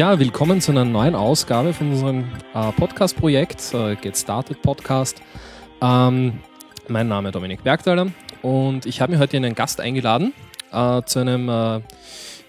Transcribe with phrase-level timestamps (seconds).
[0.00, 5.20] Ja, willkommen zu einer neuen Ausgabe von unserem äh, Podcast-Projekt, äh, Get Started Podcast.
[5.82, 6.40] Ähm,
[6.88, 8.06] mein Name ist Dominik Bergthaler
[8.40, 10.32] und ich habe mir heute einen Gast eingeladen
[10.72, 11.82] äh, zu einem, äh,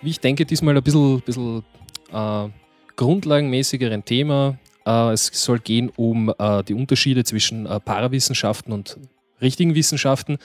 [0.01, 1.65] wie ich denke, diesmal ein bisschen, bisschen
[2.13, 2.47] äh,
[2.95, 4.57] grundlagenmäßigeren Thema.
[4.85, 6.33] Äh, es soll gehen um
[6.69, 8.97] die Unterschiede zwischen Parawissenschaften und
[9.41, 10.37] richtigen Wissenschaften.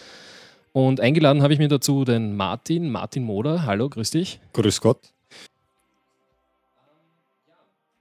[0.73, 3.65] Und eingeladen habe ich mir dazu den Martin, Martin Moder.
[3.65, 4.41] Hallo, grüß dich.
[4.55, 4.99] Grüß Gott.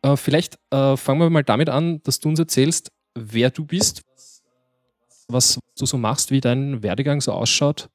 [0.05, 4.03] Äh, vielleicht äh, fangen wir mal damit an, dass du uns erzählst, wer du bist,
[4.07, 4.43] was,
[5.27, 7.89] was du so machst, wie dein Werdegang so ausschaut.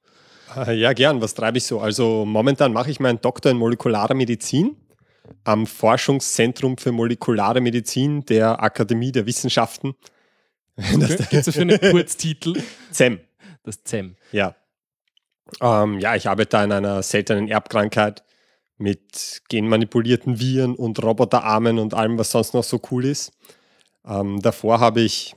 [0.56, 1.20] Äh, ja, gern.
[1.20, 1.81] Was treibe ich so?
[1.81, 4.77] Also momentan mache ich meinen Doktor in molekularer Medizin
[5.44, 9.94] am Forschungszentrum für molekulare Medizin der Akademie der Wissenschaften.
[10.77, 11.16] Okay.
[11.16, 12.61] Gibt es dafür einen Kurztitel?
[12.91, 13.20] ZEM.
[13.62, 14.16] Das ZEM.
[14.33, 14.56] Ja.
[15.61, 18.25] Ähm, ja, ich arbeite in einer seltenen Erbkrankheit
[18.80, 23.32] mit genmanipulierten Viren und Roboterarmen und allem, was sonst noch so cool ist.
[24.06, 25.34] Ähm, davor habe ich,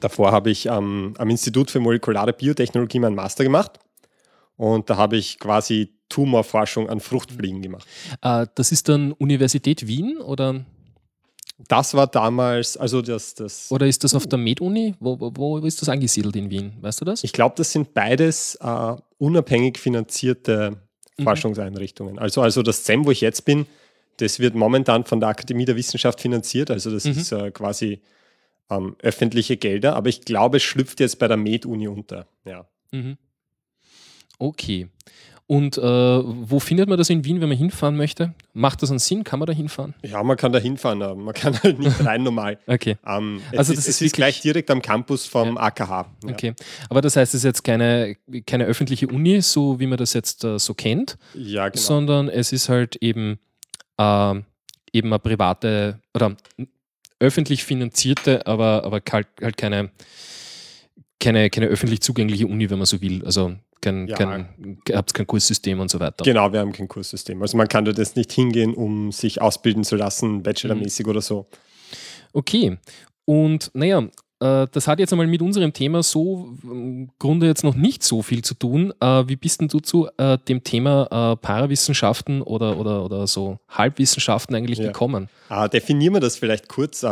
[0.00, 3.78] davor habe ich ähm, am Institut für molekulare Biotechnologie meinen Master gemacht
[4.56, 7.86] und da habe ich quasi Tumorforschung an Fruchtfliegen gemacht.
[8.20, 10.64] Äh, das ist dann Universität Wien oder?
[11.68, 13.34] Das war damals, also das.
[13.34, 14.94] das Oder ist das auf der Med-Uni?
[14.98, 16.72] Wo, wo, wo, ist das angesiedelt in Wien?
[16.80, 17.22] Weißt du das?
[17.22, 20.80] Ich glaube, das sind beides äh, unabhängig finanzierte
[21.20, 21.24] mhm.
[21.24, 22.18] Forschungseinrichtungen.
[22.18, 23.66] Also, also das ZEM, wo ich jetzt bin,
[24.18, 26.70] das wird momentan von der Akademie der Wissenschaft finanziert.
[26.70, 27.12] Also das mhm.
[27.12, 28.00] ist äh, quasi
[28.70, 29.96] ähm, öffentliche Gelder.
[29.96, 32.26] Aber ich glaube, es schlüpft jetzt bei der Med-Uni unter.
[32.44, 32.66] Ja.
[32.92, 33.16] Mhm.
[34.38, 34.88] Okay.
[35.50, 38.34] Und äh, wo findet man das in Wien, wenn man hinfahren möchte?
[38.52, 39.24] Macht das einen Sinn?
[39.24, 39.94] Kann man da hinfahren?
[40.00, 42.56] Ja, man kann da hinfahren, aber man kann halt nicht rein normal.
[42.68, 42.98] okay.
[43.04, 45.62] Ähm, also das ist, es ist gleich direkt am Campus vom ja.
[45.62, 46.06] AKH.
[46.22, 46.30] Ja.
[46.30, 46.54] Okay.
[46.88, 48.14] Aber das heißt, es ist jetzt keine,
[48.46, 51.82] keine öffentliche Uni, so wie man das jetzt äh, so kennt, ja, genau.
[51.82, 53.40] sondern es ist halt eben,
[53.98, 54.34] äh,
[54.92, 56.36] eben eine private oder
[57.18, 59.90] öffentlich finanzierte, aber, aber halt, halt keine,
[61.18, 63.24] keine, keine öffentlich zugängliche Uni, wenn man so will.
[63.24, 64.16] Also kein, ja.
[64.16, 66.24] kein, habt kein Kurssystem und so weiter.
[66.24, 67.40] Genau, wir haben kein Kurssystem.
[67.42, 71.10] Also man kann da das nicht hingehen, um sich ausbilden zu lassen, bachelormäßig mhm.
[71.10, 71.46] oder so.
[72.32, 72.78] Okay.
[73.24, 74.08] Und naja,
[74.40, 78.22] äh, das hat jetzt einmal mit unserem Thema so im Grunde jetzt noch nicht so
[78.22, 78.92] viel zu tun.
[79.00, 84.54] Äh, wie bist denn du zu äh, dem Thema Parawissenschaften oder, oder, oder so Halbwissenschaften
[84.54, 84.86] eigentlich ja.
[84.86, 85.28] gekommen?
[85.48, 87.04] Ah, definieren wir das vielleicht kurz.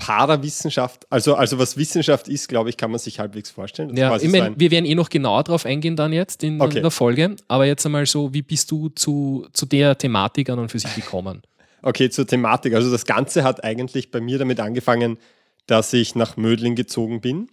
[0.00, 3.96] Parawissenschaft, also, also was Wissenschaft ist, glaube ich, kann man sich halbwegs vorstellen.
[3.96, 6.78] Ja, ich mein, wir werden eh noch genauer darauf eingehen dann jetzt in, okay.
[6.78, 10.58] in, der Folge, aber jetzt einmal so, wie bist du zu, zu der Thematik an
[10.58, 11.42] und für sich gekommen?
[11.82, 12.74] okay, zur Thematik.
[12.74, 15.18] Also das Ganze hat eigentlich bei mir damit angefangen,
[15.66, 17.48] dass ich nach Mödling gezogen bin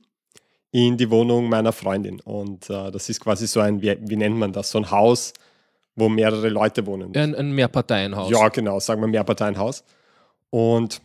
[0.72, 2.20] in die Wohnung meiner Freundin.
[2.20, 5.34] Und äh, das ist quasi so ein, wie, wie, nennt man das, so ein Haus,
[5.96, 7.16] wo mehrere Leute wohnen.
[7.16, 8.30] Ein, ein Mehrparteienhaus.
[8.32, 9.84] Ja, genau, sagen wir Mehrparteienhaus.
[10.50, 11.02] Und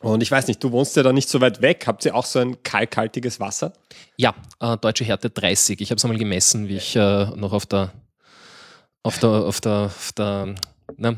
[0.00, 1.84] und ich weiß nicht, du wohnst ja da nicht so weit weg.
[1.86, 3.72] Habt ihr auch so ein kalkhaltiges Wasser?
[4.16, 5.80] Ja, äh, deutsche Härte 30.
[5.80, 7.92] Ich habe es einmal gemessen, wie ich äh, noch auf der,
[9.02, 10.54] auf der, auf der, auf der,
[10.96, 11.16] na,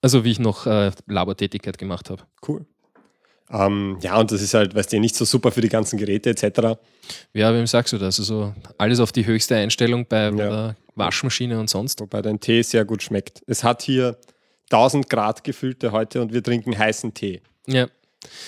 [0.00, 2.22] also wie ich noch äh, Labortätigkeit gemacht habe.
[2.46, 2.64] Cool.
[3.50, 6.30] Ähm, ja, und das ist halt, weißt du, nicht so super für die ganzen Geräte
[6.30, 6.78] etc.
[7.32, 8.18] Ja, wem sagst du das?
[8.18, 10.30] Also alles auf die höchste Einstellung bei, ja.
[10.30, 12.00] der Waschmaschine und sonst.
[12.00, 13.42] Wobei dein Tee sehr gut schmeckt.
[13.46, 14.16] Es hat hier
[14.70, 17.40] 1000 Grad gefüllte heute und wir trinken heißen Tee.
[17.66, 17.86] Ja.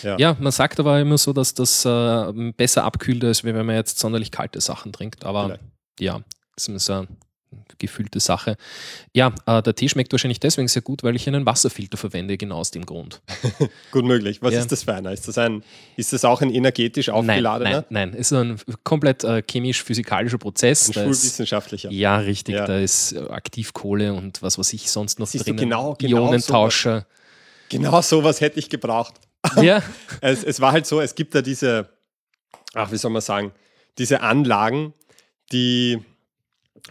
[0.03, 0.17] Ja.
[0.19, 0.37] ja.
[0.39, 4.31] man sagt aber immer so, dass das äh, besser abkühlt, als wenn man jetzt sonderlich
[4.31, 5.25] kalte Sachen trinkt.
[5.25, 5.63] Aber Vielleicht.
[6.01, 6.21] ja,
[6.55, 7.09] das ist eine
[7.79, 8.57] gefühlte Sache.
[9.15, 12.59] Ja, äh, der Tee schmeckt wahrscheinlich deswegen sehr gut, weil ich einen Wasserfilter verwende, genau
[12.59, 13.23] aus dem Grund.
[13.93, 14.43] gut möglich.
[14.43, 14.61] Was ja.
[14.61, 15.13] ist das für einer?
[15.13, 15.63] Ist das, ein,
[15.97, 17.71] ist das auch ein energetisch aufgeladener?
[17.71, 18.21] Nein, nein, nein.
[18.21, 20.89] es ist ein komplett äh, chemisch-physikalischer Prozess.
[20.89, 21.91] Ein schulwissenschaftlicher.
[21.91, 22.57] Ist, ja, richtig.
[22.57, 22.67] Ja.
[22.67, 25.57] Da ist äh, Aktivkohle und was weiß ich sonst noch Siehst drin.
[25.57, 27.01] Genau, genau Ionentauscher.
[27.01, 29.15] So genau sowas hätte ich gebraucht.
[29.63, 29.83] Ja.
[30.21, 31.89] es, es war halt so, es gibt da diese,
[32.75, 33.53] ach, wie soll man sagen,
[33.99, 34.95] diese Anlagen,
[35.53, 35.99] die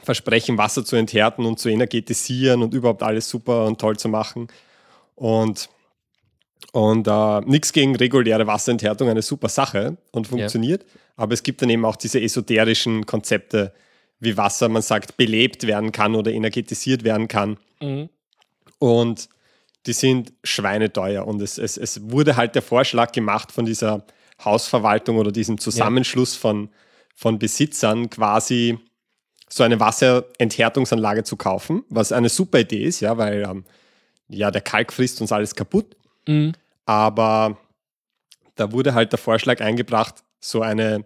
[0.03, 4.47] versprechen, Wasser zu enthärten und zu energetisieren und überhaupt alles super und toll zu machen.
[5.15, 5.69] Und,
[6.71, 10.83] und äh, nichts gegen reguläre Wasserenthärtung, eine super Sache und funktioniert.
[10.83, 10.89] Ja.
[11.17, 13.73] Aber es gibt dann eben auch diese esoterischen Konzepte,
[14.19, 17.57] wie Wasser, man sagt, belebt werden kann oder energetisiert werden kann.
[17.81, 18.09] Mhm.
[18.79, 19.29] Und
[19.87, 21.25] die sind schweineteuer.
[21.25, 24.05] Und es, es, es wurde halt der Vorschlag gemacht von dieser
[24.43, 26.41] Hausverwaltung oder diesem Zusammenschluss ja.
[26.41, 26.69] von,
[27.15, 28.77] von Besitzern quasi
[29.49, 33.63] so eine Wasserenthärtungsanlage zu kaufen, was eine super Idee ist, ja, weil ähm,
[34.27, 35.95] ja, der Kalk frisst uns alles kaputt.
[36.27, 36.51] Mhm.
[36.85, 37.57] Aber
[38.55, 41.05] da wurde halt der Vorschlag eingebracht, so eine,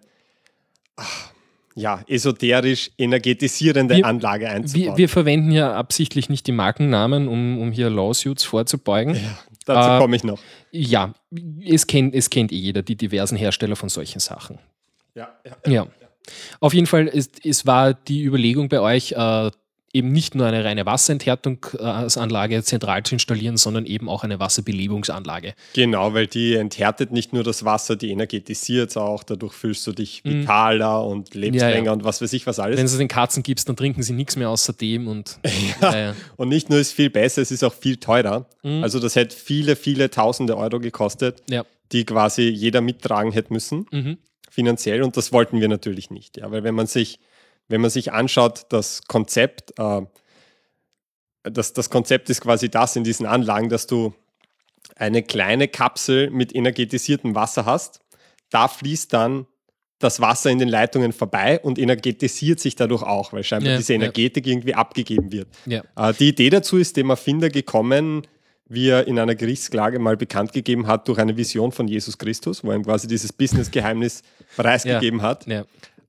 [0.96, 1.31] ach,
[1.74, 4.92] ja, esoterisch energetisierende Wir- Anlage einzubauen.
[4.92, 9.14] Wir, wir verwenden ja absichtlich nicht die Markennamen, um, um hier Lawsuits vorzubeugen.
[9.14, 10.38] ja, dazu äh, komme ich noch.
[10.70, 11.14] Ja,
[11.66, 14.58] es kennt, es kennt eh jeder, die diversen Hersteller von solchen Sachen.
[15.14, 15.28] Ja,
[15.66, 15.72] ja.
[15.72, 15.86] Ja.
[16.60, 19.50] Auf jeden Fall, es, es war die Überlegung bei euch, äh,
[19.94, 25.54] eben nicht nur eine reine Wasserenthertungsanlage zentral zu installieren, sondern eben auch eine Wasserbelebungsanlage.
[25.74, 29.22] Genau, weil die enthärtet nicht nur das Wasser, die energetisiert es auch.
[29.22, 30.42] Dadurch fühlst du dich Mhm.
[30.42, 31.74] vitaler und lebst Ja, ja.
[31.76, 32.78] länger und was weiß ich was alles.
[32.78, 35.38] Wenn du es den Katzen gibst, dann trinken sie nichts mehr außer dem und
[35.82, 35.94] ja.
[35.96, 38.46] Ja, Und nicht nur ist viel besser, es ist auch viel teurer.
[38.62, 38.82] Mhm.
[38.82, 41.64] Also das hätte viele, viele tausende Euro gekostet, ja.
[41.92, 44.18] die quasi jeder mittragen hätte müssen, Mhm.
[44.50, 45.02] finanziell.
[45.02, 46.38] Und das wollten wir natürlich nicht.
[46.38, 47.18] Ja, weil wenn man sich,
[47.72, 50.02] wenn man sich anschaut, das Konzept, äh,
[51.42, 54.14] das, das Konzept ist quasi das in diesen Anlagen, dass du
[54.94, 58.00] eine kleine Kapsel mit energetisiertem Wasser hast.
[58.50, 59.46] Da fließt dann
[59.98, 63.94] das Wasser in den Leitungen vorbei und energetisiert sich dadurch auch, weil scheinbar Ja, diese
[63.94, 64.00] ja.
[64.00, 65.48] Energetik irgendwie abgegeben wird.
[65.66, 65.82] ja.
[65.96, 68.26] Äh, Die Idee dazu ist dem Erfinder gekommen,
[68.68, 72.64] wie er in einer Gerichtsklage mal bekannt gegeben hat, durch eine Vision von Jesus Christus,
[72.64, 74.22] wo er ihm quasi dieses Business-Geheimnis
[74.56, 75.46] preisgegeben hat.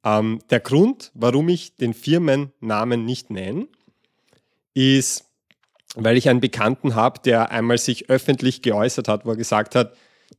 [0.03, 3.67] Ähm, der Grund, warum ich den Firmennamen nicht nenne,
[4.73, 5.25] ist,
[5.95, 9.93] weil ich einen Bekannten habe, der einmal sich öffentlich geäußert hat, wo er gesagt hat,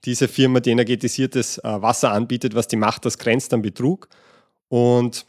[0.05, 4.09] diese Firma, die energetisiertes äh, Wasser anbietet, was die macht, das grenzt an Betrug.
[4.69, 5.25] Und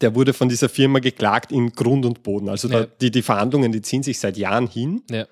[0.00, 2.48] der wurde von dieser Firma geklagt in Grund und Boden.
[2.48, 2.86] Also da, Ja.
[3.00, 5.02] die, die Verhandlungen, die ziehen sich seit Jahren hin.
[5.10, 5.26] ja.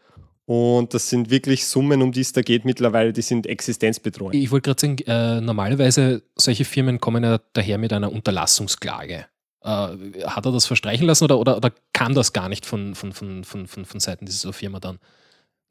[0.44, 4.34] Und das sind wirklich Summen, um die es da geht mittlerweile, die sind existenzbedrohend.
[4.34, 9.26] Ich wollte gerade sagen, äh, normalerweise solche Firmen kommen ja daher mit einer Unterlassungsklage.
[9.62, 13.12] Äh, hat er das verstreichen lassen oder, oder, oder kam das gar nicht von, von,
[13.12, 14.98] von, von, von, von Seiten dieser Firma dann?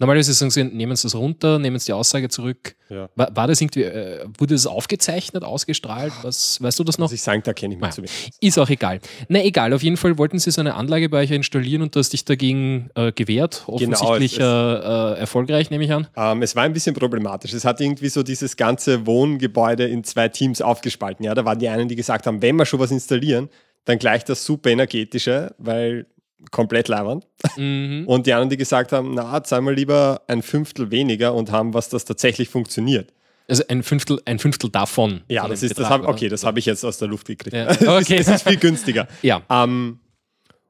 [0.01, 2.75] Normalerweise sagen sie, nehmen sie das runter, nehmen sie die Aussage zurück.
[2.89, 3.07] Ja.
[3.15, 6.11] War, war das irgendwie, äh, wurde das aufgezeichnet, ausgestrahlt?
[6.23, 7.05] Was, weißt du das noch?
[7.05, 7.91] Muss ich sagen, da kenne ich mich Ja.
[7.91, 8.31] zu wenig.
[8.41, 8.99] Ist auch egal.
[9.29, 11.99] Na egal, auf jeden Fall wollten sie so eine Anlage bei euch installieren und du
[11.99, 13.63] hast dich dagegen äh, gewehrt.
[13.67, 16.07] Offensichtlich es- äh, äh, erfolgreich, nehme ich an.
[16.17, 17.53] Ähm, es war ein bisschen problematisch.
[17.53, 21.23] Es hat irgendwie so dieses ganze Wohngebäude in zwei Teams aufgespalten.
[21.25, 23.49] Ja, da waren die einen, die gesagt haben, wenn wir schon was installieren,
[23.85, 26.05] dann gleich das super energetische, weil
[26.49, 27.27] komplett leibernd.
[27.57, 28.03] Mhm.
[28.07, 31.73] Und die anderen, die gesagt haben, na, zahlen wir lieber ein Fünftel weniger und haben
[31.73, 33.13] was, das tatsächlich funktioniert.
[33.47, 35.21] Also ein Fünftel, ein Fünftel davon.
[35.27, 37.53] Ja, das ist, das Betrag, hab, okay, das habe ich jetzt aus der Luft gekriegt.
[37.55, 38.17] Ja, Es ist- okay.
[38.17, 39.07] Es ist viel günstiger.
[39.21, 39.99] Ja, Ähm,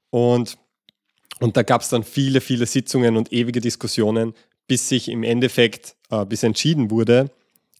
[0.09, 0.57] und,
[1.39, 4.33] und da gab es dann viele, viele Sitzungen und ewige Diskussionen,
[4.67, 7.29] bis sich im Endeffekt, äh, bis entschieden wurde,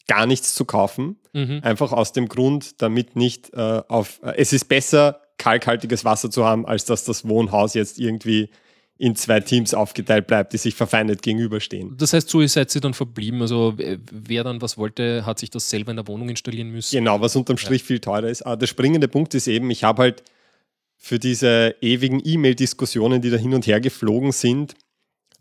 [0.08, 1.18] gar nichts zu kaufen.
[1.34, 1.60] mhm.
[1.64, 4.20] Einfach aus dem Grund, damit nicht äh, auf.
[4.24, 8.50] Äh, es ist besser, kalkhaltiges Wasser zu haben, als dass das Wohnhaus jetzt irgendwie
[8.98, 11.98] in zwei Teams aufgeteilt bleibt, die sich verfeindet gegenüberstehen.
[11.98, 13.42] Das heißt, so seid ihr dann verblieben.
[13.42, 16.96] Also wer dann was wollte, hat sich das selber in der Wohnung installieren müssen.
[16.96, 18.44] Genau, was unterm Strich viel teurer ist.
[18.44, 20.24] Aber der springende Punkt ist eben, ich habe halt
[20.98, 24.76] für diese ewigen E-Mail-Diskussionen, die da hin und her geflogen sind,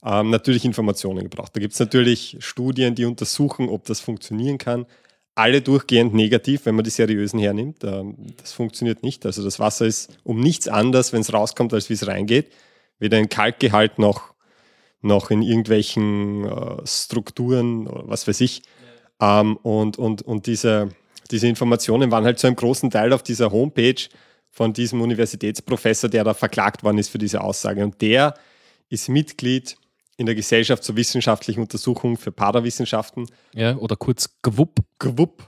[0.03, 1.55] ähm, natürlich Informationen gebraucht.
[1.55, 4.87] Da gibt es natürlich Studien, die untersuchen, ob das funktionieren kann.
[5.41, 7.83] Alle durchgehend negativ, wenn man die seriösen hernimmt.
[7.83, 9.25] Ähm, das funktioniert nicht.
[9.25, 12.53] Also das Wasser ist um nichts anders, wenn es rauskommt, als wie es reingeht.
[12.99, 14.35] Weder in Kalkgehalt noch,
[15.01, 18.61] noch in irgendwelchen äh, Strukturen oder was weiß ich.
[19.19, 20.91] Ähm, und und, und diese,
[21.31, 24.03] diese Informationen waren halt zu einem großen Teil auf dieser Homepage
[24.51, 27.83] von diesem Universitätsprofessor, der da verklagt worden ist für diese Aussage.
[27.83, 28.35] Und der
[28.91, 29.79] ist Mitglied
[30.21, 34.79] in der Gesellschaft zur wissenschaftlichen Untersuchung für Parawissenschaften, Ja, oder kurz GWUP.
[34.99, 35.43] GWUP.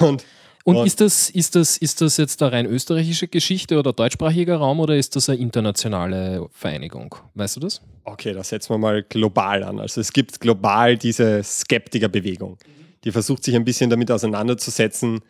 [0.00, 0.24] Und
[0.64, 4.58] Und Und- ist, das, ist, das, ist das jetzt eine rein österreichische Geschichte oder deutschsprachiger
[4.58, 7.16] Raum oder ist das eine internationale Vereinigung?
[7.34, 7.80] Weißt du das?
[8.04, 9.80] okay, das setzen wir mal global an.
[9.80, 12.58] Also es gibt global diese Skeptikerbewegung,
[13.02, 15.20] die versucht sich ein bisschen damit auseinanderzusetzen,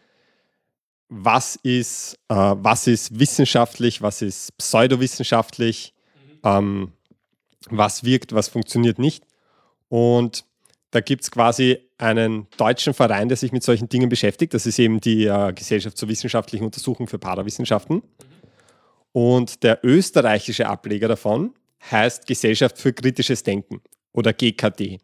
[1.09, 5.94] was ist, äh, was ist wissenschaftlich, was ist pseudowissenschaftlich,
[6.44, 6.92] ähm,
[7.71, 9.25] was wirkt, was funktioniert nicht.
[9.88, 10.45] Und
[10.90, 14.52] da gibt es quasi einen deutschen Verein, der sich mit solchen Dingen beschäftigt.
[14.54, 18.02] Das ist eben die äh, Gesellschaft zur wissenschaftlichen Untersuchung für Parawissenschaften.
[19.12, 21.54] Und der österreichische Ableger davon
[21.90, 23.81] heißt Gesellschaft für kritisches Denken
[24.12, 24.99] oder GKD.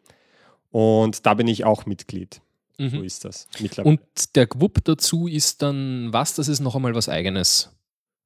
[0.71, 2.41] Und da bin ich auch Mitglied.
[2.79, 3.05] So Mhm.
[3.05, 3.97] ist das mittlerweile.
[3.97, 6.35] Und der GWUP dazu ist dann was?
[6.35, 7.71] Das ist noch einmal was Eigenes.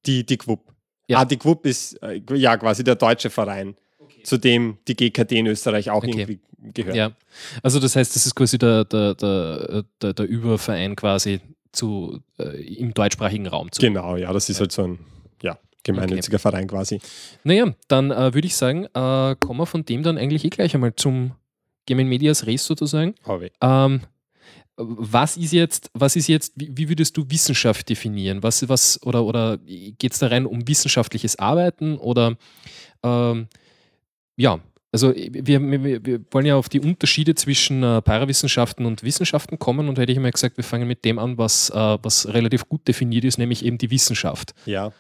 [0.05, 0.73] die, die GWUP.
[1.09, 1.21] Ja.
[1.21, 3.77] Ah, die GWUP ist äh, ja quasi der deutsche Verein,
[4.25, 6.11] zu dem die GKD in Österreich auch Okay.
[6.11, 6.41] irgendwie
[6.75, 6.97] gehört.
[6.97, 7.12] Ja.
[7.62, 11.41] Also das heißt, das ist quasi der, der, der, der, der Überverein quasi
[11.73, 13.81] zu, äh, im deutschsprachigen Raum zu.
[13.81, 14.99] Genau, ja, das ist halt so ein
[15.43, 17.00] ja, gemeinnütziger Verein quasi.
[17.45, 20.75] Naja, dann äh, würde ich sagen, äh, kommen wir von dem dann eigentlich eh gleich
[20.75, 21.33] einmal zum
[21.87, 23.14] Gemen Medias Res sozusagen.
[23.25, 24.02] Aber Ähm,
[24.76, 28.43] was ist jetzt, was ist jetzt, wie, wie würdest du Wissenschaft definieren?
[28.43, 32.37] Was, was, oder, oder geht es da rein um wissenschaftliches Arbeiten oder
[33.02, 33.49] ähm,
[34.37, 34.61] ja,
[34.93, 39.89] also wir, wir, wir, wollen ja auf die Unterschiede zwischen äh, Parawissenschaften und Wissenschaften kommen
[39.89, 42.87] und hätte ich immer gesagt, wir fangen mit dem an, was, äh, was relativ gut
[42.87, 44.55] definiert ist, nämlich eben die Wissenschaft.
[44.67, 44.93] Ja,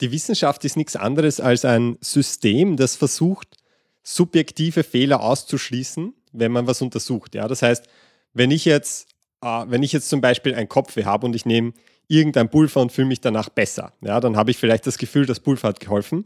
[0.00, 3.56] die Wissenschaft ist nichts anderes als ein System, das versucht,
[4.02, 7.34] subjektive Fehler auszuschließen, wenn man was untersucht.
[7.34, 7.86] Ja, das heißt,
[8.34, 9.08] wenn ich jetzt,
[9.42, 11.72] äh, wenn ich jetzt zum Beispiel ein Kopfweh habe und ich nehme
[12.08, 15.40] irgendein Pulver und fühle mich danach besser, ja, dann habe ich vielleicht das Gefühl, das
[15.40, 16.24] Pulver hat geholfen.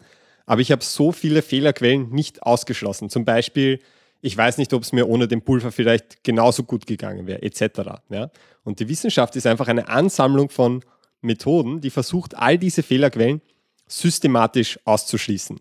[0.50, 3.09] Aber ich habe so viele Fehlerquellen nicht ausgeschlossen.
[3.09, 3.78] Zum Beispiel,
[4.21, 8.02] ich weiß nicht, ob es mir ohne den Pulver vielleicht genauso gut gegangen wäre, etc.
[8.09, 8.33] Ja?
[8.64, 10.85] Und die Wissenschaft ist einfach eine Ansammlung von
[11.21, 13.42] Methoden, die versucht, all diese Fehlerquellen
[13.87, 15.61] systematisch auszuschließen.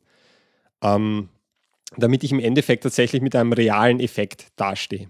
[0.81, 1.29] Ähm,
[1.95, 5.07] damit ich im Endeffekt tatsächlich mit einem realen Effekt dastehe.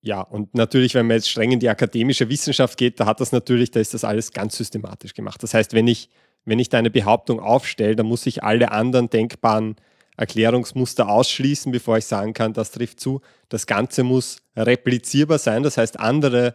[0.00, 3.30] Ja, und natürlich, wenn man jetzt streng in die akademische Wissenschaft geht, da hat das
[3.30, 5.40] natürlich, da ist das alles ganz systematisch gemacht.
[5.40, 6.10] Das heißt, wenn ich,
[6.48, 9.76] wenn ich da eine Behauptung aufstelle, dann muss ich alle anderen denkbaren
[10.16, 13.20] Erklärungsmuster ausschließen, bevor ich sagen kann, das trifft zu.
[13.48, 16.54] Das Ganze muss replizierbar sein, das heißt, andere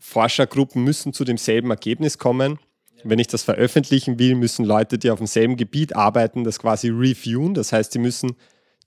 [0.00, 2.58] Forschergruppen müssen zu demselben Ergebnis kommen.
[3.04, 7.54] Wenn ich das veröffentlichen will, müssen Leute, die auf demselben Gebiet arbeiten, das quasi reviewen.
[7.54, 8.36] Das heißt, sie müssen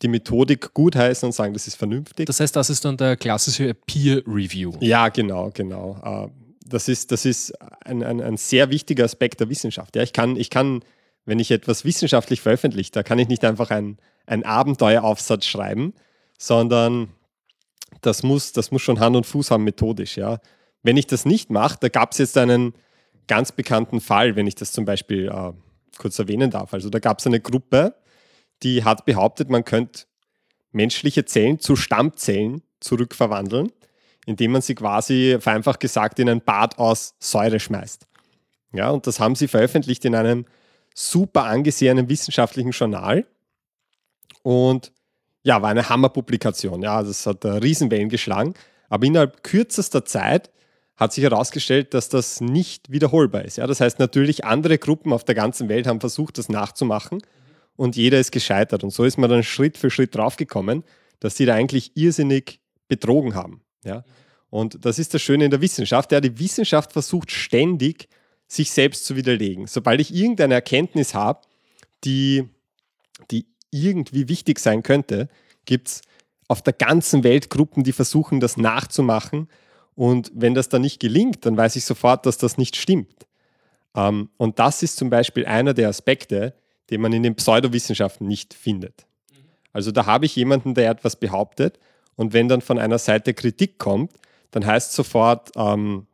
[0.02, 2.26] die Methodik gutheißen und sagen, das ist vernünftig.
[2.26, 4.74] Das heißt, das ist dann der klassische Peer Review.
[4.82, 6.30] Ja, genau, genau.
[6.70, 9.96] Das ist, das ist ein, ein, ein sehr wichtiger Aspekt der Wissenschaft.
[9.96, 10.84] Ja, ich, kann, ich kann,
[11.26, 13.98] wenn ich etwas wissenschaftlich veröffentliche, da kann ich nicht einfach einen
[14.44, 15.94] Abenteueraufsatz schreiben,
[16.38, 17.10] sondern
[18.02, 20.18] das muss, das muss schon Hand und Fuß haben methodisch.
[20.18, 20.40] Ja.
[20.84, 22.74] Wenn ich das nicht mache, da gab es jetzt einen
[23.28, 25.54] ganz bekannten Fall, wenn ich das zum Beispiel äh,
[25.98, 26.74] kurz erwähnen darf.
[26.74, 27.96] Also da gab es eine Gruppe,
[28.64, 30.04] die hat behauptet, man könnte
[30.72, 33.72] menschliche Zellen zu Stammzellen zurückverwandeln,
[34.30, 38.06] indem man sie quasi vereinfacht gesagt in ein Bad aus Säure schmeißt.
[38.74, 40.46] Ja, und das haben sie veröffentlicht in einem
[40.94, 43.26] super angesehenen wissenschaftlichen Journal.
[44.44, 44.92] Und
[45.42, 46.84] ja, war eine Hammerpublikation.
[46.84, 48.54] Ja, das hat Riesenwellen geschlagen.
[48.88, 50.52] Aber innerhalb kürzester Zeit
[50.96, 53.58] hat sich herausgestellt, dass das nicht wiederholbar ist.
[53.58, 57.24] Ja, das heißt natürlich, andere Gruppen auf der ganzen Welt haben versucht, das nachzumachen
[57.76, 58.84] und jeder ist gescheitert.
[58.84, 60.84] Und so ist man dann Schritt für Schritt draufgekommen,
[61.20, 63.62] dass die da eigentlich irrsinnig betrogen haben.
[63.84, 64.04] Ja?
[64.50, 66.12] Und das ist das Schöne in der Wissenschaft.
[66.12, 68.08] Ja, die Wissenschaft versucht ständig,
[68.48, 69.68] sich selbst zu widerlegen.
[69.68, 71.42] Sobald ich irgendeine Erkenntnis habe,
[72.04, 72.50] die,
[73.30, 75.30] die irgendwie wichtig sein könnte,
[75.66, 76.02] gibt es
[76.48, 79.48] auf der ganzen Welt Gruppen, die versuchen, das nachzumachen.
[79.94, 83.28] Und wenn das dann nicht gelingt, dann weiß ich sofort, dass das nicht stimmt.
[83.96, 86.56] Ähm, und das ist zum Beispiel einer der Aspekte,
[86.90, 89.06] den man in den Pseudowissenschaften nicht findet.
[89.74, 91.80] Also da habe ich jemanden, der etwas behauptet
[92.20, 94.12] und wenn dann von einer Seite Kritik kommt,
[94.52, 96.06] dann heißt sofort, ähm,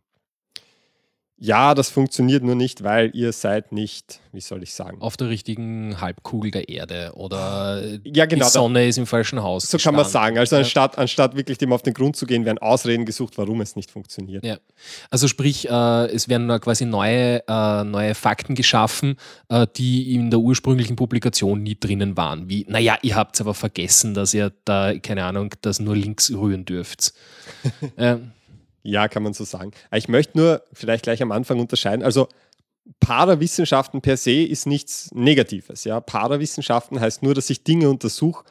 [1.37, 5.01] ja, das funktioniert nur nicht, weil ihr seid nicht, wie soll ich sagen?
[5.01, 9.69] Auf der richtigen Halbkugel der Erde oder ja, genau, die Sonne ist im falschen Haus.
[9.69, 9.97] So gestanden.
[9.97, 10.37] kann man sagen.
[10.37, 13.75] Also anstatt, anstatt wirklich dem auf den Grund zu gehen, werden Ausreden gesucht, warum es
[13.75, 14.45] nicht funktioniert.
[14.45, 14.59] Ja.
[15.09, 19.17] Also sprich, äh, es werden quasi neue, äh, neue Fakten geschaffen,
[19.49, 22.47] äh, die in der ursprünglichen Publikation nie drinnen waren.
[22.47, 26.63] Wie, naja, ihr habt aber vergessen, dass ihr da, keine Ahnung, das nur links rühren
[26.63, 27.13] dürft.
[27.97, 28.31] ähm,
[28.85, 29.71] ja, kann man so sagen.
[29.91, 32.03] Ich möchte nur vielleicht gleich am Anfang unterscheiden.
[32.03, 32.27] Also
[32.99, 35.85] Parawissenschaften per se ist nichts Negatives.
[35.85, 35.99] Ja?
[35.99, 38.45] Parawissenschaften heißt nur, dass ich Dinge untersuche,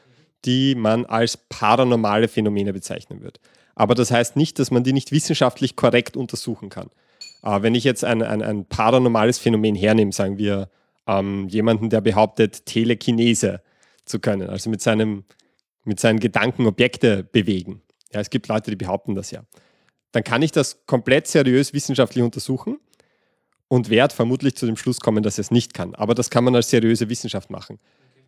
[0.45, 3.38] die man als paranormale Phänomene bezeichnen wird.
[3.76, 6.91] Aber das heißt nicht, dass man die nicht wissenschaftlich korrekt untersuchen kann.
[7.45, 10.69] Äh, wenn ich jetzt ein, ein, ein, paranormales Phänomen hernehme, sagen wir
[11.07, 13.62] ähm, jemanden, der behauptet, Telekinese
[14.05, 15.25] zu können, also mit, seinem,
[15.85, 17.83] mit seinen Gedanken Objekte bewegen.
[18.12, 19.45] Ja, es gibt Leute, die behaupten das ja
[20.14, 22.78] dann kann ich das komplett seriös wissenschaftlich untersuchen
[23.66, 25.97] und werde vermutlich zu dem Schluss kommen, dass es nicht kann.
[25.97, 27.80] Aber das kann man als seriöse Wissenschaft machen.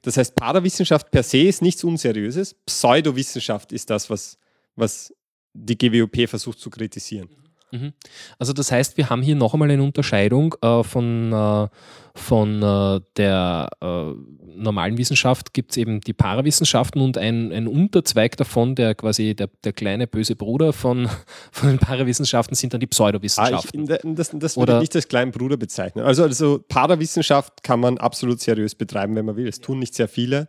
[0.02, 2.54] Das heißt, Parawissenschaft per se ist nichts Unseriöses.
[2.66, 4.36] Pseudowissenschaft ist das, was,
[4.74, 5.14] was
[5.54, 7.28] die GWOP versucht zu kritisieren.
[7.70, 7.92] Mhm.
[8.38, 11.68] Also das heißt, wir haben hier noch einmal eine Unterscheidung äh, von, äh,
[12.14, 14.12] von äh, der äh,
[14.56, 19.48] normalen Wissenschaft gibt es eben die Parawissenschaften und ein, ein Unterzweig davon, der quasi der,
[19.64, 21.08] der kleine böse Bruder von,
[21.52, 23.90] von den Parawissenschaften sind dann die Pseudowissenschaften.
[23.90, 26.04] Ah, ich, das das würde ich nicht als kleinen Bruder bezeichnen.
[26.04, 29.48] Also, also Parawissenschaft kann man absolut seriös betreiben, wenn man will.
[29.48, 30.48] Es tun nicht sehr viele.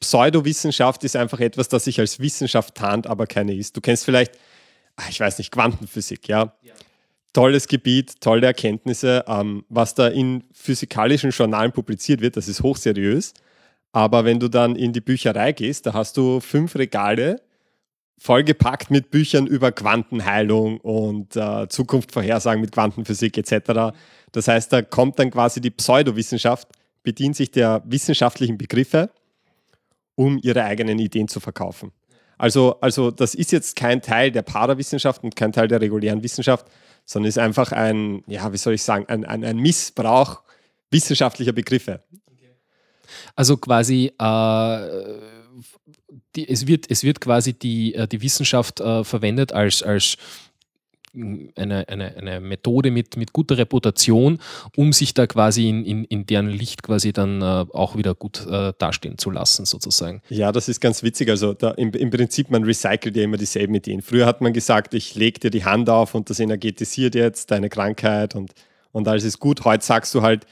[0.00, 3.76] Pseudowissenschaft ist einfach etwas, das sich als Wissenschaft tarnt, aber keine ist.
[3.76, 4.32] Du kennst vielleicht
[5.08, 6.54] ich weiß nicht, Quantenphysik, ja.
[6.62, 6.74] ja.
[7.32, 9.24] Tolles Gebiet, tolle Erkenntnisse.
[9.26, 13.34] Ähm, was da in physikalischen Journalen publiziert wird, das ist hochseriös.
[13.92, 17.40] Aber wenn du dann in die Bücherei gehst, da hast du fünf Regale
[18.18, 23.94] vollgepackt mit Büchern über Quantenheilung und äh, Zukunftsvorhersagen mit Quantenphysik etc.
[24.32, 26.68] Das heißt, da kommt dann quasi die Pseudowissenschaft,
[27.02, 29.10] bedient sich der wissenschaftlichen Begriffe,
[30.14, 31.92] um ihre eigenen Ideen zu verkaufen.
[32.38, 36.66] Also, also das ist jetzt kein Teil der Parawissenschaft und kein Teil der regulären Wissenschaft,
[37.04, 40.42] sondern ist einfach ein, ja, wie soll ich sagen, ein, ein, ein Missbrauch
[40.90, 42.02] wissenschaftlicher Begriffe.
[43.36, 45.18] Also quasi, äh,
[46.34, 50.16] die, es, wird, es wird quasi die, äh, die Wissenschaft äh, verwendet als, als
[51.14, 54.38] eine, eine, eine Methode mit, mit guter Reputation,
[54.76, 58.46] um sich da quasi in, in, in deren Licht quasi dann äh, auch wieder gut
[58.46, 60.22] äh, dastehen zu lassen, sozusagen.
[60.28, 61.30] Ja, das ist ganz witzig.
[61.30, 64.02] Also da im, im Prinzip, man recycelt ja immer dieselben Ideen.
[64.02, 67.68] Früher hat man gesagt, ich lege dir die Hand auf und das energetisiert jetzt deine
[67.68, 68.52] Krankheit und,
[68.92, 69.64] und alles ist gut.
[69.64, 70.46] Heute sagst du halt,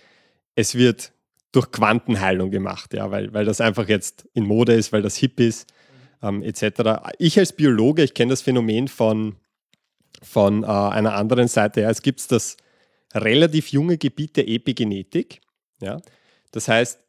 [0.54, 1.12] es wird
[1.52, 5.38] durch Quantenheilung gemacht, ja, weil, weil das einfach jetzt in Mode ist, weil das hip
[5.38, 5.71] ist,
[6.23, 7.12] ähm, etc.
[7.19, 9.37] Ich als Biologe, ich kenne das Phänomen von
[10.23, 11.91] von äh, einer anderen Seite her.
[11.91, 12.57] Es gibt das
[13.14, 15.41] relativ junge Gebiet der Epigenetik.
[15.81, 16.00] Ja?
[16.52, 17.00] Das heißt,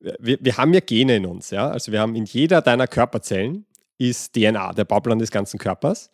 [0.00, 1.50] wir, wir haben ja Gene in uns.
[1.50, 1.70] Ja?
[1.70, 3.66] Also wir haben in jeder deiner Körperzellen
[3.98, 6.10] ist DNA, der Bauplan des ganzen Körpers.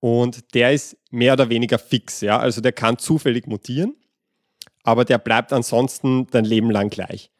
[0.00, 2.20] Und der ist mehr oder weniger fix.
[2.20, 2.38] Ja?
[2.38, 3.94] Also der kann zufällig mutieren,
[4.82, 7.30] aber der bleibt ansonsten dein Leben lang gleich.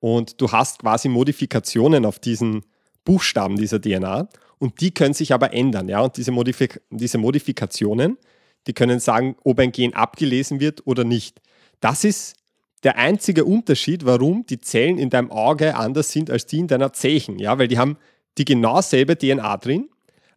[0.00, 2.64] Und du hast quasi Modifikationen auf diesen
[3.04, 5.88] Buchstaben dieser DNA und die können sich aber ändern.
[5.88, 6.00] Ja?
[6.00, 8.18] Und diese, Modifik diese Modifikationen,
[8.66, 11.40] die können sagen, ob ein Gen abgelesen wird oder nicht.
[11.80, 12.36] Das ist
[12.82, 16.92] der einzige Unterschied, warum die Zellen in deinem Auge anders sind als die in deiner
[16.92, 17.38] Zehen.
[17.38, 17.58] Ja?
[17.58, 17.96] Weil die haben
[18.38, 19.88] die genau selbe DNA drin,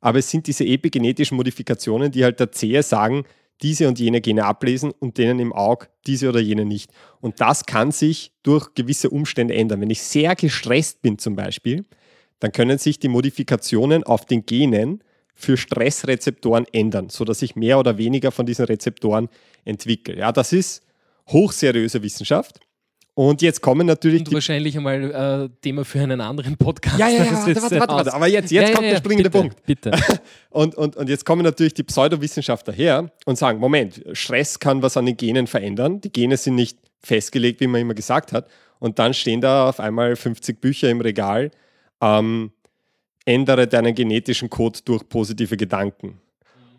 [0.01, 3.23] aber es sind diese epigenetischen Modifikationen, die halt der Zehe sagen,
[3.61, 6.91] diese und jene Gene ablesen und denen im Auge diese oder jene nicht.
[7.21, 9.81] Und das kann sich durch gewisse Umstände ändern.
[9.81, 11.85] Wenn ich sehr gestresst bin zum Beispiel,
[12.39, 17.97] dann können sich die Modifikationen auf den Genen für Stressrezeptoren ändern, sodass ich mehr oder
[17.97, 19.29] weniger von diesen Rezeptoren
[19.65, 20.17] entwickle.
[20.17, 20.83] Ja, das ist
[21.27, 22.59] hochseriöse Wissenschaft.
[23.17, 24.19] Und jetzt kommen natürlich.
[24.27, 26.99] Und wahrscheinlich einmal äh, Thema für einen anderen Podcast.
[26.99, 27.31] Ja, ja, ja.
[27.31, 29.65] Warte, warte, warte, warte, Aber jetzt, jetzt ja, kommt ja, der springende bitte, Punkt.
[29.65, 29.91] Bitte.
[30.51, 34.97] Und, und, und jetzt kommen natürlich die Pseudowissenschaftler her und sagen: Moment, Stress kann was
[34.97, 36.01] an den Genen verändern.
[36.01, 38.47] Die Gene sind nicht festgelegt, wie man immer gesagt hat.
[38.79, 41.51] Und dann stehen da auf einmal 50 Bücher im Regal,
[42.01, 42.51] ähm,
[43.25, 46.19] ändere deinen genetischen Code durch positive Gedanken.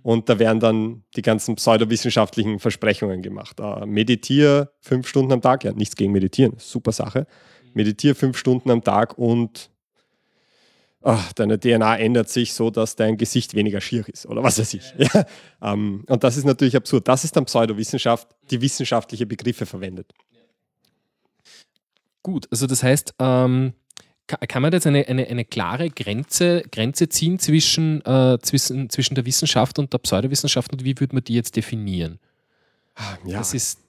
[0.03, 3.61] Und da werden dann die ganzen pseudowissenschaftlichen Versprechungen gemacht.
[3.61, 7.27] Äh, meditiere fünf Stunden am Tag, ja, nichts gegen Meditieren, super Sache.
[7.75, 9.71] Meditiere fünf Stunden am Tag und
[11.03, 14.75] ach, deine DNA ändert sich so, dass dein Gesicht weniger schier ist oder was weiß
[14.75, 14.95] ich.
[14.99, 15.27] Ja,
[15.63, 17.07] ähm, und das ist natürlich absurd.
[17.09, 20.13] Das ist dann Pseudowissenschaft, die wissenschaftliche Begriffe verwendet.
[22.23, 23.73] Gut, also das heißt, ähm,
[24.29, 29.27] kann man jetzt eine, eine, eine klare Grenze, Grenze ziehen zwischen, äh, zwischen, zwischen der
[29.27, 32.19] Wissenschaft und der Pseudowissenschaft und wie würde man die jetzt definieren?
[33.25, 33.39] Ja.
[33.39, 33.81] Das ist,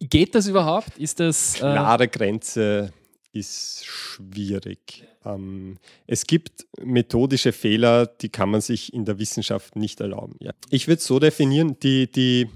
[0.00, 0.96] geht das überhaupt?
[0.96, 1.56] Ist das.
[1.56, 2.92] Äh klare Grenze
[3.32, 5.04] ist schwierig.
[5.24, 10.36] Ähm, es gibt methodische Fehler, die kann man sich in der Wissenschaft nicht erlauben.
[10.40, 10.52] Ja.
[10.70, 12.48] Ich würde es so definieren, die, die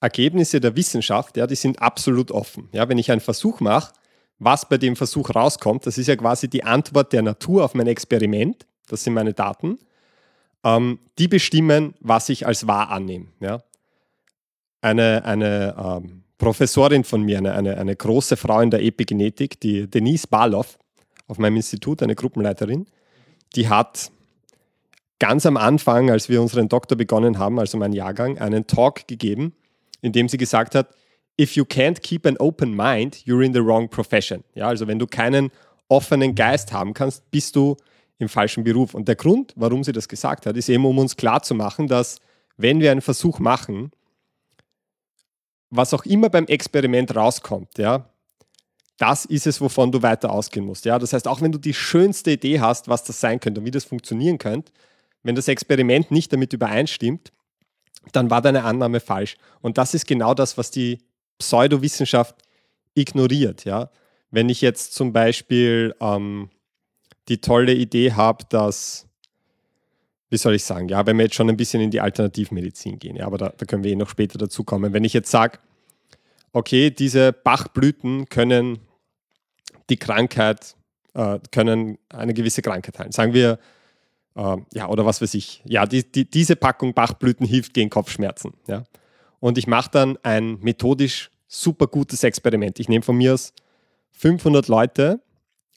[0.00, 2.68] Ergebnisse der Wissenschaft, ja, die sind absolut offen.
[2.72, 3.92] Ja, wenn ich einen Versuch mache,
[4.44, 7.86] was bei dem Versuch rauskommt, das ist ja quasi die Antwort der Natur auf mein
[7.86, 9.78] Experiment, das sind meine Daten,
[10.64, 13.26] ähm, die bestimmen, was ich als wahr annehme.
[13.40, 13.62] Ja?
[14.80, 19.88] Eine, eine ähm, Professorin von mir, eine, eine, eine, große Frau in der Epigenetik, die
[19.88, 20.76] Denise Barloff
[21.28, 22.86] auf meinem Institut, eine Gruppenleiterin,
[23.54, 24.10] die hat
[25.20, 29.54] ganz am Anfang, als wir unseren Doktor begonnen haben, also mein Jahrgang, einen Talk gegeben,
[30.00, 30.88] in dem sie gesagt hat,
[31.38, 34.44] if you can't keep an open mind, you're in the wrong profession.
[34.54, 35.50] Ja, also wenn du keinen
[35.88, 37.76] offenen Geist haben kannst, bist du
[38.18, 38.94] im falschen Beruf.
[38.94, 42.18] Und der Grund, warum sie das gesagt hat, ist eben, um uns klarzumachen, dass
[42.56, 43.90] wenn wir einen Versuch machen,
[45.70, 48.08] was auch immer beim Experiment rauskommt, ja,
[48.98, 50.84] das ist es, wovon du weiter ausgehen musst.
[50.84, 50.98] Ja?
[50.98, 53.70] Das heißt, auch wenn du die schönste Idee hast, was das sein könnte und wie
[53.70, 54.70] das funktionieren könnte,
[55.22, 57.32] wenn das Experiment nicht damit übereinstimmt,
[58.12, 59.36] dann war deine Annahme falsch.
[59.60, 60.98] Und das ist genau das, was die
[61.38, 62.36] Pseudowissenschaft
[62.94, 63.64] ignoriert.
[63.64, 63.90] Ja?
[64.30, 66.50] Wenn ich jetzt zum Beispiel ähm,
[67.28, 69.06] die tolle Idee habe, dass,
[70.30, 73.16] wie soll ich sagen, ja, wenn wir jetzt schon ein bisschen in die Alternativmedizin gehen,
[73.16, 74.92] ja, aber da, da können wir eh noch später dazu kommen.
[74.92, 75.58] Wenn ich jetzt sage,
[76.52, 78.80] okay, diese Bachblüten können
[79.90, 80.76] die Krankheit,
[81.14, 83.12] äh, können eine gewisse Krankheit heilen.
[83.12, 83.58] Sagen wir,
[84.36, 88.54] äh, ja, oder was weiß ich, ja, die, die, diese Packung Bachblüten hilft gegen Kopfschmerzen.
[88.66, 88.84] Ja?
[89.42, 92.78] Und ich mache dann ein methodisch super gutes Experiment.
[92.78, 93.52] Ich nehme von mir aus
[94.12, 95.20] 500 Leute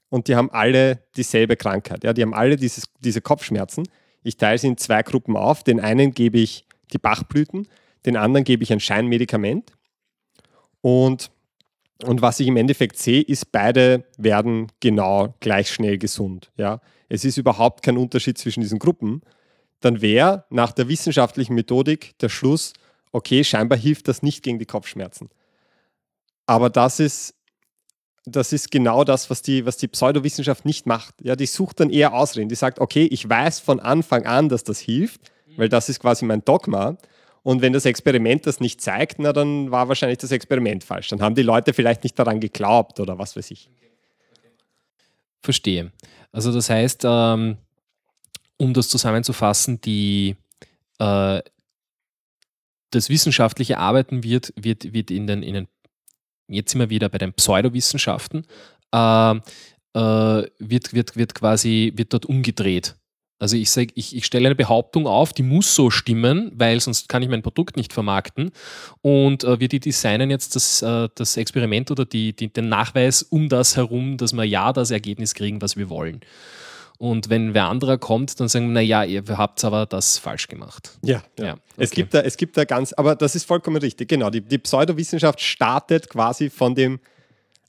[0.10, 2.04] und die haben alle dieselbe Krankheit.
[2.04, 2.14] Ja?
[2.14, 3.88] Die haben alle dieses, diese Kopfschmerzen.
[4.22, 5.64] Ich teile sie in zwei Gruppen auf.
[5.64, 7.68] Den einen gebe ich die Bachblüten,
[8.06, 9.72] den anderen gebe ich ein Scheinmedikament.
[10.82, 11.32] Und,
[12.04, 16.52] und was ich im Endeffekt sehe, ist, beide werden genau gleich schnell gesund.
[16.56, 16.82] Ja?
[17.10, 19.24] Es ist überhaupt kein Unterschied zwischen diesen Gruppen.
[19.80, 22.74] Dann wäre nach der wissenschaftlichen Methodik der Schluss,
[23.12, 25.30] okay, scheinbar hilft das nicht gegen die Kopfschmerzen.
[26.46, 27.36] Aber das ist,
[28.26, 31.16] das ist genau das, was die, was die Pseudowissenschaft nicht macht.
[31.22, 32.50] Ja, die sucht dann eher Ausreden.
[32.50, 36.26] Die sagt, okay, ich weiß von Anfang an, dass das hilft, weil das ist quasi
[36.26, 36.98] mein Dogma.
[37.44, 41.10] Und wenn das Experiment das nicht zeigt, na, dann war wahrscheinlich das Experiment falsch.
[41.10, 43.70] Dann haben die Leute vielleicht nicht daran geglaubt oder was weiß ich.
[45.44, 45.92] Verstehe.
[46.32, 47.58] Also das heißt, ähm,
[48.58, 50.36] um das zusammenzufassen, die,
[51.00, 51.42] äh,
[52.96, 55.68] das wissenschaftliche Arbeiten wird, wird, wird in, den, in den,
[56.48, 58.46] jetzt sind wir wieder bei den Pseudowissenschaften,
[58.94, 59.40] äh, äh,
[60.60, 62.96] wird, wird, wird quasi, wird dort umgedreht.
[63.38, 67.10] Also ich sage, ich, ich stelle eine Behauptung auf, die muss so stimmen, weil sonst
[67.10, 68.52] kann ich mein Produkt nicht vermarkten.
[69.02, 73.24] Und äh, wir die designen jetzt das, äh, das Experiment oder die, die, den Nachweis
[73.24, 76.22] um das herum, dass wir ja das Ergebnis kriegen, was wir wollen.
[76.98, 80.98] Und wenn wer anderer kommt, dann sagen wir, naja, ihr habt aber das falsch gemacht.
[81.02, 81.46] Ja, ja.
[81.46, 81.62] ja okay.
[81.78, 84.30] es, gibt da, es gibt da ganz, aber das ist vollkommen richtig, genau.
[84.30, 87.00] Die, die Pseudowissenschaft startet quasi von dem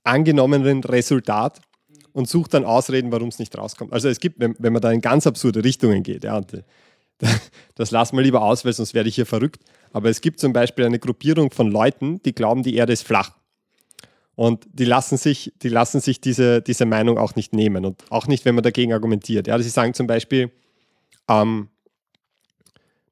[0.04, 1.60] angenommenen Resultat
[2.12, 3.92] und sucht dann Ausreden, warum es nicht rauskommt.
[3.92, 6.64] Also es gibt, wenn, wenn man da in ganz absurde Richtungen geht, ja, und,
[7.74, 9.62] das lassen wir lieber aus, weil sonst werde ich hier verrückt.
[9.92, 13.30] Aber es gibt zum Beispiel eine Gruppierung von Leuten, die glauben, die Erde ist flach.
[14.36, 18.26] Und die lassen sich, die lassen sich diese, diese Meinung auch nicht nehmen und auch
[18.26, 19.46] nicht, wenn man dagegen argumentiert.
[19.46, 20.52] Ja, sie sagen zum Beispiel,
[21.26, 21.70] ähm,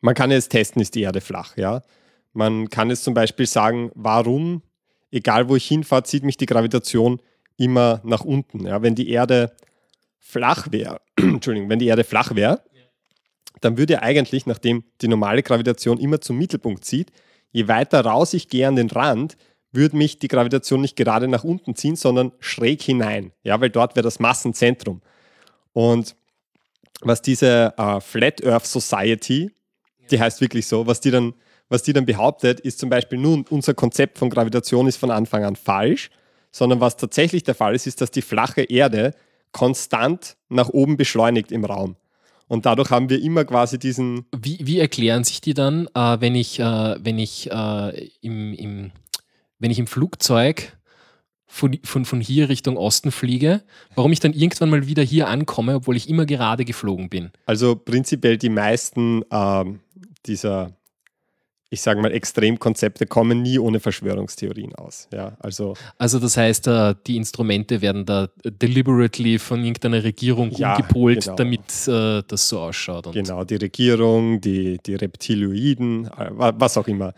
[0.02, 1.56] man kann jetzt testen, ist die Erde flach.
[1.56, 1.82] Ja?
[2.34, 4.62] Man kann jetzt zum Beispiel sagen, warum,
[5.10, 7.22] egal wo ich hinfahre, zieht mich die Gravitation
[7.56, 8.66] immer nach unten.
[8.66, 9.52] Ja, wenn die Erde
[10.18, 12.62] flach wäre, Entschuldigung, wenn die Erde flach wäre,
[13.62, 17.10] dann würde eigentlich, nachdem die normale Gravitation immer zum Mittelpunkt zieht,
[17.50, 19.38] je weiter raus ich gehe an den Rand,
[19.74, 23.32] würde mich die Gravitation nicht gerade nach unten ziehen, sondern schräg hinein.
[23.42, 25.00] Ja, weil dort wäre das Massenzentrum.
[25.72, 26.14] Und
[27.00, 29.50] was diese uh, Flat Earth Society,
[30.10, 31.34] die heißt wirklich so, was die dann,
[31.68, 35.44] was die dann behauptet, ist zum Beispiel nun, unser Konzept von Gravitation ist von Anfang
[35.44, 36.10] an falsch
[36.54, 39.12] sondern was tatsächlich der Fall ist, ist, dass die flache Erde
[39.50, 41.96] konstant nach oben beschleunigt im Raum.
[42.46, 44.26] Und dadurch haben wir immer quasi diesen.
[44.36, 48.92] Wie, wie erklären sich die dann, äh, wenn ich, äh, wenn ich, äh, im, im,
[49.64, 50.76] wenn ich im Flugzeug
[51.46, 53.62] von, von, von hier Richtung Osten fliege,
[53.94, 57.30] warum ich dann irgendwann mal wieder hier ankomme, obwohl ich immer gerade geflogen bin?
[57.46, 59.80] Also prinzipiell die meisten ähm,
[60.26, 60.72] dieser
[61.70, 65.08] ich sage mal, Extremkonzepte kommen nie ohne Verschwörungstheorien aus.
[65.12, 70.76] Ja, also, also das heißt, äh, die Instrumente werden da deliberately von irgendeiner Regierung ja,
[70.76, 71.36] umgepolt, genau.
[71.36, 73.10] damit äh, das so ausschaut.
[73.12, 77.12] genau, die Regierung, die, die Reptiloiden, äh, was auch immer.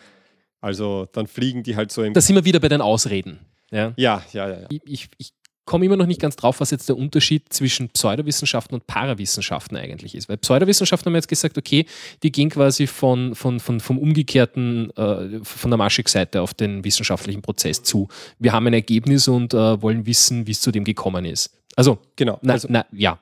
[0.66, 2.12] Also dann fliegen die halt so im...
[2.12, 3.38] Da sind wir wieder bei den Ausreden.
[3.70, 4.48] Ja, ja, ja.
[4.48, 4.66] ja, ja.
[4.84, 5.32] Ich, ich,
[5.64, 10.16] komme immer noch nicht ganz drauf, was jetzt der Unterschied zwischen Pseudowissenschaften und Parawissenschaften eigentlich
[10.16, 10.28] ist.
[10.28, 11.86] Weil Pseudowissenschaften haben wir jetzt gesagt, okay,
[12.24, 17.42] die gehen quasi von, von, von, vom umgekehrten, äh, von der Maschig-Seite auf den wissenschaftlichen
[17.42, 18.08] Prozess zu.
[18.38, 21.50] Wir haben ein Ergebnis und äh, wollen wissen, wie es zu dem gekommen ist.
[21.76, 22.38] Also, genau.
[22.42, 23.20] Na, also, na, ja.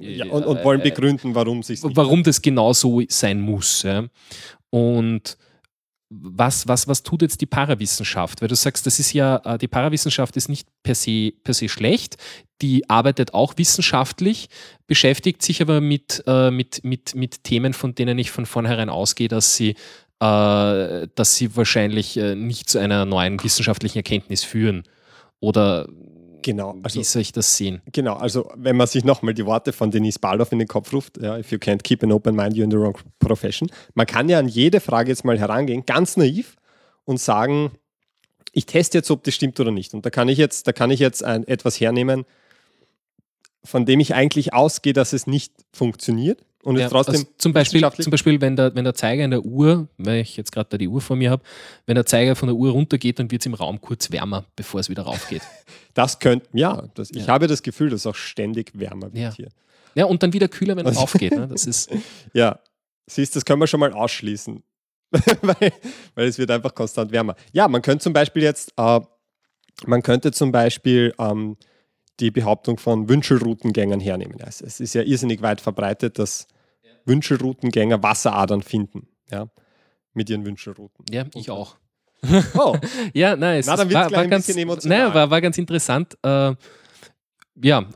[0.00, 3.82] ja und, und, wollen begründen, warum sich Warum das genau so sein muss.
[3.82, 4.04] Ja.
[4.70, 5.36] Und
[6.20, 8.42] was, was, was tut jetzt die Parawissenschaft?
[8.42, 11.68] Weil du sagst, das ist ja, äh, die Parawissenschaft ist nicht per se, per se
[11.68, 12.16] schlecht,
[12.60, 14.48] die arbeitet auch wissenschaftlich,
[14.86, 19.28] beschäftigt sich aber mit, äh, mit, mit, mit Themen, von denen ich von vornherein ausgehe,
[19.28, 19.70] dass sie,
[20.20, 24.84] äh, dass sie wahrscheinlich nicht zu einer neuen wissenschaftlichen Erkenntnis führen.
[25.40, 25.88] Oder
[26.42, 26.76] Genau.
[26.82, 27.80] Also, Wie soll ich das sehen?
[27.92, 31.18] Genau, also wenn man sich nochmal die Worte von Denise Baldoff in den Kopf ruft,
[31.18, 33.70] ja, if you can't keep an open mind, you're in the wrong profession.
[33.94, 36.56] Man kann ja an jede Frage jetzt mal herangehen, ganz naiv
[37.04, 37.72] und sagen,
[38.52, 39.94] ich teste jetzt, ob das stimmt oder nicht.
[39.94, 42.24] Und da kann ich jetzt, da kann ich jetzt ein, etwas hernehmen,
[43.64, 46.44] von dem ich eigentlich ausgehe, dass es nicht funktioniert.
[46.62, 49.44] Und ja, trotzdem also zum, Beispiel, zum Beispiel, wenn der, wenn der Zeiger in der
[49.44, 51.42] Uhr, weil ich jetzt gerade da die Uhr vor mir habe,
[51.86, 54.78] wenn der Zeiger von der Uhr runtergeht, dann wird es im Raum kurz wärmer, bevor
[54.78, 55.42] es wieder raufgeht.
[55.94, 57.28] das könnte, ja, das, ich ja.
[57.28, 59.34] habe das Gefühl, dass es auch ständig wärmer wird ja.
[59.34, 59.48] hier.
[59.94, 61.32] Ja, und dann wieder kühler, wenn es aufgeht.
[61.32, 61.48] Ne?
[61.48, 61.90] Das ist
[62.32, 62.60] ja,
[63.06, 64.62] siehst, das können wir schon mal ausschließen,
[65.42, 65.72] weil,
[66.14, 67.34] weil es wird einfach konstant wärmer.
[67.52, 69.00] Ja, man könnte zum Beispiel jetzt, äh,
[69.84, 71.56] man könnte zum Beispiel ähm,
[72.20, 74.40] die Behauptung von Wünschelroutengängern hernehmen.
[74.42, 76.46] Also es ist ja irrsinnig weit verbreitet, dass
[76.82, 76.90] ja.
[77.04, 79.46] Wünschelroutengänger Wasseradern finden, ja,
[80.14, 81.04] mit ihren Wünschelrouten.
[81.10, 81.76] Ja, ich auch.
[82.54, 82.76] Oh.
[83.14, 84.48] ja, nein, es Na, war, war, ganz,
[84.84, 86.16] nein, war, war, ganz interessant.
[86.22, 86.54] Äh,
[87.62, 87.86] ja,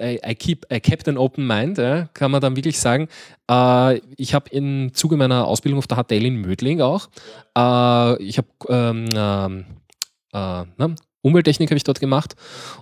[0.00, 3.08] I, I, keep, I kept an open mind, ja, kann man dann wirklich sagen.
[3.50, 7.08] Äh, ich habe im Zuge meiner Ausbildung auf der HTL in Mödling auch,
[7.56, 9.64] äh, ich habe ähm, ähm
[10.32, 12.34] äh, ne, Umwelttechnik habe ich dort gemacht.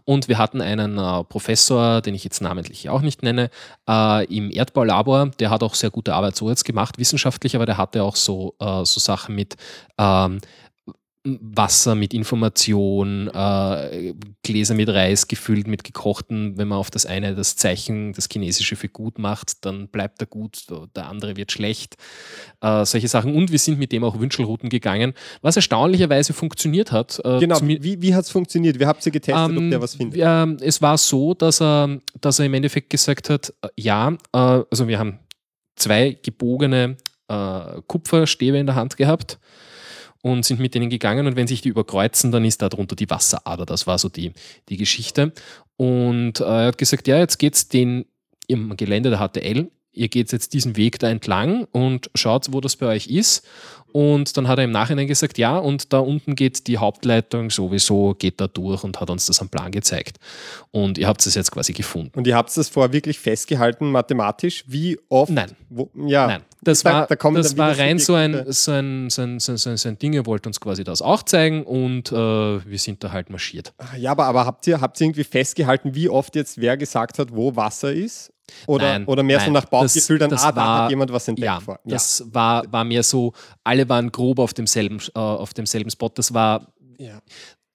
[0.05, 3.51] Und wir hatten einen äh, Professor, den ich jetzt namentlich auch nicht nenne,
[3.89, 7.77] äh, im Erdbaulabor, der hat auch sehr gute Arbeit so jetzt gemacht, wissenschaftlich, aber der
[7.77, 9.57] hatte auch so, äh, so Sachen mit
[9.99, 10.41] ähm,
[11.23, 16.57] Wasser mit Information, äh, Gläser mit Reis gefüllt mit gekochten.
[16.57, 20.27] Wenn man auf das eine das Zeichen, das Chinesische für gut macht, dann bleibt er
[20.27, 20.65] gut,
[20.97, 21.97] der andere wird schlecht.
[22.63, 23.35] Äh, solche Sachen.
[23.35, 27.21] Und wir sind mit dem auch Wünschelrouten gegangen, was erstaunlicherweise funktioniert hat.
[27.23, 28.81] Äh, genau, wie, wie hat es funktioniert?
[28.81, 30.21] Wie habt ihr getestet, ähm, ob der was findet?
[30.21, 34.39] Äh, es war so, dass er, dass er im Endeffekt gesagt hat, äh, ja, äh,
[34.39, 35.19] also wir haben
[35.77, 36.97] zwei gebogene
[37.87, 39.39] Kupferstäbe in der Hand gehabt
[40.23, 43.09] und sind mit denen gegangen und wenn sich die überkreuzen, dann ist da drunter die
[43.09, 43.67] Wasserader.
[43.67, 44.33] Das war so die,
[44.69, 45.33] die Geschichte.
[45.77, 48.05] Und äh, er hat gesagt, ja, jetzt geht's den
[48.47, 52.77] im Gelände der HTL, ihr geht jetzt diesen Weg da entlang und schaut, wo das
[52.77, 53.47] bei euch ist.
[53.93, 58.15] Und dann hat er im Nachhinein gesagt, ja, und da unten geht die Hauptleitung sowieso,
[58.17, 60.19] geht da durch und hat uns das am Plan gezeigt.
[60.71, 62.13] Und ihr habt es jetzt quasi gefunden.
[62.17, 65.33] Und ihr habt es vorher wirklich festgehalten, mathematisch, wie oft?
[65.33, 65.51] Nein.
[65.69, 66.27] Wo, ja.
[66.27, 66.43] Nein.
[66.63, 69.77] Das war, da, da das war rein so ein, so, ein, so, ein, so, ein,
[69.77, 73.13] so ein Ding, ihr wollt uns quasi das auch zeigen und äh, wir sind da
[73.13, 73.73] halt marschiert.
[73.97, 77.35] Ja, aber, aber habt, ihr, habt ihr irgendwie festgehalten, wie oft jetzt wer gesagt hat,
[77.35, 78.31] wo Wasser ist?
[78.67, 81.13] Oder, nein, oder mehr nein, so nach Bauchgefühl, dann, das ah, da war, hat jemand
[81.13, 81.81] was entdeckt ja, vor.
[81.85, 83.33] Ja, das war, war mehr so,
[83.65, 86.09] alle waren grob auf demselben, äh, auf demselben Spot.
[86.09, 86.67] Das war
[86.99, 87.21] ja.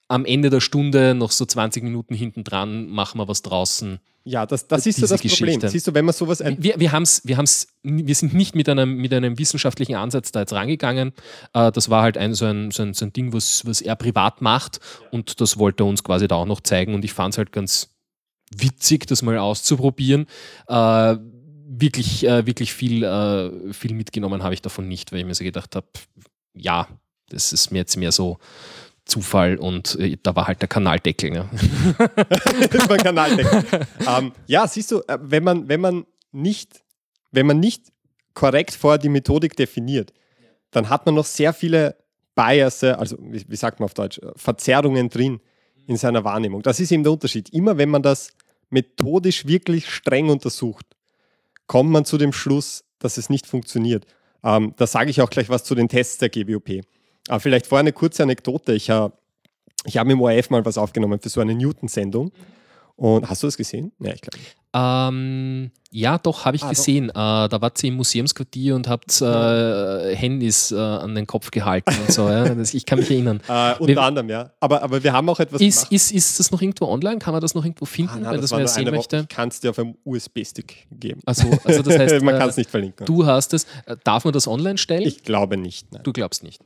[0.08, 4.00] am Ende der Stunde, noch so 20 Minuten hinten dran, machen wir was draußen.
[4.28, 5.46] Ja, das, das ist so das Geschichte.
[5.46, 5.70] Problem.
[5.70, 6.44] Siehst du, wenn man sowas.
[6.58, 10.40] Wir, wir, haben's, wir, haben's, wir sind nicht mit einem, mit einem wissenschaftlichen Ansatz da
[10.40, 11.14] jetzt rangegangen.
[11.54, 13.96] Äh, das war halt ein, so, ein, so, ein, so ein Ding, was, was er
[13.96, 14.80] privat macht
[15.12, 17.52] und das wollte er uns quasi da auch noch zeigen und ich fand es halt
[17.52, 17.95] ganz
[18.56, 20.28] witzig, das mal auszuprobieren.
[20.68, 21.18] Äh,
[21.68, 25.44] wirklich, äh, wirklich viel, äh, viel mitgenommen habe ich davon nicht, weil ich mir so
[25.44, 25.88] gedacht habe,
[26.54, 26.88] ja,
[27.30, 28.38] das ist mir jetzt mehr so
[29.06, 31.32] Zufall und äh, da war halt der Kanaldeckel.
[31.32, 31.50] Ne?
[32.72, 33.64] das war Kanaldeckel.
[34.08, 36.84] ähm, ja, siehst du, äh, wenn man, wenn man nicht,
[37.32, 37.84] wenn man nicht
[38.34, 40.12] korrekt vorher die Methodik definiert,
[40.72, 41.96] dann hat man noch sehr viele
[42.36, 45.40] Biases, also wie, wie sagt man auf Deutsch, Verzerrungen drin
[45.88, 46.62] in seiner Wahrnehmung.
[46.62, 47.50] Das ist eben der Unterschied.
[47.50, 48.32] Immer wenn man das
[48.70, 50.86] methodisch wirklich streng untersucht,
[51.68, 54.06] kommt man zu dem Schluss, dass es nicht funktioniert.
[54.44, 56.82] Ähm, da sage ich auch gleich was zu den Tests der GWOP.
[57.28, 58.74] Aber vielleicht vorher eine kurze Anekdote.
[58.74, 59.14] Ich habe
[59.86, 62.32] ich hab im ORF mal was aufgenommen für so eine Newton-Sendung.
[62.98, 63.92] Und hast du das gesehen?
[64.00, 64.38] Ja, ich glaube.
[64.78, 67.10] Ähm, ja, doch, habe ich ah, gesehen.
[67.10, 71.94] Äh, da wart ihr im Museumsquartier und habt äh, Handys äh, an den Kopf gehalten
[71.98, 72.30] und so.
[72.30, 72.50] Ja.
[72.54, 73.42] Das, ich kann mich erinnern.
[73.56, 74.52] Äh, unter wir, anderem, ja.
[74.60, 75.92] Aber, aber wir haben auch etwas ist.
[75.92, 77.20] Ist, ist das noch irgendwo online?
[77.20, 79.26] Kann man das noch irgendwo finden, ah, nein, wenn das, das wer sehen möchte?
[79.30, 81.22] Ich kann es dir auf einem USB-Stick geben.
[81.26, 83.06] Also, also das heißt, man kann es nicht verlinken.
[83.06, 83.66] Du hast es.
[83.86, 85.04] Äh, darf man das online stellen?
[85.04, 85.92] Ich glaube nicht.
[85.94, 86.02] Nein.
[86.04, 86.62] Du glaubst nicht.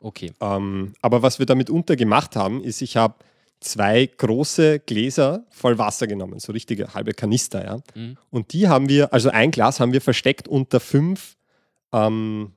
[0.00, 0.32] Okay.
[0.40, 3.14] Ähm, aber was wir damit untergemacht haben, ist, ich habe
[3.64, 7.80] zwei große Gläser voll Wasser genommen, so richtige halbe Kanister, ja.
[7.94, 8.16] Mhm.
[8.30, 11.36] Und die haben wir, also ein Glas haben wir versteckt unter fünf,
[11.92, 12.52] ähm,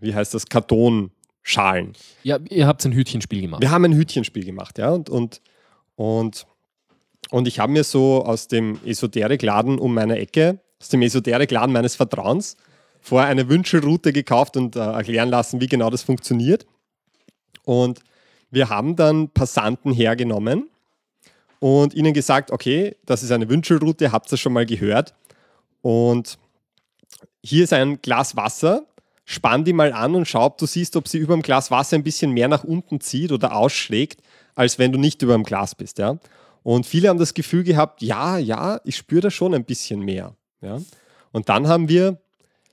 [0.00, 1.94] wie heißt das, Kartonschalen.
[2.22, 3.60] Ja, ihr habt ein Hütchenspiel gemacht.
[3.60, 4.90] Wir haben ein Hütchenspiel gemacht, ja.
[4.90, 5.40] Und, und,
[5.96, 6.46] und,
[7.30, 11.96] und ich habe mir so aus dem Esoterikladen um meine Ecke, aus dem Esoterikladen meines
[11.96, 12.56] Vertrauens,
[13.00, 16.66] vorher eine Wünschelroute gekauft und äh, erklären lassen, wie genau das funktioniert.
[17.64, 18.00] Und
[18.50, 20.68] wir haben dann Passanten hergenommen
[21.60, 25.14] und ihnen gesagt, okay, das ist eine Wünschelroute, habt ihr schon mal gehört.
[25.82, 26.38] Und
[27.42, 28.86] hier ist ein Glas Wasser,
[29.24, 31.96] spann die mal an und schau, ob du siehst, ob sie über dem Glas Wasser
[31.96, 34.22] ein bisschen mehr nach unten zieht oder ausschlägt,
[34.54, 35.98] als wenn du nicht über dem Glas bist.
[35.98, 36.18] Ja?
[36.62, 40.34] Und viele haben das Gefühl gehabt, ja, ja, ich spüre da schon ein bisschen mehr.
[40.60, 40.80] Ja?
[41.32, 42.20] Und dann haben wir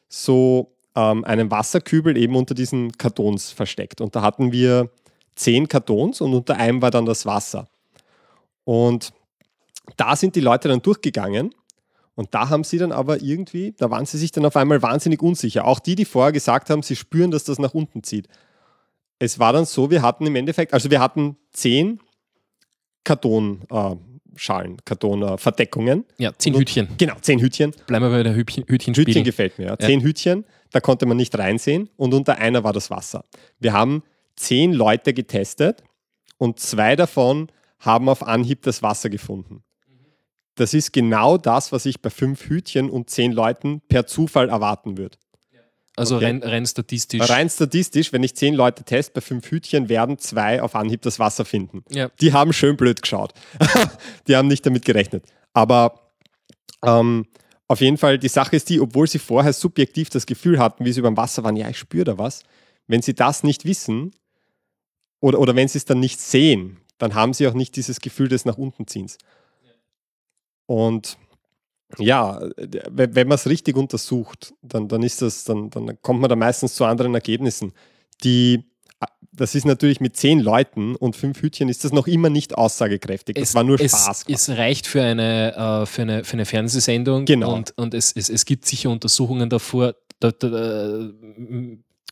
[0.07, 4.01] so ähm, einen Wasserkübel eben unter diesen Kartons versteckt.
[4.01, 4.89] Und da hatten wir
[5.35, 7.67] zehn Kartons und unter einem war dann das Wasser.
[8.63, 9.13] Und
[9.97, 11.53] da sind die Leute dann durchgegangen
[12.15, 15.21] und da haben sie dann aber irgendwie, da waren sie sich dann auf einmal wahnsinnig
[15.21, 15.65] unsicher.
[15.65, 18.27] Auch die, die vorher gesagt haben, sie spüren, dass das nach unten zieht.
[19.19, 21.99] Es war dann so, wir hatten im Endeffekt, also wir hatten zehn
[23.03, 26.05] Kartonschalen, äh, Kartonverdeckungen.
[26.17, 26.87] Äh, ja, zehn Hütchen.
[26.97, 27.71] Genau, zehn Hütchen.
[27.85, 29.77] Bleiben wir bei der Hütchen Hütchen Hütchen gefällt mir, ja.
[29.77, 30.05] Zehn ja.
[30.05, 33.25] Hütchen, da konnte man nicht reinsehen und unter einer war das Wasser.
[33.59, 34.03] Wir haben
[34.35, 35.83] zehn Leute getestet
[36.37, 39.63] und zwei davon haben auf Anhieb das Wasser gefunden.
[40.55, 44.97] Das ist genau das, was ich bei fünf Hütchen und zehn Leuten per Zufall erwarten
[44.97, 45.17] würde.
[45.97, 46.25] Also Okay.
[46.25, 47.29] rein, rein statistisch.
[47.29, 51.19] Rein statistisch, wenn ich zehn Leute teste bei fünf Hütchen, werden zwei auf Anhieb das
[51.19, 51.83] Wasser finden.
[51.89, 52.09] Ja.
[52.19, 53.33] Die haben schön blöd geschaut.
[54.27, 55.25] die haben nicht damit gerechnet.
[55.53, 56.11] Aber
[56.83, 57.27] ähm,
[57.67, 60.91] auf jeden Fall, die Sache ist die, obwohl sie vorher subjektiv das Gefühl hatten, wie
[60.91, 62.43] sie über dem Wasser waren, ja, ich spüre da was.
[62.87, 64.11] Wenn sie das nicht wissen
[65.25, 68.27] oder, oder wenn sie es dann nicht sehen, dann haben sie auch nicht dieses Gefühl
[68.27, 69.17] des nach unten ziehens.
[70.67, 71.17] Und
[71.97, 72.47] ja,
[72.91, 76.75] wenn, man es richtig untersucht, dann, dann ist das, dann, dann kommt man da meistens
[76.75, 77.73] zu anderen Ergebnissen.
[78.23, 78.65] Die,
[79.31, 83.35] das ist natürlich mit zehn Leuten und fünf Hütchen ist das noch immer nicht aussagekräftig.
[83.35, 84.25] Das war nur Spaß.
[84.27, 87.55] Es, es reicht für eine, äh, für eine, für eine Fernsehsendung Genau.
[87.55, 91.09] und, und es, es, es gibt sicher Untersuchungen davor, da, da, da,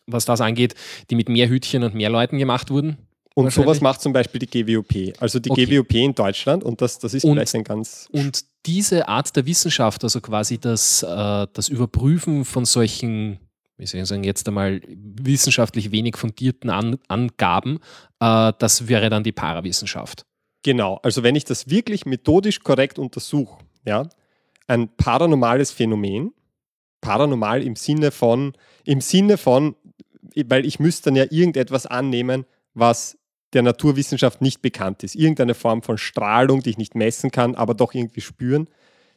[0.08, 0.76] was das angeht,
[1.10, 2.98] die mit mehr Hütchen und mehr Leuten gemacht wurden.
[3.36, 5.14] und sowas macht zum Beispiel die GWOP.
[5.20, 5.66] Also die Okay.
[5.66, 8.08] GWOP in Deutschland, und das, das ist Und- vielleicht ein ganz.
[8.12, 13.40] Und diese Art der Wissenschaft, also quasi das, äh, das Überprüfen von solchen,
[13.78, 17.80] wie soll ich sagen, jetzt einmal wissenschaftlich wenig fundierten An Angaben,
[18.20, 20.26] äh, das wäre dann die Parawissenschaft.
[20.62, 24.08] Genau, also wenn ich das wirklich methodisch korrekt untersuche, ja,
[24.68, 26.34] ein paranormales Phänomen,
[27.02, 28.54] paranormal im Sinne von,
[28.86, 29.76] im Sinne von,
[30.48, 33.18] weil ich müsste dann ja irgendetwas annehmen, was
[33.54, 35.16] der Naturwissenschaft nicht bekannt ist.
[35.16, 38.68] Irgendeine Form von Strahlung, die ich nicht messen kann, aber doch irgendwie spüren,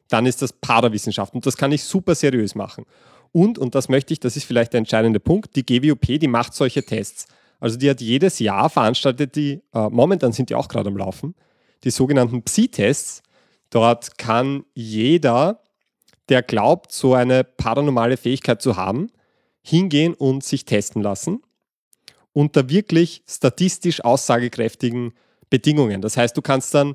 [0.09, 1.35] dann ist das Parawissenschaft.
[1.35, 2.85] Und das kann ich super seriös machen.
[3.33, 6.55] Und, und das möchte ich, das ist vielleicht der entscheidende Punkt, die GWOP, die macht
[6.55, 7.26] solche Tests.
[7.59, 11.35] Also die hat jedes Jahr veranstaltet die, äh, momentan sind die auch gerade am Laufen,
[11.85, 13.22] die sogenannten Psi-Tests.
[13.70, 15.61] Dort kann jeder,
[16.29, 19.11] der glaubt, so eine paranormale Fähigkeit zu haben,
[19.66, 21.42] hingehen und sich testen lassen
[22.37, 25.14] unter wirklich statistisch aussagekräftigen
[25.48, 26.02] Bedingungen.
[26.02, 26.94] Das heißt, du kannst dann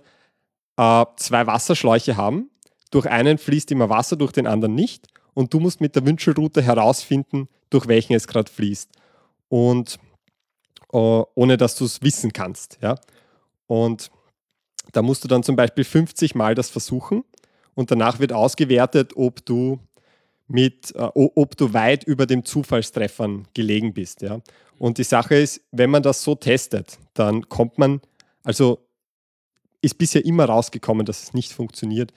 [0.78, 2.52] äh, zwei Wasserschläuche haben,
[2.92, 6.62] durch einen fließt immer Wasser, durch den anderen nicht und du musst mit der Wünschelrute
[6.62, 8.92] herausfinden, durch welchen es gerade fließt.
[9.50, 9.98] Und
[10.94, 12.78] äh, ohne dass du es wissen kannst.
[12.80, 13.00] Ja?
[13.66, 14.12] Und
[14.92, 17.24] da musst du dann zum Beispiel 50 Mal das versuchen
[17.74, 19.80] und danach wird ausgewertet, ob du
[20.52, 24.22] mit, äh, ob du weit über dem Zufallstreffern gelegen bist.
[24.22, 24.42] Ja?
[24.78, 28.02] Und die Sache ist, wenn man das so testet, dann kommt man,
[28.44, 28.80] also
[29.82, 32.14] ist bisher immer rausgekommen, dass es nicht funktioniert.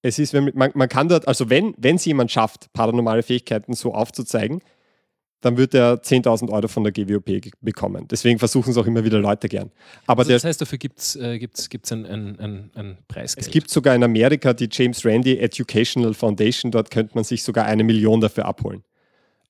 [0.00, 3.94] Es ist, wenn man, man kann dort, also wenn es jemand schafft, paranormale Fähigkeiten so
[3.94, 4.62] aufzuzeigen,
[5.42, 8.08] dann wird er 10.000 Euro von der GWOP bekommen.
[8.08, 9.70] Deswegen versuchen es auch immer wieder Leute gern.
[10.06, 12.98] Aber Also der, das heißt, dafür gibt es äh, gibt's, gibt's ein, ein, ein, ein
[13.08, 13.46] Preisgeld.
[13.46, 17.66] es gibt sogar in Amerika die James Randi Educational Foundation, dort könnte man sich sogar
[17.66, 18.82] eine Million dafür abholen.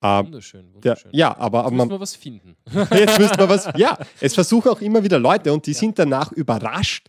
[0.02, 1.10] Ähm, Wunderschön, der, wunderschön.
[1.14, 2.56] ja, aber, aber Jetzt müssen man, wir was finden.
[2.98, 3.68] Jetzt müsste man was.
[3.76, 7.08] Ja, es versuchen auch immer wieder Leute und die sind danach überrascht,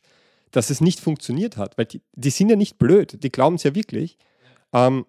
[0.52, 3.64] dass es nicht funktioniert hat, weil die, die sind ja nicht blöd, die glauben es
[3.64, 4.18] ja wirklich.
[4.74, 5.06] Ähm,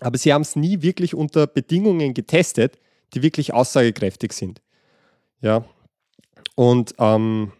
[0.00, 2.78] aber sie haben es nie wirklich unter Bedingungen getestet,
[3.16, 4.60] die wirklich aussagekräftig sind.
[5.40, 5.64] Ja.
[6.54, 7.52] Und ähm,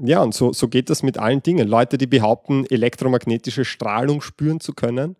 [0.00, 1.68] ja, und so, so geht das mit allen Dingen.
[1.68, 5.16] Leute, die behaupten, elektromagnetische Strahlung spüren zu können.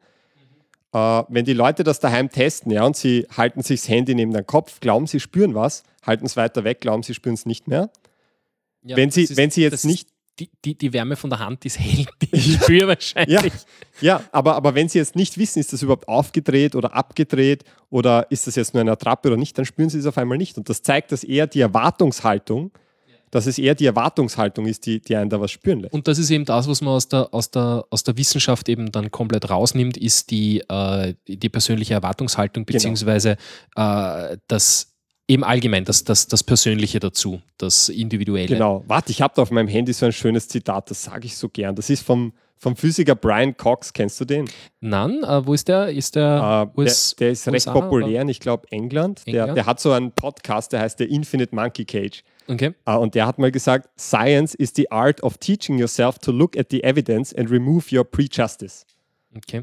[0.93, 4.33] Äh, wenn die Leute das daheim testen, ja, und sie halten sich das Handy neben
[4.33, 7.69] den Kopf, glauben, sie spüren was, halten es weiter weg, glauben, sie spüren es nicht
[7.69, 7.91] mehr.
[8.83, 11.65] Ja, wenn, sie, ist- wenn sie jetzt nicht, Die, die, die Wärme von der Hand
[11.65, 13.53] ist hell, die ich spüre wahrscheinlich.
[14.01, 18.31] ja, aber, aber wenn sie jetzt nicht wissen, ist das überhaupt aufgedreht oder abgedreht oder
[18.31, 20.57] ist das jetzt nur eine Attrappe oder nicht, dann spüren sie es auf einmal nicht.
[20.57, 22.71] Und das zeigt, dass eher die Erwartungshaltung,
[23.31, 25.93] dass es eher die Erwartungshaltung ist, die, die einen da was spüren lässt.
[25.93, 28.91] Und das ist eben das, was man aus der, aus der, aus der Wissenschaft eben
[28.93, 32.77] dann komplett rausnimmt, ist die, äh, die persönliche Erwartungshaltung, Genau.
[32.77, 33.37] beziehungsweise
[33.77, 34.95] äh, das
[35.29, 38.49] eben allgemein, das, das, das Persönliche dazu, das Individuelle.
[38.49, 38.83] Genau.
[38.87, 41.49] Warte, ich habe da auf meinem Handy so ein schönes Zitat, das sage ich so
[41.49, 41.77] gern.
[41.77, 43.93] Das ist vom, vom Physiker Brian Cox.
[43.93, 44.49] Kennst du den?
[44.81, 45.91] Nein, äh, wo ist der?
[45.91, 49.27] Ist der, Äh, der, US, der ist recht USA, populär in, ich glaube, England.
[49.27, 49.57] Der, England?
[49.59, 52.25] der hat so einen Podcast, der heißt der Infinite Monkey Cage.
[52.49, 52.73] Okay.
[52.87, 56.57] Äh, und der hat mal gesagt, Science is the art of teaching yourself to look
[56.57, 58.87] at the evidence and remove your prejudice.
[59.37, 59.63] okay.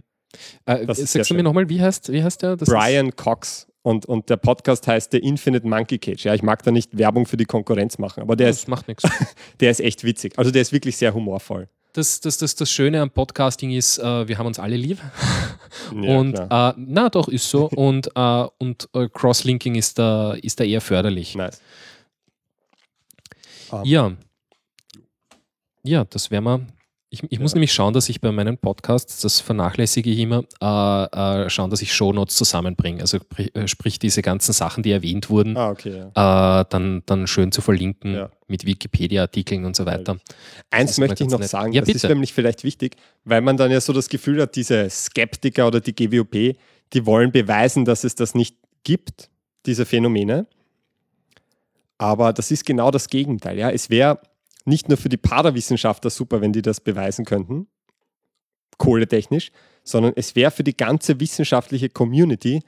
[0.66, 2.58] Äh, ist sagst du mir nochmal, wie heißt, wie heißt der?
[2.58, 3.68] Das Brian Cox.
[3.86, 6.26] Und, und der Podcast heißt der Infinite Monkey Cage.
[6.26, 8.68] Ja, ich mag da nicht Werbung für die Konkurrenz machen, aber der Ist, das ist,
[8.68, 9.04] macht nichts.
[9.60, 10.34] der ist echt witzig.
[10.38, 11.70] Also der ist wirklich sehr humorvoll.
[11.94, 14.98] Das, das, das, das Schöne am Podcasting ist, äh, wir haben uns alle lieb.
[16.02, 17.70] Ja, und äh, na doch, ist so.
[17.70, 21.36] und äh, und äh, Crosslinking ist da, ist da eher förderlich.
[21.36, 21.62] Nice.
[23.84, 24.14] Ja.
[25.84, 26.66] Ja, das wäre mal.
[27.16, 31.46] Ich, ich muss nämlich schauen, dass ich bei meinen Podcasts, das vernachlässige ich immer, äh,
[31.46, 33.00] äh, schauen, dass ich Shownotes zusammenbringe.
[33.00, 33.20] Also
[33.54, 36.04] äh, sprich diese ganzen Sachen, die erwähnt wurden, Ah, okay.
[36.14, 36.60] Ja.
[36.62, 38.30] äh, dann, dann schön zu verlinken Ja.
[38.48, 40.18] mit Wikipedia-Artikeln und so weiter.
[40.72, 41.50] Eins ist möchte ich noch nett.
[41.50, 42.08] sagen, Ja, das ist bitte.
[42.10, 45.96] nämlich vielleicht wichtig, weil man dann ja so das Gefühl hat, diese Skeptiker oder die
[45.96, 46.58] GWOP,
[46.92, 49.30] die wollen beweisen, dass es das nicht gibt.
[49.66, 50.48] diese Phänomene.
[51.98, 53.58] Aber das ist genau das Gegenteil.
[53.58, 53.72] Ja?
[53.72, 54.20] Es wäre
[54.66, 57.68] nicht nur für die Parawissenschaftler super, wenn die das beweisen könnten,
[58.78, 59.52] kohletechnisch,
[59.84, 62.62] sondern es wäre für die ganze wissenschaftliche Community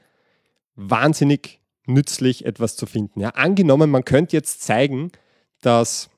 [0.76, 3.20] wahnsinnig nützlich, etwas zu finden.
[3.20, 3.30] Ja?
[3.30, 5.10] Angenommen, man könnte jetzt zeigen,
[5.60, 6.10] dass,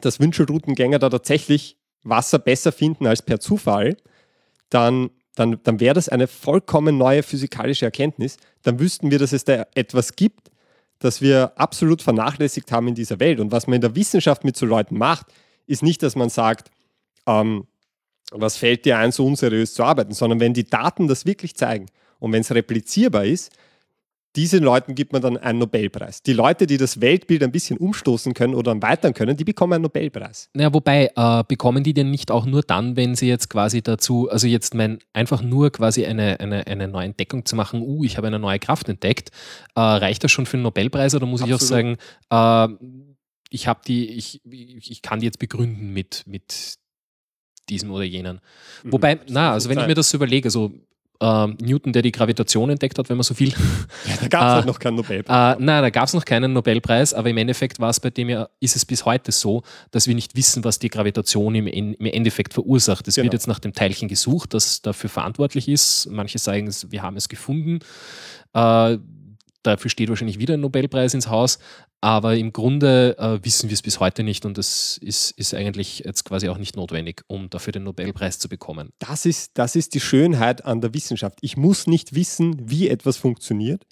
[0.00, 3.96] dass Wünschelroutengänger da tatsächlich Wasser besser finden als per Zufall,
[4.68, 8.36] dann, dann, dann wäre das eine vollkommen neue physikalische Erkenntnis.
[8.62, 10.50] Dann wüssten wir, dass es da etwas gibt,
[11.04, 13.38] das wir absolut vernachlässigt haben in dieser Welt.
[13.38, 15.26] Und was man in der Wissenschaft mit so Leuten macht,
[15.66, 16.70] ist nicht, dass man sagt,
[17.26, 17.66] ähm,
[18.32, 21.86] was fällt dir ein, so unseriös zu arbeiten, sondern wenn die Daten das wirklich zeigen
[22.20, 23.52] und wenn es replizierbar ist,
[24.36, 26.22] diesen Leuten gibt man dann einen Nobelpreis.
[26.22, 29.82] Die Leute, die das Weltbild ein bisschen umstoßen können oder erweitern können, die bekommen einen
[29.82, 30.50] Nobelpreis.
[30.54, 34.28] Naja, wobei, äh, bekommen die denn nicht auch nur dann, wenn sie jetzt quasi dazu,
[34.28, 38.16] also jetzt mein, einfach nur quasi eine, eine, eine neue Entdeckung zu machen, uh, ich
[38.16, 39.30] habe eine neue Kraft entdeckt,
[39.76, 41.60] äh, reicht das schon für einen Nobelpreis oder muss Absolut.
[41.60, 41.96] ich auch sagen,
[42.30, 43.04] äh,
[43.50, 46.78] ich habe die, ich, ich kann die jetzt begründen mit, mit
[47.68, 48.40] diesem oder jenen.
[48.82, 50.72] Mhm, Wobei, na, also wenn ich mir das so überlege, also
[51.20, 53.52] äh, Newton, der die Gravitation entdeckt hat, wenn man so viel.
[54.06, 55.56] Ja, da gab es äh, halt noch keinen Nobelpreis.
[55.56, 58.28] Äh, nein, da gab es noch keinen Nobelpreis, aber im Endeffekt war es bei dem
[58.28, 61.94] ja, ist es bis heute so, dass wir nicht wissen, was die Gravitation im, im
[61.98, 63.08] Endeffekt verursacht.
[63.08, 63.24] Es genau.
[63.24, 66.08] wird jetzt nach dem Teilchen gesucht, das dafür verantwortlich ist.
[66.10, 67.80] Manche sagen, wir haben es gefunden.
[68.52, 68.98] Äh,
[69.66, 71.58] dafür steht wahrscheinlich wieder ein Nobelpreis ins Haus.
[72.00, 76.00] Aber im Grunde äh, wissen wir es bis heute nicht und das ist, ist eigentlich
[76.00, 78.90] jetzt quasi auch nicht notwendig, um dafür den Nobelpreis zu bekommen.
[78.98, 81.38] Das ist, das ist die Schönheit an der Wissenschaft.
[81.40, 83.84] Ich muss nicht wissen, wie etwas funktioniert,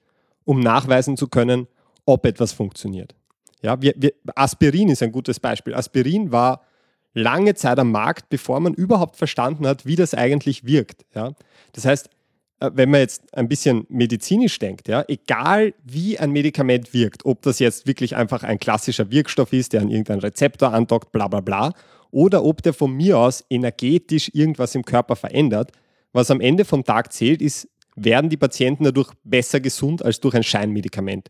[0.45, 1.69] um nachweisen zu können,
[2.05, 3.15] ob etwas funktioniert.
[3.63, 5.75] Ja, wir, wir, Aspirin ist ein gutes Beispiel.
[5.75, 6.63] Aspirin war
[7.15, 11.05] lange Zeit am Markt, bevor man überhaupt verstanden hat, wie das eigentlich wirkt.
[11.15, 11.33] Ja?
[11.73, 12.11] Das heißt,
[12.73, 17.59] wenn man jetzt ein bisschen medizinisch denkt, ja, egal wie ein Medikament wirkt, ob das
[17.59, 21.73] jetzt wirklich einfach ein klassischer Wirkstoff ist, der an irgendeinen Rezeptor andockt, bla bla bla,
[22.11, 25.73] oder ob der von mir aus energetisch irgendwas im Körper verändert,
[26.13, 30.35] was am Ende vom Tag zählt, ist, werden die Patienten dadurch besser gesund als durch
[30.35, 31.29] ein Scheinmedikament?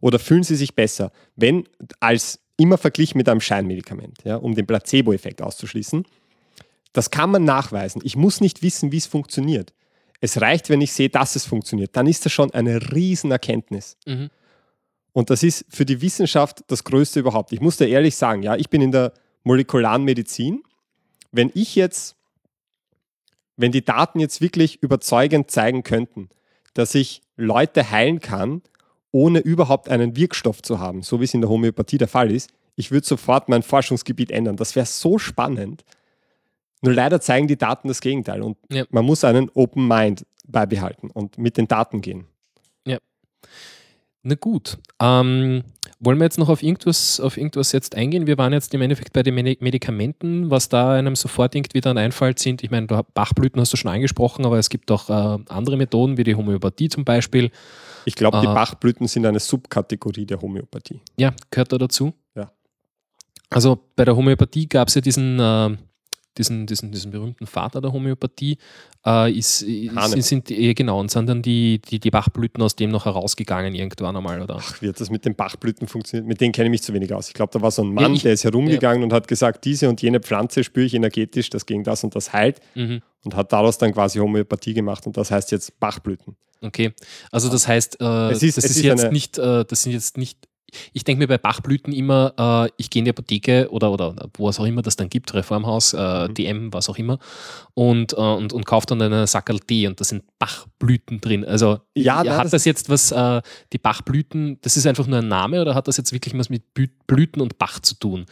[0.00, 1.64] Oder fühlen sie sich besser, wenn
[2.00, 6.04] als immer verglichen mit einem Scheinmedikament, ja, um den Placebo-Effekt auszuschließen?
[6.92, 8.02] Das kann man nachweisen.
[8.04, 9.72] Ich muss nicht wissen, wie es funktioniert.
[10.22, 11.96] Es reicht, wenn ich sehe, dass es funktioniert.
[11.96, 13.96] Dann ist das schon eine Riesenerkenntnis.
[14.06, 14.30] Mhm.
[15.12, 17.52] Und das ist für die Wissenschaft das Größte überhaupt.
[17.52, 19.12] Ich muss dir ehrlich sagen, ja, ich bin in der
[19.42, 20.62] molekularen Medizin.
[21.32, 22.14] Wenn ich jetzt,
[23.56, 26.28] wenn die Daten jetzt wirklich überzeugend zeigen könnten,
[26.72, 28.62] dass ich Leute heilen kann,
[29.10, 32.50] ohne überhaupt einen Wirkstoff zu haben, so wie es in der Homöopathie der Fall ist,
[32.76, 34.56] ich würde sofort mein Forschungsgebiet ändern.
[34.56, 35.84] Das wäre so spannend.
[36.82, 38.84] Nur leider zeigen die Daten das Gegenteil und ja.
[38.90, 42.26] man muss einen Open Mind beibehalten und mit den Daten gehen.
[42.86, 42.98] Ja.
[44.22, 44.78] Na gut.
[45.00, 45.62] Ähm,
[46.00, 48.26] wollen wir jetzt noch auf irgendwas, auf irgendwas jetzt eingehen?
[48.26, 52.40] Wir waren jetzt im Endeffekt bei den Medikamenten, was da einem sofort irgendwie dann einfällt
[52.40, 52.64] sind.
[52.64, 56.24] Ich meine, Bachblüten hast du schon angesprochen, aber es gibt auch äh, andere Methoden, wie
[56.24, 57.52] die Homöopathie zum Beispiel.
[58.04, 61.00] Ich glaube, die äh, Bachblüten sind eine Subkategorie der Homöopathie.
[61.16, 62.12] Ja, gehört da dazu?
[62.34, 62.50] Ja.
[63.50, 65.76] Also bei der Homöopathie gab es ja diesen äh,
[66.38, 68.58] diesen, diesen, diesen berühmten Vater der Homöopathie,
[69.04, 72.90] äh, ist, ist, sind, äh, genau, und sind dann die, die, die Bachblüten aus dem
[72.90, 74.56] noch herausgegangen irgendwann einmal, oder?
[74.58, 76.26] Ach, wie hat das mit den Bachblüten funktioniert?
[76.26, 77.28] Mit denen kenne ich mich zu wenig aus.
[77.28, 79.04] Ich glaube, da war so ein Mann, ja, ich, der ist herumgegangen ja.
[79.04, 82.32] und hat gesagt, diese und jene Pflanze spüre ich energetisch, das gegen das und das
[82.32, 82.60] heilt.
[82.74, 83.02] Mhm.
[83.24, 86.36] Und hat daraus dann quasi Homöopathie gemacht und das heißt jetzt Bachblüten.
[86.60, 86.92] Okay,
[87.32, 90.38] also das heißt, äh, es ist, das, ist, jetzt nicht, äh, das sind jetzt nicht
[90.92, 92.34] ich denke mir bei Bachblüten immer,
[92.66, 95.32] äh, ich gehe in die Apotheke oder, oder wo es auch immer das dann gibt,
[95.34, 96.34] Reformhaus, äh, mhm.
[96.34, 97.18] DM, was auch immer,
[97.74, 101.44] und, äh, und, und kaufe dann eine Sackerl Tee und da sind Bachblüten drin.
[101.44, 103.42] Also ja, ja hat das, das jetzt was, äh,
[103.72, 106.74] die Bachblüten, das ist einfach nur ein Name oder hat das jetzt wirklich was mit
[107.06, 108.26] Blüten und Bach zu tun?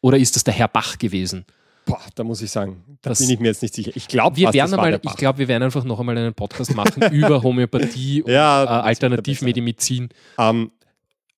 [0.00, 1.46] Oder ist das der Herr Bach gewesen?
[1.86, 3.90] Boah, da muss ich sagen, da das, bin ich mir jetzt nicht sicher.
[3.94, 7.02] Ich glaube, wir werden einmal, ich glaube, wir werden einfach noch einmal einen Podcast machen
[7.12, 10.08] über Homöopathie und ja, äh, Alternativmedizin.
[10.38, 10.70] Ähm,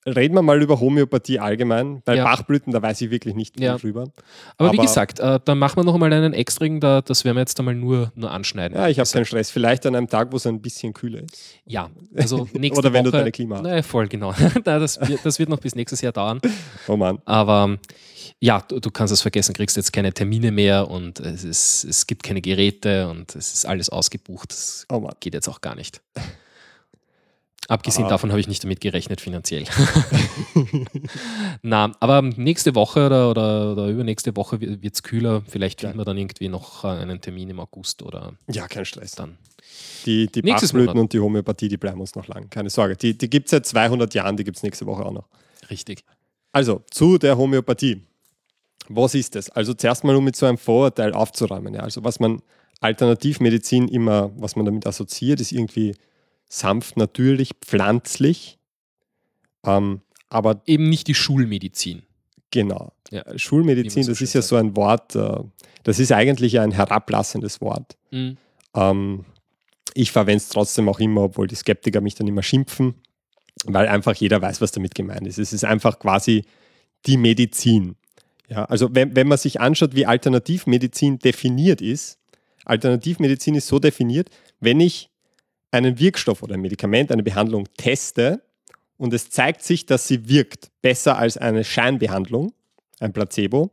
[0.06, 2.00] Reden wir mal über Homöopathie allgemein.
[2.04, 2.24] Bei ja.
[2.24, 3.76] Bachblüten, da weiß ich wirklich nicht viel ja.
[3.76, 4.02] drüber.
[4.56, 7.36] Aber, Aber, wie gesagt, äh, dann machen wir noch einmal einen extrigen, da, das werden
[7.36, 8.78] wir jetzt einmal nur, nur anschneiden.
[8.78, 9.50] Ja, ich habe keinen Stress.
[9.50, 11.36] Vielleicht an einem Tag, wo es ein bisschen kühler ist.
[11.64, 13.62] Ja, also nächste Oder wenn Woche, du deine Klima hast.
[13.64, 14.32] Naja, voll, genau.
[14.64, 16.40] das, wird, das wird noch bis nächstes Jahr dauern.
[16.86, 17.18] Oh Mann.
[17.24, 17.76] Aber
[18.38, 22.06] ja, du, du, kannst es vergessen, kriegst jetzt keine Termine mehr und es, ist, es
[22.06, 24.50] gibt keine Geräte und es ist alles ausgebucht.
[24.52, 26.00] Das oh geht jetzt auch gar nicht.
[27.68, 29.64] Abgesehen davon habe ich nicht damit gerechnet finanziell.
[31.62, 35.42] Na, aber nächste Woche oder, oder, oder übernächste Woche wird es kühler.
[35.48, 38.34] Vielleicht finden wir dann irgendwie noch äh, einen Termin im August oder.
[38.48, 39.12] Ja, kein Stress.
[39.12, 39.36] Dann.
[40.04, 42.48] Die, die Bachblüten und die Homöopathie, die bleiben uns noch lang.
[42.50, 42.96] Keine Sorge.
[42.96, 45.28] Die, die gibt es seit 200 Jahren, die gibt es nächste Woche auch noch.
[45.68, 46.04] Richtig.
[46.52, 48.02] Also zu der Homöopathie.
[48.88, 49.50] Was ist das?
[49.50, 51.74] Also zuerst mal, um mit so einem Vorurteil aufzuräumen.
[51.74, 51.80] Ja.
[51.80, 52.40] Also was man
[52.80, 55.96] Alternativmedizin immer, was man damit assoziiert, ist irgendwie
[56.48, 58.58] sanft, natürlich, pflanzlich.
[59.64, 62.02] Ähm, aber eben nicht die Schulmedizin.
[62.50, 62.92] Genau.
[63.10, 64.48] Ja, Schulmedizin, so das ist ja sagt.
[64.48, 65.38] so ein Wort, äh,
[65.84, 67.96] das ist eigentlich ein herablassendes Wort.
[68.10, 68.36] Mhm.
[68.74, 69.24] Ähm,
[69.94, 72.94] ich verwende es trotzdem auch immer, obwohl die Skeptiker mich dann immer schimpfen,
[73.64, 75.38] weil einfach jeder weiß, was damit gemeint ist.
[75.38, 76.44] Es ist einfach quasi
[77.06, 77.96] die Medizin.
[78.48, 82.18] Ja, also wenn, wenn man sich anschaut, wie Alternativmedizin definiert ist,
[82.64, 84.28] Alternativmedizin ist so definiert,
[84.60, 85.10] wenn ich
[85.76, 88.42] einen Wirkstoff oder ein Medikament, eine Behandlung teste
[88.96, 92.52] und es zeigt sich, dass sie wirkt besser als eine Scheinbehandlung,
[93.00, 93.70] ein Placebo,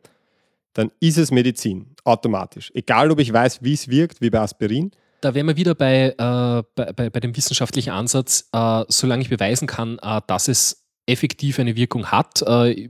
[0.73, 2.71] dann ist es Medizin, automatisch.
[2.73, 4.91] Egal, ob ich weiß, wie es wirkt, wie bei Aspirin.
[5.21, 9.67] Da wären wir wieder bei, äh, bei, bei, dem wissenschaftlichen Ansatz, äh, solange ich beweisen
[9.67, 12.89] kann, äh, dass es effektiv eine Wirkung hat, äh,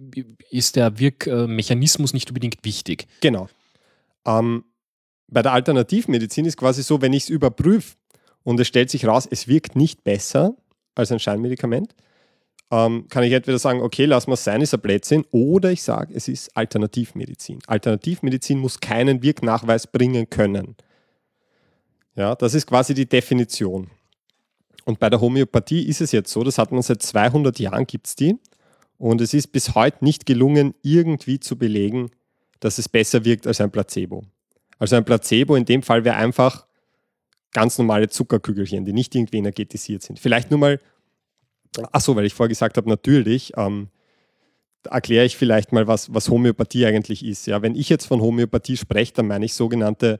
[0.50, 3.08] ist der Wirkmechanismus nicht unbedingt wichtig.
[3.22, 3.50] Genau.
[4.26, 4.64] Ähm,
[5.28, 7.96] bei der Alternativmedizin ist quasi so, wenn ich es überprüfe,
[8.44, 10.56] und es stellt sich raus, es wirkt nicht besser
[10.96, 11.96] als ein Scheinmedikament,
[12.72, 16.14] ähm, kann ich entweder sagen, okay, lass mal sein, ist ein Blödsinn, oder ich sage,
[16.16, 17.60] es ist Alternativmedizin.
[17.68, 20.76] Alternativmedizin muss keinen Wirknachweis bringen können.
[22.16, 23.90] Ja, das ist quasi die Definition.
[24.86, 28.08] Und bei der Homöopathie ist es jetzt so, das hat man seit 200 Jahren, gibt
[28.08, 28.38] es die.
[28.98, 32.12] Und es ist bis heute nicht gelungen, irgendwie zu belegen,
[32.60, 34.24] dass es besser wirkt als ein Placebo.
[34.80, 36.66] Also ein Placebo in dem Fall wäre einfach
[37.54, 40.20] ganz normale Zuckerkügelchen, die nicht irgendwie energetisiert sind.
[40.20, 40.80] Vielleicht nur mal,
[41.92, 43.90] achso, weil ich vorher gesagt habe, natürlich, ähm,
[44.90, 47.48] erkläre ich vielleicht mal, was, was Homöopathie eigentlich ist.
[47.48, 50.20] Ja, wenn ich jetzt von Homöopathie spreche, dann meine ich sogenannte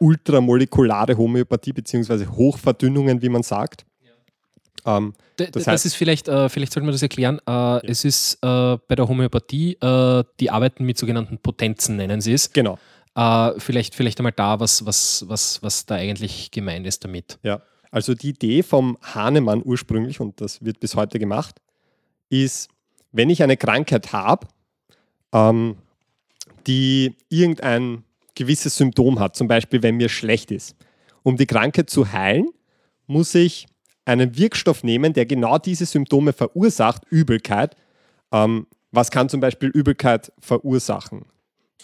[0.00, 3.86] ultramolekulare Homöopathie beziehungsweise Hochverdünnungen, wie man sagt.
[4.86, 7.38] Ähm, das, das, heißt, ist vielleicht, äh, vielleicht sollte man das erklären.
[7.46, 7.80] Äh, ja.
[7.84, 12.52] Es ist äh, bei der Homöopathie, äh, die arbeiten mit sogenannten Potenzen, nennen sie es.
[12.52, 12.78] Genau.
[13.16, 17.38] Uh, vielleicht, vielleicht einmal da, was, was, was, was da eigentlich gemeint ist damit.
[17.44, 17.62] Ja,
[17.92, 21.60] also die Idee vom Hahnemann ursprünglich, und das wird bis heute gemacht,
[22.28, 22.68] ist,
[23.12, 24.48] wenn ich eine Krankheit habe,
[25.32, 25.76] ähm,
[26.66, 28.02] die irgendein
[28.34, 30.74] gewisses Symptom hat, zum Beispiel wenn mir schlecht ist,
[31.22, 32.48] um die Krankheit zu heilen,
[33.06, 33.66] muss ich
[34.04, 37.76] einen Wirkstoff nehmen, der genau diese Symptome verursacht, Übelkeit.
[38.32, 41.26] Ähm, was kann zum Beispiel Übelkeit verursachen?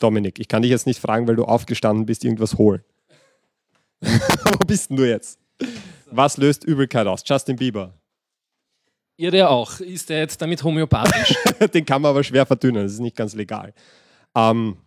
[0.03, 2.83] Dominik, ich kann dich jetzt nicht fragen, weil du aufgestanden bist, irgendwas holen.
[4.01, 5.39] Wo bist denn du jetzt?
[6.07, 7.23] Was löst Übelkeit aus?
[7.25, 7.95] Justin Bieber.
[9.17, 9.81] Ihr der auch.
[9.81, 11.37] Ist der jetzt damit homöopathisch?
[11.75, 13.75] Den kann man aber schwer verdünnen, das ist nicht ganz legal.
[14.35, 14.79] Ähm,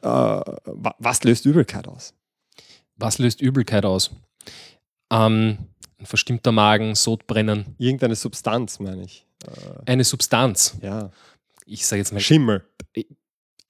[0.00, 2.14] äh, was löst Übelkeit aus?
[2.96, 4.10] Was löst Übelkeit aus?
[5.10, 5.58] Ähm,
[5.98, 7.76] ein verstimmter Magen, Sodbrennen.
[7.78, 9.26] Irgendeine Substanz, meine ich.
[9.44, 10.76] Äh, Eine Substanz?
[10.80, 11.10] Ja.
[11.66, 12.20] Ich sage jetzt mal.
[12.20, 12.64] Schimmel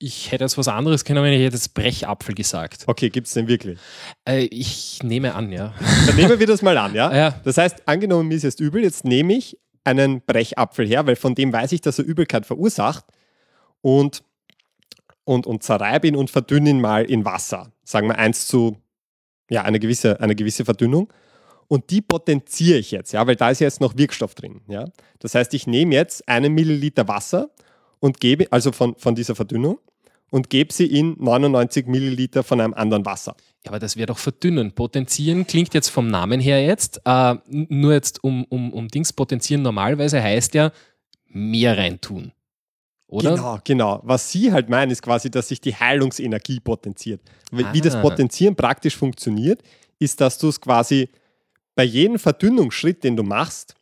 [0.02, 2.84] ich hätte jetzt was anderes können, wenn ich hätte jetzt Brechapfel gesagt.
[2.88, 3.78] Okay, gibt es den wirklich?
[4.28, 5.74] Äh, ich nehme an, ja.
[6.06, 7.14] Dann nehmen wir das mal an, ja?
[7.16, 7.40] ja?
[7.44, 11.36] Das heißt, angenommen, mir ist jetzt übel, jetzt nehme ich einen Brechapfel her, weil von
[11.36, 13.04] dem weiß ich, dass er Übelkeit verursacht
[13.80, 14.24] und,
[15.22, 17.70] und, und zerreibe ihn und verdünne ihn mal in Wasser.
[17.84, 18.76] Sagen wir eins zu,
[19.50, 21.12] ja, eine gewisse, eine gewisse Verdünnung.
[21.68, 24.62] Und die potenziere ich jetzt, ja, weil da ist jetzt noch Wirkstoff drin.
[24.66, 24.86] Ja?
[25.20, 27.50] Das heißt, ich nehme jetzt einen Milliliter Wasser
[28.00, 29.78] und gebe, also von, von dieser Verdünnung,
[30.32, 33.36] und gebe sie in 99 Milliliter von einem anderen Wasser.
[33.64, 34.72] Ja, aber das wäre doch verdünnen.
[34.72, 39.60] Potenzieren klingt jetzt vom Namen her jetzt, äh, nur jetzt um, um, um Dings potenzieren
[39.60, 40.72] normalerweise heißt ja
[41.28, 42.32] mehr reintun.
[43.08, 43.34] Oder?
[43.34, 44.00] Genau, genau.
[44.04, 47.20] Was Sie halt meinen, ist quasi, dass sich die Heilungsenergie potenziert.
[47.50, 47.72] Wie, ah.
[47.74, 48.00] wie das ah.
[48.00, 49.62] Potenzieren praktisch funktioniert,
[49.98, 51.10] ist, dass du es quasi
[51.74, 53.74] bei jedem Verdünnungsschritt, den du machst,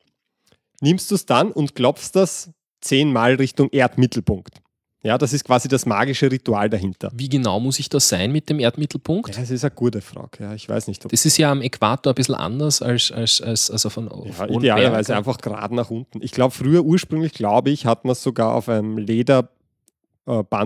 [0.80, 4.59] nimmst du es dann und klopfst das zehnmal Richtung Erdmittelpunkt.
[5.02, 7.10] Ja, das ist quasi das magische Ritual dahinter.
[7.14, 9.34] Wie genau muss ich das sein mit dem Erdmittelpunkt?
[9.34, 10.44] Ja, das ist eine gute Frage.
[10.44, 11.10] Ja, ich weiß nicht.
[11.10, 15.16] das ist ja am Äquator ein bisschen anders als, als, als also von ja, Idealerweise
[15.16, 16.22] einfach gerade nach unten.
[16.22, 19.48] Ich glaube, früher ursprünglich, glaube ich, hat man es sogar auf einem Lederband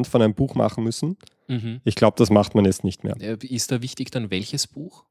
[0.09, 1.16] von einem Buch machen müssen.
[1.47, 1.80] Mhm.
[1.85, 3.16] Ich glaube, das macht man jetzt nicht mehr.
[3.41, 5.05] Ist da wichtig dann welches Buch?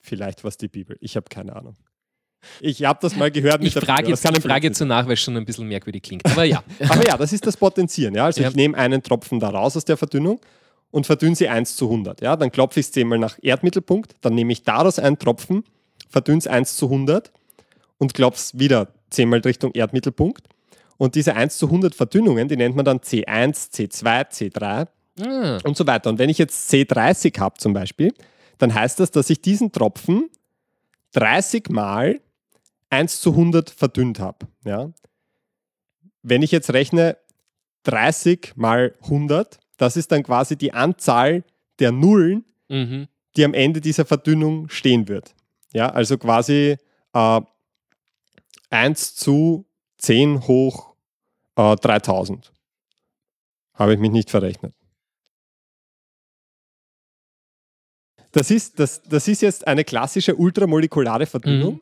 [0.00, 0.96] Vielleicht was die Bibel.
[1.00, 1.74] Ich habe keine Ahnung.
[2.60, 3.62] Ich habe das mal gehört.
[3.62, 6.24] ich frage jetzt eine Frage zu nach, weil es schon ein bisschen merkwürdig klingt.
[6.26, 6.62] Aber ja.
[6.88, 8.14] Aber ja, das ist das Potenzieren.
[8.14, 8.24] Ja?
[8.24, 8.48] Also ja.
[8.48, 10.40] ich nehme einen Tropfen da raus aus der Verdünnung
[10.90, 12.20] und verdünne sie 1 zu 100.
[12.20, 12.36] Ja?
[12.36, 15.64] Dann klopfe ich es zehnmal nach Erdmittelpunkt, dann nehme ich daraus einen Tropfen,
[16.08, 17.32] verdünne es 1 zu 100
[17.98, 20.46] und klopfst wieder zehnmal Richtung Erdmittelpunkt.
[20.96, 24.88] Und diese 1 zu 100 Verdünnungen, die nennt man dann C1, C2, C3
[25.20, 26.10] Ah, und so weiter.
[26.10, 28.12] Und wenn ich jetzt C30 habe zum Beispiel,
[28.58, 30.30] dann heißt das, dass ich diesen Tropfen
[31.12, 32.20] 30 Mal
[32.90, 34.46] 1 zu 100 verdünnt habe.
[34.64, 34.90] Ja?
[36.22, 37.16] Wenn ich jetzt rechne
[37.84, 41.44] 30 mal 100, das ist dann quasi die Anzahl
[41.78, 43.08] der Nullen, mhm.
[43.36, 45.34] die am Ende dieser Verdünnung stehen wird.
[45.72, 46.76] Ja, also quasi
[47.12, 47.40] äh,
[48.70, 49.66] 1 zu
[49.98, 50.94] 10 hoch
[51.56, 52.52] äh, 3000.
[53.74, 54.74] Habe ich mich nicht verrechnet.
[58.32, 61.74] Das ist, das, das ist jetzt eine klassische ultramolekulare Verdünnung.
[61.74, 61.80] Mhm.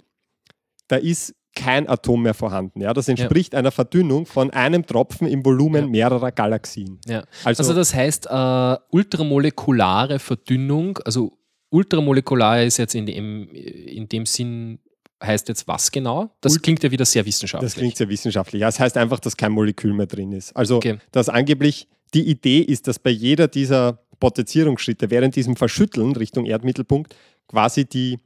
[0.88, 2.82] Da ist kein Atom mehr vorhanden.
[2.82, 2.92] Ja?
[2.92, 5.90] Das entspricht einer Verdünnung von einem Tropfen im Volumen Ja.
[5.90, 7.00] mehrerer Galaxien.
[7.08, 7.24] Ja.
[7.44, 11.32] Also, Also das heißt, äh, ultramolekulare Verdünnung, also
[11.70, 14.78] ultramolekular ist jetzt in dem, in dem Sinn,
[15.22, 16.30] heißt jetzt was genau?
[16.42, 17.72] Das Ult- klingt ja wieder sehr wissenschaftlich.
[17.72, 18.60] Das klingt sehr wissenschaftlich.
[18.60, 20.54] Ja, es heißt einfach, dass kein Molekül mehr drin ist.
[20.54, 20.98] Also, Okay.
[21.12, 27.16] dass angeblich die Idee ist, dass bei jeder dieser Potenzierungsschritte während diesem Verschütteln Richtung Erdmittelpunkt
[27.48, 28.18] quasi die,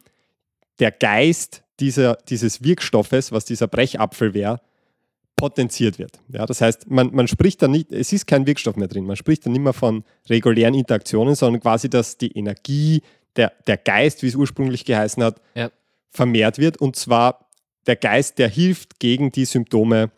[0.80, 4.60] der Geist dieser, dieses Wirkstoffes, was dieser Brechapfel wäre,
[5.36, 6.20] potenziert wird.
[6.28, 9.16] Ja, das heißt, man, man spricht dann nicht, es ist kein Wirkstoff mehr drin, man
[9.16, 13.02] spricht dann nicht mehr von regulären Interaktionen, sondern quasi, dass die Energie,
[13.36, 15.70] der, der Geist, wie es ursprünglich geheißen hat, Ja.
[16.10, 16.76] vermehrt wird.
[16.76, 17.48] Und zwar
[17.86, 20.10] der Geist, der hilft gegen die Symptome,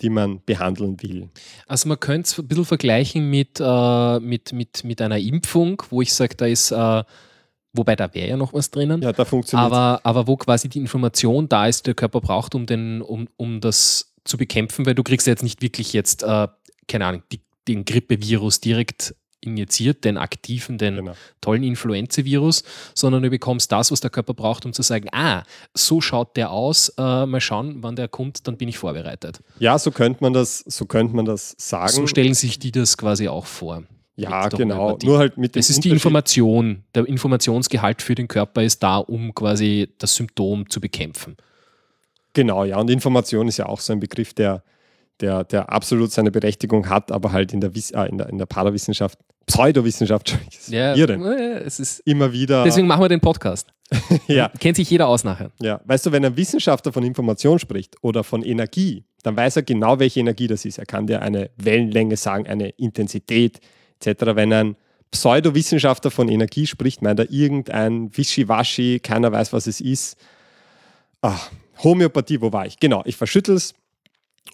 [0.00, 1.28] die man behandeln will.
[1.66, 6.00] Also man könnte es ein bisschen vergleichen mit, äh, mit, mit, mit einer Impfung, wo
[6.00, 7.04] ich sage, da ist, äh,
[7.72, 10.78] wobei da wäre ja noch was drinnen, Ja, da funktioniert aber, aber wo quasi die
[10.78, 15.02] Information da ist, der Körper braucht, um, den, um, um das zu bekämpfen, weil du
[15.02, 16.48] kriegst ja jetzt nicht wirklich jetzt, äh,
[16.88, 19.14] keine Ahnung, die, den Grippevirus direkt
[19.44, 21.12] injiziert, den aktiven, den Genau.
[21.40, 22.62] tollen Influenza-Virus,
[22.94, 25.42] sondern du bekommst das, was der Körper braucht, um zu sagen, ah,
[25.74, 29.40] so schaut der aus, äh, mal schauen, wann der kommt, dann bin ich vorbereitet.
[29.58, 31.92] Ja, so könnte man das, so könnte man das sagen.
[31.92, 33.82] So stellen sich die das quasi auch vor.
[34.22, 34.98] Ja, genau.
[35.02, 38.98] Nur halt mit dem Es ist die Information, der Informationsgehalt für den Körper ist da,
[38.98, 41.36] um quasi das Symptom zu bekämpfen.
[42.34, 42.78] Genau, ja.
[42.78, 44.62] Und Information ist ja auch so ein Begriff, der,
[45.20, 48.38] der, der absolut seine Berechtigung hat, aber halt in der, Wiss äh, in der, in
[48.38, 52.64] der Parawissenschaft, Pseudowissenschaft, Entschuldigung, das ist irre, äh, es ist, immer wieder.
[52.64, 53.68] deswegen machen wir den Podcast.
[54.26, 55.50] ja, Kennt sich jeder aus nachher.
[55.60, 55.80] ja.
[55.84, 59.98] Weißt du, wenn ein Wissenschaftler von Information spricht oder von Energie, dann weiß er genau,
[59.98, 60.78] welche Energie das ist.
[60.78, 63.60] Er kann dir eine Wellenlänge sagen, eine Intensität
[64.04, 64.34] etc.
[64.34, 64.76] Wenn ein
[65.10, 70.16] Pseudowissenschaftler von Energie spricht, meint er irgendein Wischiwaschi, keiner weiß, was es ist.
[71.20, 71.38] Ah,
[71.82, 72.78] Homöopathie, wo war ich?
[72.78, 73.74] Genau, ich verschüttel es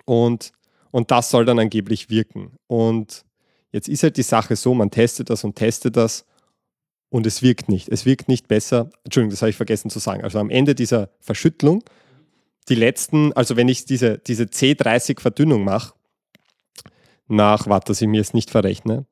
[0.05, 0.53] und,
[0.91, 2.53] und das soll dann angeblich wirken.
[2.67, 3.25] Und
[3.73, 6.25] jetzt ist halt die Sache so, man testet das und testet das
[7.11, 7.89] und es wirkt nicht.
[7.89, 8.91] Es wirkt nicht besser.
[9.05, 10.25] Entschuldigung, das habe ich vergessen zu sagen.
[10.25, 11.83] Also am Ende dieser Verschüttelung,
[12.69, 15.95] die letzten, also wenn ich diese, diese C30-Verdünnung mache,
[17.29, 19.07] nach, warte, dass ich mir jetzt nicht verrechne.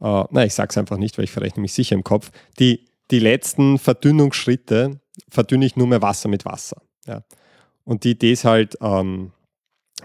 [0.00, 2.30] Äh, nein, ich sage es einfach nicht, weil ich verrechne mich sicher im Kopf.
[2.58, 6.82] Die, die letzten Verdünnungsschritte verdünne ich nur mehr Wasser mit Wasser.
[7.06, 7.22] Ja.
[7.84, 9.32] Und die Idee ist halt, ähm,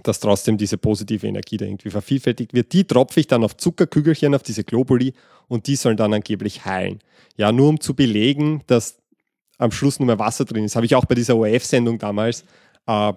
[0.03, 2.73] dass trotzdem diese positive Energie da irgendwie vervielfältigt wird.
[2.73, 5.13] Die tropfe ich dann auf Zuckerkügelchen, auf diese Globuli
[5.47, 6.99] und die sollen dann angeblich heilen.
[7.37, 8.97] Ja, nur um zu belegen, dass
[9.57, 12.45] am Schluss nur mehr Wasser drin ist, habe ich auch bei dieser ORF-Sendung damals
[12.87, 13.13] äh,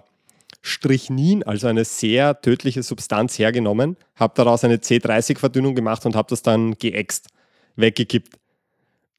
[0.65, 6.41] Strichnin, also eine sehr tödliche Substanz, hergenommen, habe daraus eine C30-Verdünnung gemacht und habe das
[6.41, 7.27] dann geäxt,
[7.75, 8.39] weggekippt.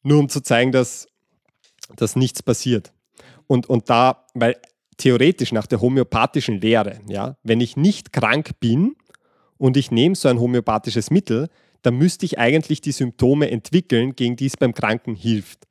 [0.02, 1.06] Nur um zu zeigen, dass,
[1.96, 2.92] dass nichts passiert.
[3.46, 4.56] Und, und da, weil
[4.96, 8.96] theoretisch nach der homöopathischen Lehre, ja, wenn ich nicht krank bin
[9.58, 11.50] und ich nehme so ein homöopathisches Mittel,
[11.82, 15.66] dann müsste ich eigentlich die Symptome entwickeln, gegen die es beim Kranken hilft.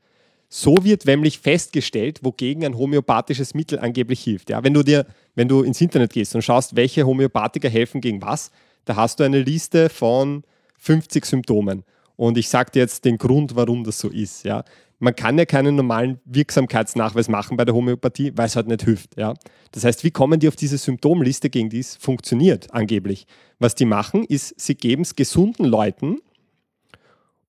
[0.56, 4.52] So wird nämlich festgestellt, wogegen ein homöopathisches Mittel angeblich hilft.
[4.52, 8.22] Ja, wenn du dir, wenn du ins Internet gehst und schaust, welche Homöopathiker helfen gegen
[8.22, 8.52] was,
[8.86, 10.44] da hast du eine Liste von
[10.78, 11.84] 50 Symptomen.
[12.18, 14.46] Und ich sage dir jetzt den Grund, warum das so ist.
[14.46, 14.64] Ja.
[15.00, 19.18] Man kann ja keinen normalen Wirksamkeitsnachweis machen bei der Homöopathie, weil es halt nicht hilft.
[19.18, 19.34] Ja.
[19.72, 23.26] Das heißt, wie kommen die auf diese Symptomliste, gegen die es funktioniert, angeblich?
[23.58, 26.20] Was die machen, ist, sie geben es gesunden Leuten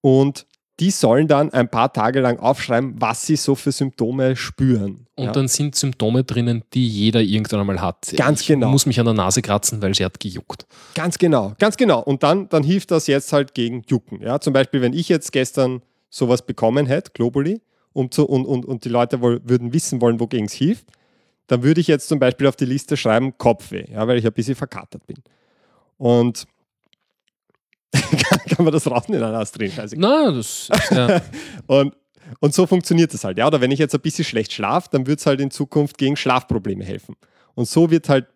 [0.01, 0.47] und
[0.81, 5.07] die sollen dann ein paar Tage lang aufschreiben, was sie so für Symptome spüren.
[5.15, 5.33] Und ja.
[5.33, 8.13] dann sind Symptome drinnen, die jeder irgendwann einmal hat.
[8.17, 8.71] Ganz ich genau.
[8.71, 10.67] muss mich an der Nase kratzen, weil sie hat gejuckt.
[10.95, 12.03] Ganz genau, ganz genau.
[12.03, 14.21] Und dann, dann hilft das jetzt halt gegen Jucken.
[14.21, 17.61] Ja, zum Beispiel, wenn ich jetzt gestern sowas bekommen hätte, Globally,
[17.93, 20.87] um zu, und, und, und die Leute wohl, würden wissen wollen, wogegen es hilft,
[21.47, 24.33] dann würde ich jetzt zum Beispiel auf die Liste schreiben Kopfweh, ja, weil ich ein
[24.33, 25.19] bisschen verkatert bin.
[25.99, 26.47] Und
[28.49, 29.23] kann, man das rausnehmen?
[29.23, 29.73] Nein, das drin.
[29.77, 31.21] Also, Na, das ist ja,
[31.67, 31.95] und,
[32.41, 33.39] Und so funktioniert es halt.
[33.39, 35.99] Ja, oder wenn ich jetzt ein bisschen schlecht schlafe, dann wird es halt in Zukunft
[35.99, 37.17] gegen Schlafprobleme helfen.
[37.55, 38.27] Und so wird halt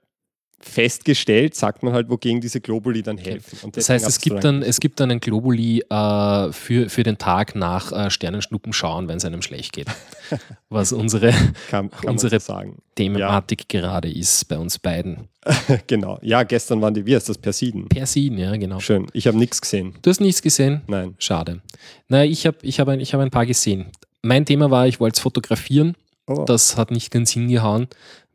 [0.61, 3.59] festgestellt, sagt man halt, wogegen diese Globuli dann helfen.
[3.62, 7.16] Und das heißt, es gibt, dann, es gibt dann ein Globuli äh, für, für den
[7.16, 9.86] Tag nach äh, Sternenschnuppen schauen, wenn es einem schlecht geht.
[10.68, 11.32] Was unsere,
[11.70, 12.54] kann, kann unsere so
[12.96, 13.80] Thematik ja.
[13.80, 15.28] gerade ist bei uns beiden.
[15.86, 16.18] genau.
[16.22, 17.88] Ja, gestern waren die, wie heißt das, Persiden?
[17.88, 18.80] Persiden, ja, genau.
[18.80, 19.06] Schön.
[19.12, 19.94] Ich habe nichts gesehen.
[20.02, 20.82] Du hast nichts gesehen?
[20.88, 21.14] Nein.
[21.18, 21.61] Schade.
[22.09, 23.86] Na, ich habe ich hab ein, hab ein paar gesehen.
[24.22, 25.94] Mein Thema war, ich wollte es fotografieren.
[26.26, 26.44] Oh.
[26.44, 27.88] Das hat nicht ganz hingehauen,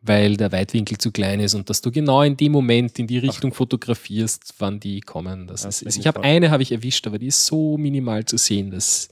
[0.05, 3.17] weil der Weitwinkel zu klein ist und dass du genau in dem Moment in die
[3.17, 3.57] Richtung Ach.
[3.57, 5.47] fotografierst, wann die kommen.
[5.47, 8.37] Das das ist, ich habe eine habe ich erwischt, aber die ist so minimal zu
[8.37, 9.07] sehen, dass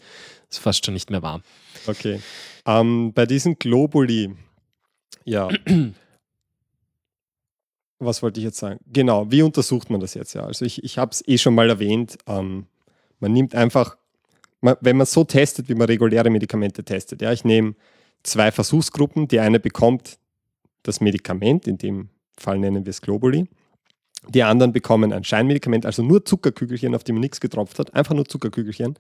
[0.50, 1.42] es fast schon nicht mehr war.
[1.88, 2.20] Okay.
[2.66, 4.36] Ähm, bei diesen Globuli,
[5.24, 5.50] ja.
[8.00, 8.80] Was wollte ich jetzt sagen?
[8.92, 10.34] Genau, wie untersucht man das jetzt?
[10.34, 12.18] Ja, also ich, ich habe es eh schon mal erwähnt.
[12.28, 12.66] Ähm,
[13.20, 13.96] man nimmt einfach,
[14.60, 17.22] man, wenn man so testet, wie man reguläre Medikamente testet.
[17.22, 17.76] Ja, ich nehme
[18.24, 19.28] zwei Versuchsgruppen.
[19.28, 20.18] Die eine bekommt
[20.84, 23.48] das Medikament, in dem Fall nennen wir es Globuli.
[24.30, 28.14] Die anderen bekommen ein Scheinmedikament, also nur Zuckerkügelchen, auf die man nichts getropft hat, einfach
[28.14, 28.98] nur Zuckerkügelchen.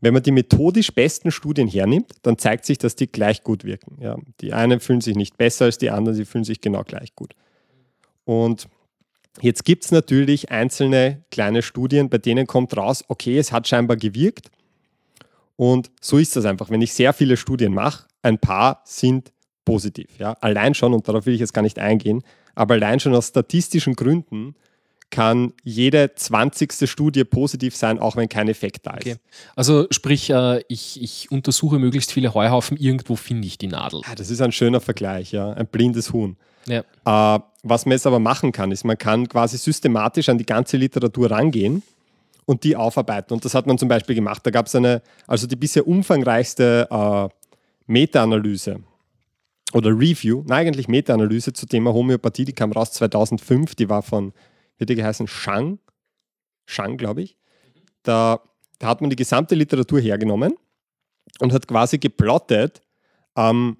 [0.00, 3.98] Wenn man die methodisch besten Studien hernimmt, dann zeigt sich, dass die gleich gut wirken.
[4.00, 7.14] Ja, die einen fühlen sich nicht besser als die anderen, sie fühlen sich genau gleich
[7.14, 7.34] gut.
[8.24, 8.68] Und
[9.40, 13.96] jetzt gibt es natürlich einzelne kleine Studien, bei denen kommt raus, okay, es hat scheinbar
[13.96, 14.50] gewirkt.
[15.56, 16.70] Und so ist das einfach.
[16.70, 19.32] Wenn ich sehr viele Studien mache, ein paar sind
[19.64, 20.08] positiv.
[20.18, 20.36] Ja?
[20.40, 22.22] Allein schon, und darauf will ich jetzt gar nicht eingehen,
[22.54, 24.54] aber allein schon aus statistischen Gründen
[25.12, 26.88] kann jede 20.
[26.90, 29.06] Studie positiv sein, auch wenn kein Effekt da ist.
[29.06, 29.16] Okay.
[29.54, 34.00] Also sprich, äh, ich, ich, untersuche möglichst viele Heuhaufen, irgendwo finde ich die Nadel.
[34.08, 36.36] Ja, das ist ein schöner Vergleich, ja, ein blindes Huhn.
[36.66, 36.80] Ja.
[37.04, 40.78] Äh, was man jetzt aber machen kann, ist, man kann quasi systematisch an die ganze
[40.78, 41.82] Literatur rangehen
[42.46, 43.34] und die aufarbeiten.
[43.34, 44.44] Und das hat man zum Beispiel gemacht.
[44.44, 47.28] Da gab es eine, also die bisher umfangreichste äh,
[47.86, 48.80] Meta-Analyse
[49.72, 54.32] oder Review, nein, eigentlich Meta-Analyse zu Thema Homöopathie, die kam raus 2005, die war von,
[54.78, 55.78] wie die geheißen, Shang,
[56.66, 57.36] Shang, glaube ich.
[58.02, 58.40] Da,
[58.78, 60.54] da, hat man die gesamte Literatur hergenommen
[61.38, 62.82] und hat quasi geplottet,
[63.36, 63.76] ähm,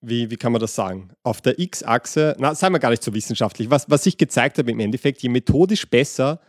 [0.00, 1.10] wie, wie kann man das sagen?
[1.22, 4.70] Auf der X-Achse, na, seien wir gar nicht so wissenschaftlich, was, was ich gezeigt habe
[4.70, 6.40] im Endeffekt, je methodisch besser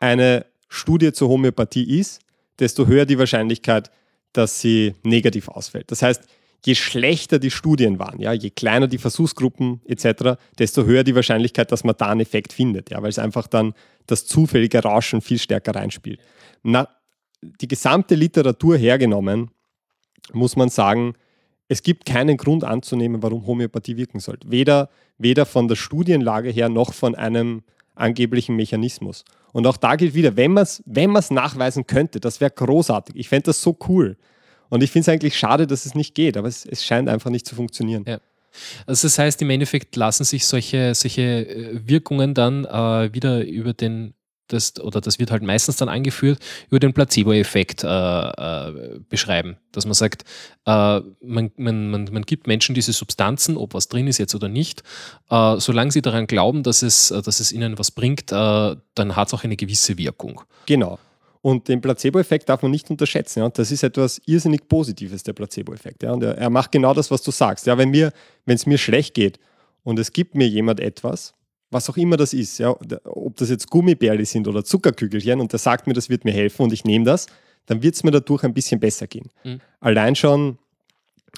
[0.00, 2.20] eine Studie zur Homöopathie ist,
[2.58, 3.90] desto höher die Wahrscheinlichkeit,
[4.32, 5.90] dass sie negativ ausfällt.
[5.90, 6.22] Das heißt,
[6.64, 11.72] je schlechter die Studien waren, ja, je kleiner die Versuchsgruppen etc., desto höher die Wahrscheinlichkeit,
[11.72, 13.74] dass man da einen Effekt findet, ja, weil es einfach dann
[14.06, 16.20] das zufällige Rauschen viel stärker reinspielt.
[16.62, 16.88] Na,
[17.42, 19.50] die gesamte Literatur hergenommen,
[20.32, 21.14] muss man sagen,
[21.68, 24.50] es gibt keinen Grund anzunehmen, warum Homöopathie wirken sollte.
[24.50, 27.62] Weder, weder von der Studienlage her noch von einem
[27.94, 29.24] angeblichen Mechanismus.
[29.52, 33.16] Und auch da gilt wieder, wenn man es wenn nachweisen könnte, das wäre großartig.
[33.16, 34.16] Ich fände das so cool.
[34.72, 37.28] Und ich finde es eigentlich schade, dass es nicht geht, aber es, es scheint einfach
[37.28, 38.06] nicht zu funktionieren.
[38.08, 38.20] Ja.
[38.86, 43.74] Also das heißt, im Endeffekt lassen sich solche, solche äh, Wirkungen dann äh, wieder über
[43.74, 44.14] den
[44.48, 46.38] das, oder das wird halt meistens dann angeführt,
[46.70, 49.58] über den Placebo-Effekt äh, äh, beschreiben.
[49.72, 50.24] Dass man sagt,
[50.64, 54.48] äh, man, man, man, man gibt Menschen diese Substanzen, ob was drin ist jetzt oder
[54.48, 54.82] nicht,
[55.28, 58.80] äh, solange sie daran glauben, dass es, dass es ihnen was bringt, dann
[59.16, 60.40] hat es auch eine gewisse Wirkung.
[60.64, 60.98] Genau.
[61.42, 63.40] Und den Placebo-Effekt darf man nicht unterschätzen.
[63.40, 63.48] Ja?
[63.48, 66.04] Das ist etwas irrsinnig Positives, der Placebo-Effekt.
[66.04, 66.12] Ja?
[66.12, 67.66] Und er, er, macht genau das, was du sagst.
[67.66, 67.92] Ja, wenn
[68.46, 69.40] es mir schlecht geht
[69.82, 71.34] und es gibt mir jemand etwas,
[71.70, 72.74] was auch immer das ist, ja,
[73.04, 76.62] ob das jetzt Gummibärli sind oder Zuckerkügelchen und der sagt mir, das wird mir helfen
[76.62, 77.26] und ich nehme das,
[77.66, 79.30] dann wird es mir dadurch ein bisschen besser gehen.
[79.42, 79.60] Mhm.
[79.80, 80.58] Allein schon,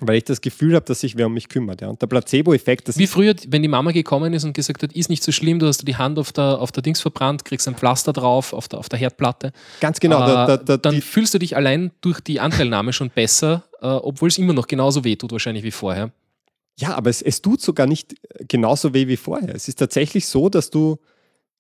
[0.07, 1.80] weil ich das Gefühl habe, dass sich wer um mich kümmert.
[1.80, 1.88] Ja.
[1.88, 2.96] Und der Placebo-Effekt.
[2.98, 5.66] Wie früher, wenn die Mama gekommen ist und gesagt hat, ist nicht so schlimm, du
[5.66, 8.78] hast die Hand auf der, auf der Dings verbrannt, kriegst ein Pflaster drauf auf der,
[8.78, 9.52] auf der Herdplatte.
[9.80, 10.22] Ganz genau.
[10.22, 13.86] Äh, da, da, da, dann fühlst du dich allein durch die Anteilnahme schon besser, äh,
[13.86, 16.11] obwohl es immer noch genauso weh tut, wahrscheinlich wie vorher.
[16.78, 18.14] Ja, aber es, es tut sogar nicht
[18.48, 19.55] genauso weh wie vorher.
[19.55, 20.98] Es ist tatsächlich so, dass du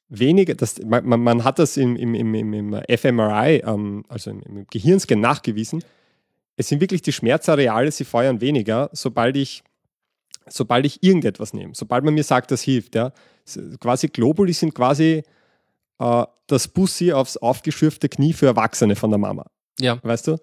[0.08, 4.66] weniger, dass, man, man hat das im, im, im, im fMRI, ähm, also im, im
[4.70, 5.84] Gehirnscan nachgewiesen,
[6.56, 9.62] es sind wirklich die Schmerzareale, sie feuern weniger, sobald ich,
[10.48, 12.94] sobald ich irgendetwas nehme, sobald man mir sagt, das hilft.
[12.94, 13.12] Ja.
[13.80, 15.22] Quasi Globuli sind quasi
[15.98, 19.46] äh, das Bussi aufs aufgeschürfte Knie für Erwachsene von der Mama.
[19.80, 19.98] Ja.
[20.02, 20.36] Weißt du?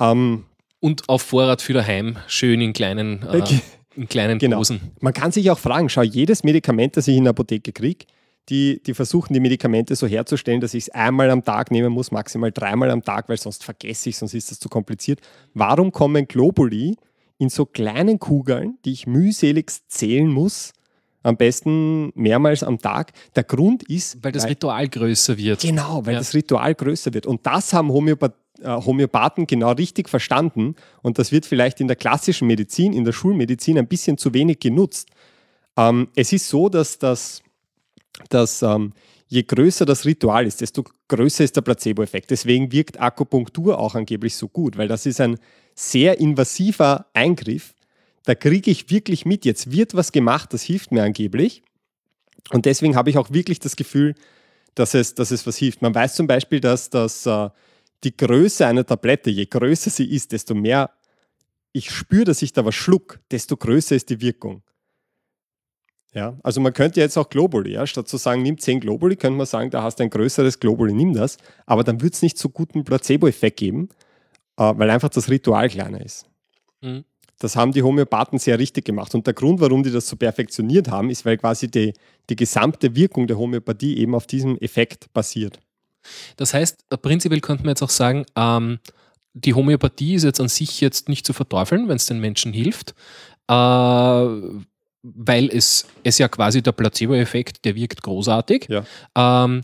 [0.00, 0.46] Ähm,
[0.80, 3.42] Und auf Vorrat für daheim, schön in kleinen, äh,
[3.94, 4.58] in kleinen genau.
[4.58, 4.92] Dosen.
[5.00, 8.06] Man kann sich auch fragen, schau, jedes Medikament, das ich in der Apotheke kriege,
[8.48, 12.10] die, die versuchen die Medikamente so herzustellen, dass ich es einmal am Tag nehmen muss,
[12.10, 15.20] maximal dreimal am Tag, weil sonst vergesse ich, sonst ist das zu kompliziert.
[15.54, 16.96] Warum kommen Globuli
[17.38, 20.72] in so kleinen Kugeln, die ich mühseligst zählen muss,
[21.22, 23.12] am besten mehrmals am Tag.
[23.36, 24.22] Der Grund ist.
[24.22, 25.60] Weil das weil, Ritual größer wird.
[25.60, 26.18] Genau, weil ja.
[26.18, 27.26] das Ritual größer wird.
[27.26, 31.96] Und das haben Homöopath äh, Homöopathen genau richtig verstanden und das wird vielleicht in der
[31.96, 35.08] klassischen Medizin, in der Schulmedizin ein bisschen zu wenig genutzt.
[35.76, 37.42] Ähm, es ist so, dass, das,
[38.28, 38.92] dass ähm,
[39.28, 42.30] je größer das Ritual ist, desto größer ist der Placebo-Effekt.
[42.30, 45.38] Deswegen wirkt Akupunktur auch angeblich so gut, weil das ist ein
[45.74, 47.74] sehr invasiver Eingriff.
[48.24, 51.62] Da kriege ich wirklich mit, jetzt wird was gemacht, das hilft mir angeblich.
[52.50, 54.14] Und deswegen habe ich auch wirklich das Gefühl,
[54.74, 55.82] dass es, dass es was hilft.
[55.82, 57.48] Man weiß zum Beispiel, dass, dass uh,
[58.04, 60.90] die Größe einer Tablette, je größer sie ist, desto mehr
[61.72, 64.62] ich spüre, dass ich da was schluck, desto größer ist die Wirkung.
[66.14, 69.38] Ja, also man könnte jetzt auch Globally, ja, statt zu sagen, nimm 10 Globally, könnte
[69.38, 71.38] man sagen, da hast du ein größeres Globally, nimm das.
[71.64, 73.88] Aber dann wird es nicht so guten Placebo-Effekt geben,
[74.58, 76.26] äh, weil einfach das Ritual kleiner ist.
[76.82, 77.04] Mhm.
[77.38, 79.14] Das haben die Homöopathen sehr richtig gemacht.
[79.14, 81.94] Und der Grund, warum die das so perfektioniert haben, ist, weil quasi die,
[82.28, 85.58] die gesamte Wirkung der Homöopathie eben auf diesem Effekt basiert.
[86.36, 88.80] Das heißt, äh, prinzipiell könnte man jetzt auch sagen, ähm,
[89.32, 92.94] die Homöopathie ist jetzt an sich jetzt nicht zu verteufeln, wenn es den Menschen hilft,
[93.48, 94.26] äh,
[95.02, 98.68] weil es, es ja quasi der Placebo-Effekt, der wirkt großartig.
[98.68, 98.84] Ja.
[99.16, 99.62] Ähm,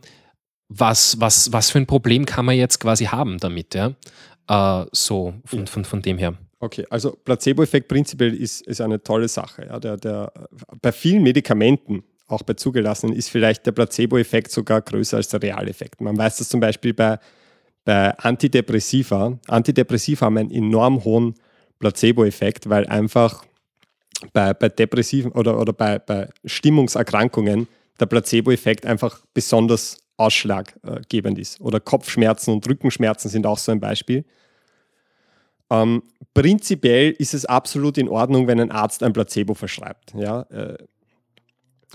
[0.69, 3.95] was, was, was für ein Problem kann man jetzt quasi haben damit, ja?
[4.49, 6.35] Äh, so von, von, von dem her.
[6.61, 9.67] Okay, also Placebo-Effekt prinzipiell ist, ist eine tolle Sache.
[9.67, 9.79] Ja.
[9.79, 10.33] Der, der,
[10.83, 16.01] bei vielen Medikamenten, auch bei zugelassenen, ist vielleicht der Placebo-Effekt sogar größer als der Realeffekt.
[16.01, 17.19] Man weiß das zum Beispiel bei,
[17.85, 19.39] bei Antidepressiva.
[19.47, 21.35] Antidepressiva haben einen enorm hohen
[21.79, 23.45] Placebo-Effekt, weil einfach
[24.33, 27.69] bei, bei Depressiven oder, oder bei, bei Stimmungserkrankungen
[28.01, 31.61] der Placebo-Effekt einfach besonders ausschlaggebend ist.
[31.61, 34.25] Oder Kopfschmerzen und Rückenschmerzen sind auch so ein Beispiel.
[35.71, 36.03] Ähm,
[36.35, 40.15] prinzipiell ist es absolut in Ordnung, wenn ein Arzt ein Placebo verschreibt.
[40.15, 40.43] Ja?
[40.51, 40.79] Äh,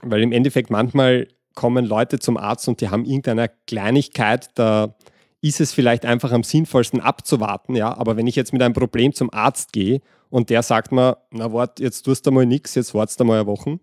[0.02, 4.96] weil im Endeffekt manchmal kommen Leute zum Arzt und die haben irgendeine Kleinigkeit, da
[5.44, 7.76] ist es vielleicht einfach am sinnvollsten abzuwarten.
[7.76, 7.96] Ja?
[7.98, 11.52] Aber wenn ich jetzt mit einem Problem zum Arzt gehe und der sagt mir, na
[11.52, 13.80] wart, jetzt tust du mal nichts, jetzt wartest du mal eine Woche,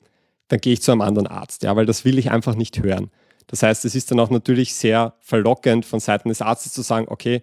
[0.48, 1.76] dann gehe ich zu einem anderen Arzt, ja?
[1.76, 3.10] weil das will ich einfach nicht hören.
[3.46, 7.06] Das heißt, es ist dann auch natürlich sehr verlockend von Seiten des Arztes zu sagen,
[7.10, 7.42] okay,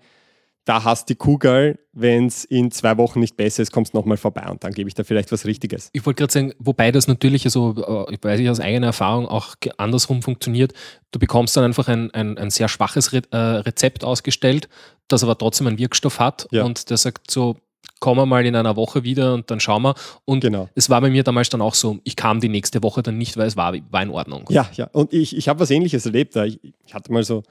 [0.68, 4.18] da hast die Kugel, wenn es in zwei Wochen nicht besser ist, kommst du nochmal
[4.18, 5.90] vorbei und dann gebe ich da vielleicht was Richtiges.
[5.94, 9.30] Ich wollte gerade sagen, wobei das natürlich, also äh, ich weiß ich aus eigener Erfahrung
[9.30, 10.74] auch andersrum funktioniert.
[11.12, 14.68] Du bekommst dann einfach ein, ein, ein sehr schwaches Re äh, Rezept ausgestellt,
[15.08, 16.66] das aber trotzdem einen Wirkstoff hat ja.
[16.66, 17.56] und der sagt so,
[18.02, 19.96] kommen wir mal in einer Woche wieder und dann schauen wir.
[20.26, 20.68] Und genau.
[20.76, 23.38] es war bei mir damals dann auch so, ich kam die nächste Woche dann nicht,
[23.38, 24.44] weil es war, war in Ordnung.
[24.50, 24.90] Ja, ja.
[24.92, 26.36] Und ich, ich habe was ähnliches erlebt.
[26.36, 27.44] Ich, ich hatte mal so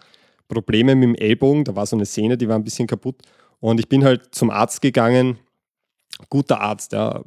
[0.49, 3.23] Probleme mit dem Ellbogen, da war so eine Szene, die war ein bisschen kaputt.
[3.61, 5.39] Und ich bin halt zum Arzt gegangen,
[6.29, 7.23] guter Arzt, ja,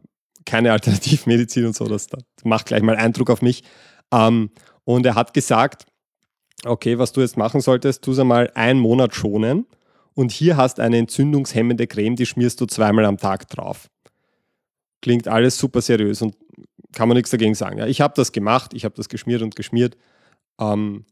[0.45, 3.63] keine Alternativmedizin und so, das, das macht gleich mal Eindruck auf mich.
[4.11, 4.51] Ähm,
[4.83, 5.85] und er hat gesagt,
[6.65, 9.65] okay, was du jetzt machen solltest, tu es einmal einen Monat schonen
[10.13, 13.89] und hier hast eine entzündungshemmende Creme, die schmierst du zweimal am Tag drauf.
[15.01, 16.35] Klingt alles super seriös und
[16.93, 17.77] kann man nichts dagegen sagen.
[17.77, 19.95] Ja, ich habe das gemacht, ich habe das geschmiert und geschmiert.
[20.59, 21.05] Ähm,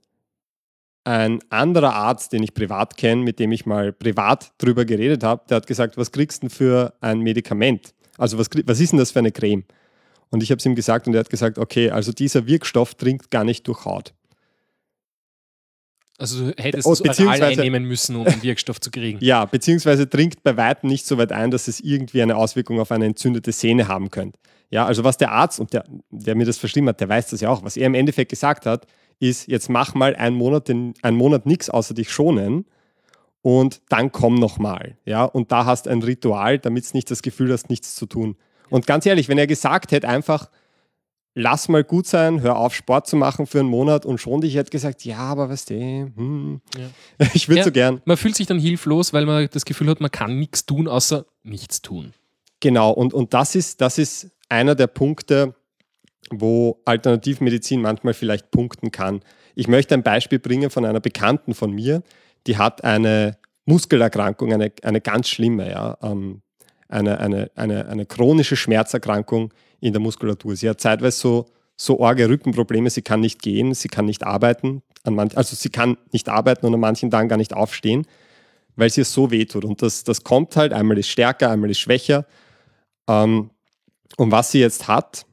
[1.08, 5.44] ein anderer Arzt, den ich privat kenne, mit dem ich mal privat drüber geredet habe,
[5.50, 7.94] der hat gesagt, was kriegst du denn für ein Medikament?
[8.18, 9.64] Also was, was ist denn das für eine Creme?
[10.32, 13.32] Und ich habe es ihm gesagt und er hat gesagt, okay, also dieser Wirkstoff dringt
[13.32, 14.14] gar nicht durch Haut.
[16.18, 19.20] Also du hättest es oral einnehmen müssen, um den Wirkstoff zu kriegen.
[19.22, 22.92] Ja, beziehungsweise dringt bei weitem nicht so weit ein, dass es irgendwie eine Auswirkung auf
[22.92, 24.38] eine entzündete Sehne haben könnte.
[24.70, 27.42] Ja, also was der Arzt und der, der mir das verschrieben hat, der weiß das
[27.42, 27.64] ja auch.
[27.64, 28.86] Was er im Endeffekt gesagt hat,
[29.20, 32.66] ist, jetzt mach mal einen Monat, einen Monat nichts außer dich schonen
[33.42, 34.98] und dann komm nochmal.
[35.06, 38.36] Ja, und da hast ein Ritual, damit es nicht das Gefühl hast, nichts zu tun.
[38.70, 40.50] Und ganz ehrlich, wenn er gesagt hätte, einfach,
[41.34, 44.56] lass mal gut sein, hör auf, Sport zu machen für einen Monat und schon dich
[44.56, 47.26] hätte gesagt, ja, aber weißt du, hm, ja.
[47.34, 48.02] ich würde ja, so gern.
[48.06, 51.26] Man fühlt sich dann hilflos, weil man das Gefühl hat, man kann nichts tun, außer
[51.44, 52.14] nichts tun.
[52.60, 55.56] Genau, und, und das, ist, das ist einer der Punkte,
[56.30, 59.22] wo Alternativmedizin manchmal vielleicht punkten kann.
[59.56, 62.04] Ich möchte ein Beispiel bringen von einer Bekannten von mir,
[62.48, 66.42] die hat eine Muskelerkrankung, eine, eine ganz schlimme, ja, ähm,
[66.90, 70.56] eine, eine, eine, eine chronische Schmerzerkrankung in der Muskulatur.
[70.56, 71.46] Sie hat zeitweise so,
[71.76, 75.70] so arge Rückenprobleme, sie kann nicht gehen, sie kann nicht arbeiten, an manch, also sie
[75.70, 78.08] kann nicht arbeiten und an manchen Tagen gar nicht aufstehen,
[78.76, 79.66] weil sie es so wehtut.
[79.66, 82.26] Und das, das kommt halt, einmal ist stärker, einmal ist schwächer.
[83.10, 83.52] Ähm,
[84.18, 85.26] und was sie jetzt hat,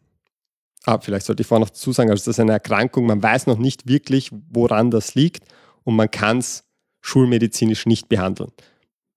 [0.85, 3.47] ah, vielleicht sollte ich vorher noch dazu sagen, also das ist eine Erkrankung, man weiß
[3.47, 5.45] noch nicht wirklich, woran das liegt
[5.82, 6.64] und man kann es
[7.01, 8.53] schulmedizinisch nicht behandeln.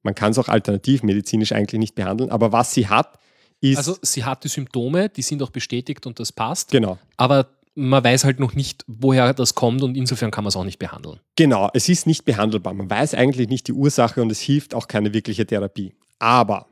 [0.03, 3.19] Man kann es auch alternativmedizinisch eigentlich nicht behandeln, aber was sie hat,
[3.59, 3.77] ist.
[3.77, 6.71] Also sie hat die Symptome, die sind auch bestätigt und das passt.
[6.71, 6.97] Genau.
[7.17, 10.63] Aber man weiß halt noch nicht, woher das kommt und insofern kann man es auch
[10.63, 11.19] nicht behandeln.
[11.35, 12.73] Genau, es ist nicht behandelbar.
[12.73, 15.93] Man weiß eigentlich nicht die Ursache und es hilft auch keine wirkliche Therapie.
[16.19, 16.67] Aber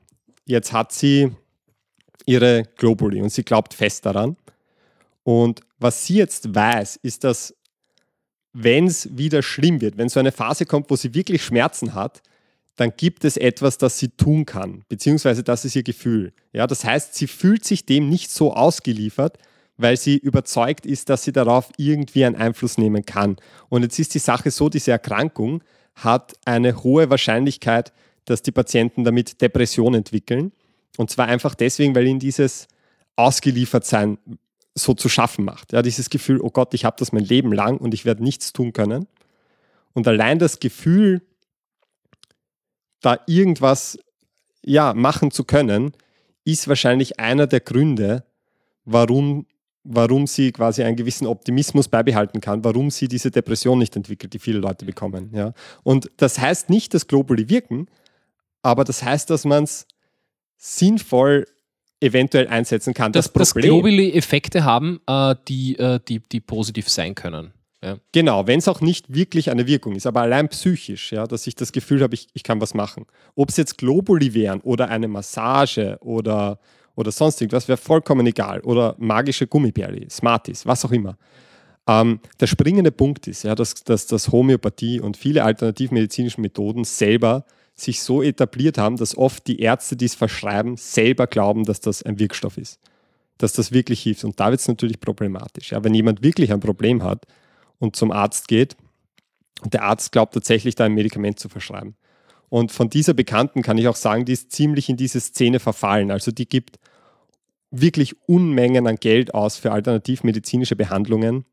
[0.46, 1.32] jetzt hat sie
[2.26, 4.36] ihre Globuli und sie glaubt fest daran.
[5.24, 7.56] Und was sie jetzt weiß, ist, dass
[8.54, 12.22] wenn es wieder schlimm wird, wenn so eine Phase kommt, wo sie wirklich Schmerzen hat,
[12.78, 16.34] dann gibt es etwas, das sie tun kann, beziehungsweise das ist ihr Gefühl.
[16.54, 19.38] Ja, das heißt, sie fühlt sich dem nicht so ausgeliefert,
[19.78, 23.38] weil sie überzeugt ist, dass sie darauf irgendwie einen Einfluss nehmen kann.
[23.70, 25.64] Und jetzt ist die Sache so, diese Erkrankung
[25.96, 27.94] hat eine hohe Wahrscheinlichkeit,
[28.26, 30.52] dass die Patienten damit Depression entwickeln.
[30.98, 32.68] Und zwar einfach deswegen, weil ihnen dieses
[33.16, 34.18] Ausgeliefertsein
[34.76, 35.74] so zu schaffen macht.
[35.74, 38.52] Ja, dieses Gefühl, oh Gott, ich habe das mein Leben lang und ich werde nichts
[38.52, 39.08] tun können.
[39.94, 41.22] Und allein das Gefühl,
[43.00, 43.98] da irgendwas
[44.64, 45.94] ja, machen zu können,
[46.44, 48.26] ist wahrscheinlich einer der Gründe,
[48.84, 49.46] warum,
[49.84, 54.40] warum sie quasi einen gewissen Optimismus beibehalten kann, warum sie diese Depression nicht entwickelt, die
[54.40, 55.32] viele Leute bekommen.
[55.34, 55.54] Ja.
[55.84, 57.88] Und das heißt nicht, dass Globally wirken,
[58.62, 59.88] aber das heißt, dass man es
[60.66, 61.46] sinnvoll
[62.00, 63.12] eventuell einsetzen kann.
[63.12, 67.54] Das, das Problem, dass Globally Effekte haben, äh, die, äh, die, die positiv sein können.
[67.84, 67.98] Ja.
[68.12, 71.56] Genau, wenn es auch nicht wirklich eine Wirkung ist, aber allein psychisch, ja, dass ich
[71.56, 73.06] das Gefühl habe, ich, ich kann was machen.
[73.36, 76.60] Ob es jetzt Globally wären oder eine Massage oder,
[76.96, 78.62] oder sonst irgendwas, wäre vollkommen egal.
[78.62, 81.16] Oder magische Gummibärli, Smarties, was auch immer.
[81.88, 87.46] Ähm, der springende Punkt ist, ja, dass, dass, dass Homöopathie und viele alternativmedizinische Methoden selber
[87.76, 92.02] sich so etabliert haben, dass oft die Ärzte, die es verschreiben, selber glauben, dass das
[92.04, 92.80] ein Wirkstoff ist.
[93.38, 94.24] Dass das wirklich hilft.
[94.24, 95.72] Und da wird es natürlich problematisch.
[95.72, 97.26] Ja, wenn jemand wirklich ein Problem hat
[97.80, 98.78] und zum Arzt geht
[99.62, 101.96] und der Arzt glaubt tatsächlich, da ein Medikament zu verschreiben.
[102.48, 106.12] Und von dieser Bekannten kann ich auch sagen, die ist ziemlich in diese Szene verfallen.
[106.12, 106.80] Also die gibt
[107.72, 111.46] wirklich Unmengen an Geld aus für alternativmedizinische Behandlungen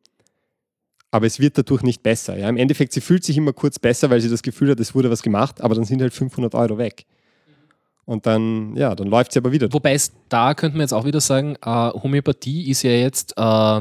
[1.12, 2.36] aber es wird dadurch nicht besser.
[2.36, 2.48] Ja?
[2.48, 5.10] Im Endeffekt, sie fühlt sich immer kurz besser, weil sie das Gefühl hat, es wurde
[5.10, 7.04] was gemacht, aber dann sind halt 500 Euro weg.
[8.04, 9.72] Und dann, ja, dann läuft sie aber wieder.
[9.72, 9.96] Wobei
[10.28, 13.80] da könnte man jetzt auch wieder sagen, äh, Homöopathie ist ja jetzt äh,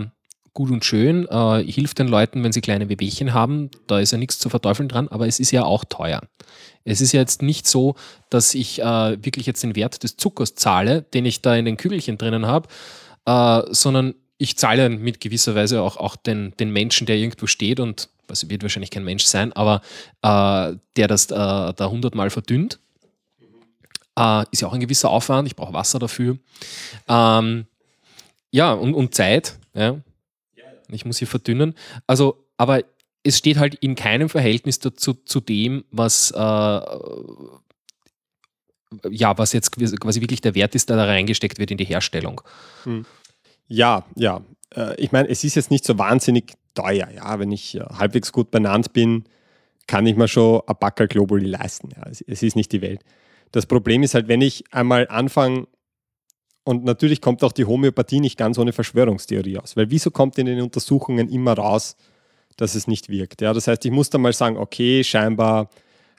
[0.54, 4.18] gut und schön, äh, hilft den Leuten, wenn sie kleine Wehwehchen haben, da ist ja
[4.18, 6.22] nichts zu verteufeln dran, aber es ist ja auch teuer.
[6.84, 7.96] Es ist ja jetzt nicht so,
[8.30, 8.84] dass ich äh,
[9.24, 12.68] wirklich jetzt den Wert des Zuckers zahle, den ich da in den Kügelchen drinnen habe,
[13.26, 17.80] äh, sondern ich zahle mit gewisser Weise auch, auch den, den Menschen, der irgendwo steht
[17.80, 19.84] und, also wird wahrscheinlich kein Mensch sein, aber
[20.24, 22.80] äh, der das äh, da hundertmal verdünnt.
[24.18, 26.40] Äh, ist ja auch ein gewisser Aufwand, ich brauche Wasser dafür.
[27.08, 27.68] Ähm,
[28.50, 29.60] ja, und, und Zeit.
[29.76, 30.02] Ja.
[30.90, 31.76] Ich muss hier verdünnen.
[32.08, 32.82] Also, aber
[33.22, 36.40] es steht halt in keinem Verhältnis dazu, zu dem, was, äh,
[39.12, 42.42] ja, was jetzt quasi wirklich der Wert ist, der da reingesteckt wird in die Herstellung.
[42.86, 43.06] Hm.
[43.72, 44.42] Ja, ja.
[44.76, 47.08] Äh, ich meine, es ist jetzt nicht so wahnsinnig teuer.
[47.16, 49.24] Ja, wenn ich äh, halbwegs gut benannt bin,
[49.88, 51.90] kann ich mir schon ein Backel Globally leisten.
[51.96, 53.02] Ja, es, es ist nicht die Welt.
[53.52, 55.68] Das Problem ist halt, wenn ich einmal anfange,
[56.64, 60.46] und natürlich kommt auch die Homöopathie nicht ganz ohne Verschwörungstheorie aus, weil wieso kommt in
[60.46, 61.96] den Untersuchungen immer raus,
[62.58, 63.42] dass es nicht wirkt?
[63.42, 65.70] Ja, das heißt, ich muss dann mal sagen, okay, scheinbar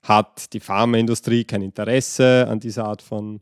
[0.03, 3.41] hat die Pharmaindustrie kein Interesse an dieser Art von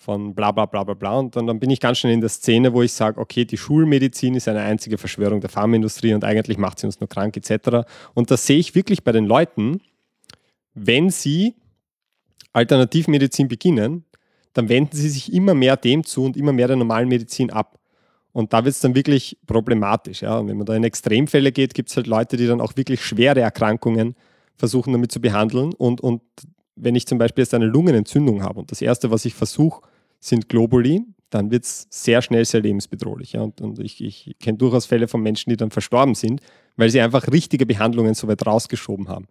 [0.00, 1.18] von bla bla bla bla bla.
[1.18, 3.58] Und dann, dann bin ich ganz schnell in der Szene, wo ich sage, okay, die
[3.58, 7.86] Schulmedizin ist eine einzige Verschwörung der Pharmaindustrie und eigentlich macht sie uns nur krank etc.
[8.14, 9.82] Und das sehe ich wirklich bei den Leuten,
[10.72, 11.54] wenn sie
[12.54, 14.04] Alternativmedizin beginnen,
[14.54, 17.78] dann wenden sie sich immer mehr dem zu und immer mehr der normalen Medizin ab.
[18.32, 20.22] Und da wird es dann wirklich problematisch.
[20.22, 20.38] Ja?
[20.38, 23.04] Und wenn man da in Extremfälle geht, gibt es halt Leute, die dann auch wirklich
[23.04, 24.14] schwere Erkrankungen
[24.56, 25.74] versuchen damit zu behandeln.
[25.74, 26.22] Und, und
[26.74, 29.82] wenn ich zum Beispiel jetzt eine Lungenentzündung habe und das Erste, was ich versuche,
[30.20, 33.32] sind Globuli, dann wird es sehr schnell sehr lebensbedrohlich.
[33.32, 33.42] Ja.
[33.42, 36.40] Und, und, ich, ich kenne durchaus Fälle von Menschen, die dann verstorben sind,
[36.76, 39.26] weil sie einfach richtige Behandlungen so weit rausgeschoben haben.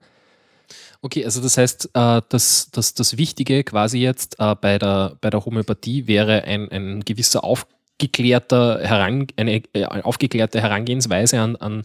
[1.02, 5.30] Okay, also das heißt, äh, das, das, das Wichtige quasi jetzt äh, bei, der, bei
[5.30, 11.84] der Homöopathie wäre ein, ein gewisser aufgeklärter Heran, eine äh, aufgeklärte Herangehensweise an, an,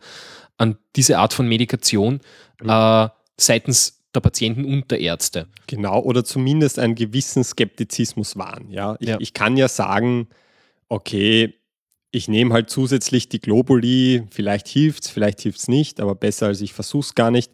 [0.59, 2.21] an diese Art von Medikation
[2.61, 2.69] mhm.
[2.69, 5.49] äh, seitens der Patienten und der Ärzte.
[5.67, 8.71] Genau, oder zumindest einen gewissen Skeptizismus wahren.
[8.71, 8.97] Ja?
[9.01, 9.17] Ich, ja.
[9.21, 10.29] ich kann ja sagen,
[10.89, 11.55] okay,
[12.11, 16.47] ich nehme halt zusätzlich die Globuli, vielleicht hilft es, vielleicht hilft es nicht, aber besser
[16.47, 17.51] als ich versuche es gar nicht.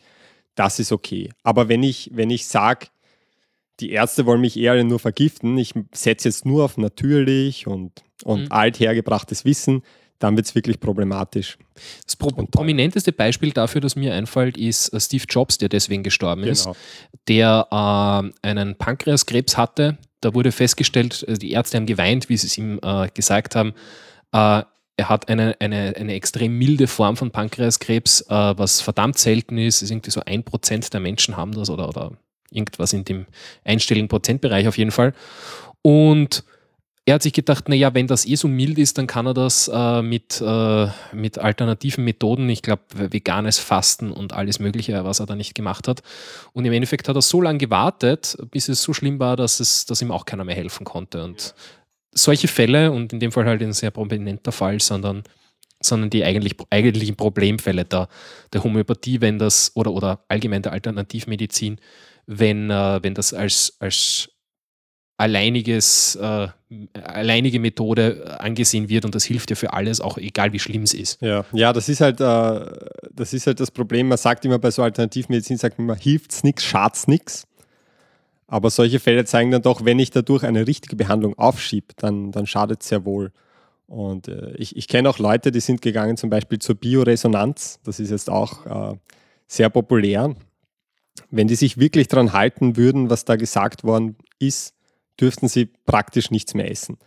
[0.55, 1.31] Das ist okay.
[1.43, 2.89] Aber wenn ich, wenn ich sage,
[3.81, 8.43] die Ärzte wollen mich eher nur vergiften, ich setze jetzt nur auf natürlich und, und
[8.43, 8.53] mhm.
[8.53, 9.83] althergebrachtes Wissen,
[10.21, 11.59] dann wird es wirklich problematisch.
[12.05, 16.43] Das pro prominenteste Beispiel dafür, das mir einfällt, ist äh, Steve Jobs, der deswegen gestorben
[16.43, 16.53] genau.
[16.53, 16.68] ist,
[17.27, 19.99] der äh, einen Pankreaskrebs hatte.
[20.21, 23.73] Da wurde festgestellt, also die Ärzte haben geweint, wie sie es ihm äh, gesagt haben.
[24.33, 24.62] Äh,
[24.97, 29.81] er hat eine, eine, eine extrem milde Form von Pankreaskrebs, äh, was verdammt selten ist.
[29.81, 32.12] ist irgendwie so ein Prozent der Menschen haben das oder, oder
[32.51, 33.27] irgendwas in dem
[33.64, 35.14] einstelligen Prozentbereich auf jeden Fall.
[35.81, 36.45] Und
[37.07, 39.68] er hat sich gedacht, naja, wenn das eh so mild ist, dann kann er das
[39.72, 45.26] äh, mit, äh, mit alternativen Methoden, ich glaube, veganes Fasten und alles Mögliche, was er
[45.26, 46.03] da nicht gemacht hat.
[46.53, 49.86] Und im Endeffekt hat er so lange gewartet, bis es so schlimm war, dass, es,
[49.86, 51.24] dass ihm auch keiner mehr helfen konnte.
[51.24, 51.55] Und
[52.12, 55.24] solche Fälle, und in dem Fall halt ein sehr prominenter Fall, sondern,
[55.80, 58.09] sondern die eigentlich, eigentlichen Problemfälle der,
[58.53, 61.80] der Homöopathie, wenn das, oder, oder allgemein der Alternativmedizin,
[62.26, 64.28] wenn, äh, wenn das als, als
[65.21, 66.49] alleiniges, äh,
[66.95, 70.95] alleinige Methode angesehen wird und das hilft ja für alles, auch egal wie schlimm es
[70.95, 71.21] ist.
[71.21, 72.61] Ja, ja das, ist halt, äh,
[73.14, 74.09] das ist halt das Problem.
[74.09, 77.47] Man sagt immer bei so Alternativmedizin, sagt man, hilft es nichts, schadet es nichts.
[78.47, 82.47] Aber solche Fälle zeigen dann doch, wenn ich dadurch eine richtige Behandlung aufschiebe, dann, dann
[82.47, 83.31] schadet es sehr wohl.
[83.87, 87.79] Und äh, ich, ich kenne auch Leute, die sind gegangen zum Beispiel zur Bioresonanz.
[87.85, 88.97] Das ist jetzt auch äh,
[89.47, 90.35] sehr populär.
[91.31, 94.75] Wenn die sich wirklich daran halten würden, was da gesagt worden ist,
[95.21, 96.99] dürften sie praktisch nichts mehr essen.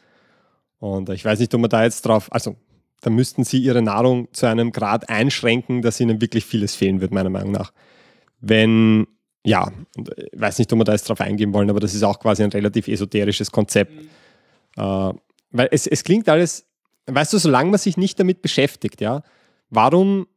[0.80, 2.56] Und ich weiß nicht, ob man da jetzt drauf, also
[3.02, 7.12] da müssten sie ihre Nahrung zu einem Grad einschränken, dass ihnen wirklich vieles fehlen wird,
[7.12, 7.74] meiner Meinung nach.
[8.40, 9.08] Wenn,
[9.46, 12.20] ja, ich weiß nicht, ob wir da jetzt drauf eingehen wollen, aber das ist auch
[12.20, 13.94] quasi ein relativ esoterisches Konzept.
[13.94, 14.10] Mhm.
[14.78, 15.14] Äh,
[15.52, 16.66] weil es, es klingt alles,
[17.06, 19.22] weißt du, solange man sich nicht damit beschäftigt, ja,
[19.70, 20.28] warum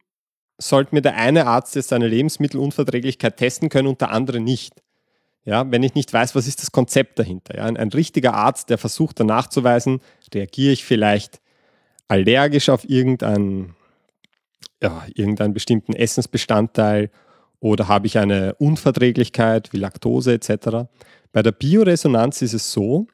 [0.59, 4.83] sollte mir der eine Arzt jetzt seine Lebensmittelunverträglichkeit testen können und der andere nicht?
[5.47, 7.57] Ja, wenn ich nicht weiß, was ist das Konzept dahinter.
[7.57, 7.65] Ja?
[7.65, 10.01] Ein, ein richtiger Arzt, der versucht dann nachzuweisen,
[10.35, 11.41] reagiere ich vielleicht
[12.09, 13.77] allergisch auf irgendeinen,
[14.83, 17.11] ja, irgendeinen bestimmten Essensbestandteil
[17.61, 20.89] oder habe ich eine Unverträglichkeit wie Laktose etc.
[21.33, 23.07] Bei der Bioresonanz ist es so,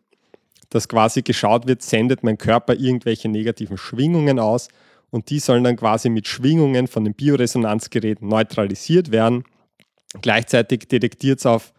[0.71, 4.69] dass quasi geschaut wird, sendet mein Körper irgendwelche negativen Schwingungen aus
[5.11, 9.45] und die sollen dann quasi mit Schwingungen von dem Bioresonanzgerät neutralisiert werden.
[10.23, 11.75] Gleichzeitig detektiert es auf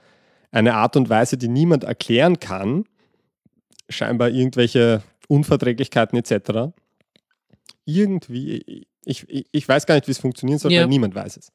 [0.53, 2.85] eine Art und Weise, die niemand erklären kann,
[3.89, 6.73] scheinbar irgendwelche Unverträglichkeiten etc.
[7.85, 10.81] Irgendwie, ich, ich, ich weiß gar nicht, wie es funktionieren soll, ja.
[10.81, 11.51] weil niemand weiß es.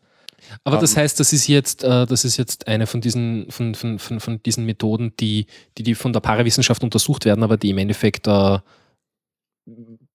[0.64, 1.03] Aber um, das ähm.
[1.03, 4.42] heißt, das ist jetzt, äh, das ist jetzt eine von diesen, von, von, von, von
[4.42, 5.46] diesen Methoden, die,
[5.78, 8.59] die, die von der Parawissenschaft untersucht werden, aber die im Endeffekt äh,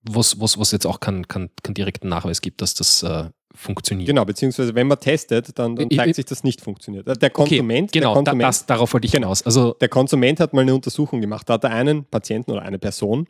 [0.04, 4.08] was, was, was jetzt auch keinen kein, kein direkten Nachweis gibt, dass das äh, funktioniert.
[4.08, 7.08] Genau, beziehungsweise wenn man testet, dann, dann zeigt ich, sich, dass nicht funktioniert.
[7.22, 9.43] Der Konsument, okay, genau, der Konsument, das, darauf wollte ich genau, hinaus.
[9.43, 11.49] Also, der Konsument hat mal eine Untersuchung gemacht.
[11.49, 13.28] Da hat er einen Patienten oder eine Person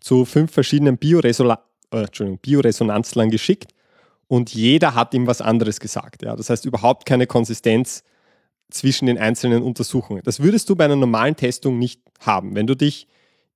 [0.00, 1.56] zu fünf verschiedenen Bioresol
[1.90, 2.06] äh,
[2.42, 3.72] Bioresonanzlern geschickt
[4.28, 6.22] und jeder hat ihm was anderes gesagt.
[6.22, 6.36] Ja?
[6.36, 8.02] Das heißt überhaupt keine Konsistenz
[8.70, 10.22] zwischen den einzelnen Untersuchungen.
[10.24, 12.54] Das würdest du bei einer normalen Testung nicht haben.
[12.54, 13.06] Wenn du dich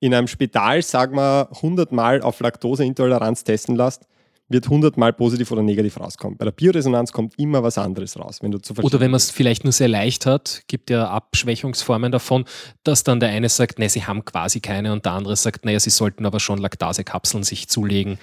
[0.00, 4.06] in einem Spital, sag mal, 100 Mal auf Laktoseintoleranz testen lässt,
[4.48, 6.36] wird 100 Mal positiv oder negativ rauskommen.
[6.36, 8.42] Bei der Bioresonanz kommt immer was anderes raus.
[8.42, 12.10] Wenn du zu oder wenn man es vielleicht nur sehr leicht hat, gibt ja Abschwächungsformen
[12.10, 12.44] davon,
[12.82, 15.78] dass dann der eine sagt, ne, sie haben quasi keine und der andere sagt, naja,
[15.78, 18.18] sie sollten aber schon Laktasekapseln sich zulegen.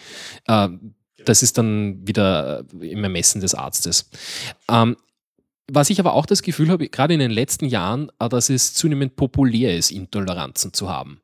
[0.47, 0.67] Äh,
[1.23, 4.09] das ist dann wieder im Ermessen des Arztes.
[4.69, 4.97] Ähm,
[5.69, 8.73] was ich aber auch das Gefühl habe, gerade in den letzten Jahren, äh, dass es
[8.73, 11.21] zunehmend populär ist, Intoleranzen zu haben.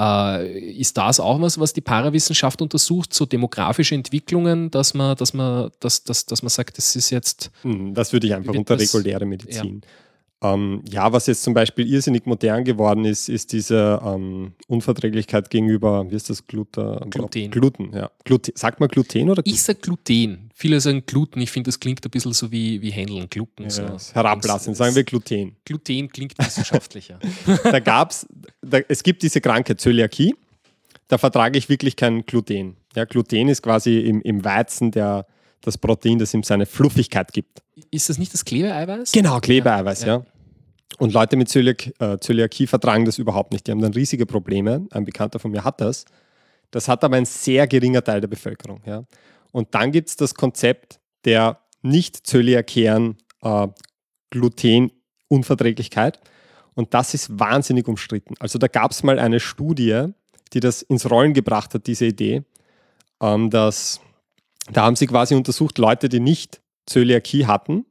[0.00, 5.34] Äh, ist das auch was, was die Parawissenschaft untersucht, so demografische Entwicklungen, dass man, dass
[5.34, 7.50] man, dass, dass, dass man sagt, das ist jetzt.
[7.62, 9.82] Hm, das würde ich einfach unter reguläre Medizin.
[9.82, 9.88] Ja.
[10.40, 16.08] Ähm, ja, was jetzt zum Beispiel irrsinnig modern geworden ist, ist diese ähm, Unverträglichkeit gegenüber,
[16.08, 17.50] wie ist das, Gluta, Gluten?
[17.50, 18.08] Gluten, ja.
[18.24, 18.52] Gluten.
[18.54, 19.50] Sagt man Gluten oder Gluten?
[19.50, 20.50] Ich sage Gluten.
[20.54, 21.40] Viele sagen Gluten.
[21.40, 23.64] Ich finde, das klingt ein bisschen so wie, wie Händeln, Gluten.
[23.64, 24.14] Ja, so.
[24.14, 25.56] Herablassen, sagen wir Gluten.
[25.64, 27.18] Gluten klingt wissenschaftlicher.
[27.64, 28.28] da gab es,
[28.86, 30.36] es gibt diese Krankheit Zöliakie,
[31.08, 32.76] da vertrage ich wirklich kein Gluten.
[32.94, 35.26] Ja, Gluten ist quasi im, im Weizen der,
[35.62, 37.62] das Protein, das ihm seine Fluffigkeit gibt.
[37.90, 39.12] Ist das nicht das Klebeeiweiß?
[39.12, 40.06] Genau, Klebeeiweiß, ja.
[40.06, 40.24] ja.
[40.98, 43.66] Und Leute mit Zöliak äh, Zöliakie vertragen das überhaupt nicht.
[43.66, 44.86] Die haben dann riesige Probleme.
[44.90, 46.04] Ein Bekannter von mir hat das.
[46.70, 48.80] Das hat aber ein sehr geringer Teil der Bevölkerung.
[48.86, 49.04] Ja.
[49.52, 53.68] Und dann gibt es das Konzept der nicht zöliakären äh,
[54.30, 56.20] Glutenunverträglichkeit.
[56.74, 58.34] Und das ist wahnsinnig umstritten.
[58.38, 60.06] Also da gab es mal eine Studie,
[60.52, 62.44] die das ins Rollen gebracht hat, diese Idee,
[63.20, 64.00] ähm, dass
[64.72, 67.84] da haben sie quasi untersucht Leute, die nicht Zöliakie hatten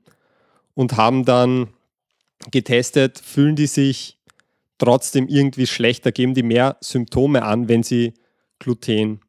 [0.74, 1.70] und haben dann
[2.52, 4.18] getestet, fühlen die sich
[4.78, 8.14] trotzdem irgendwie schlechter, geben die mehr Symptome an, wenn sie
[8.60, 9.22] Gluten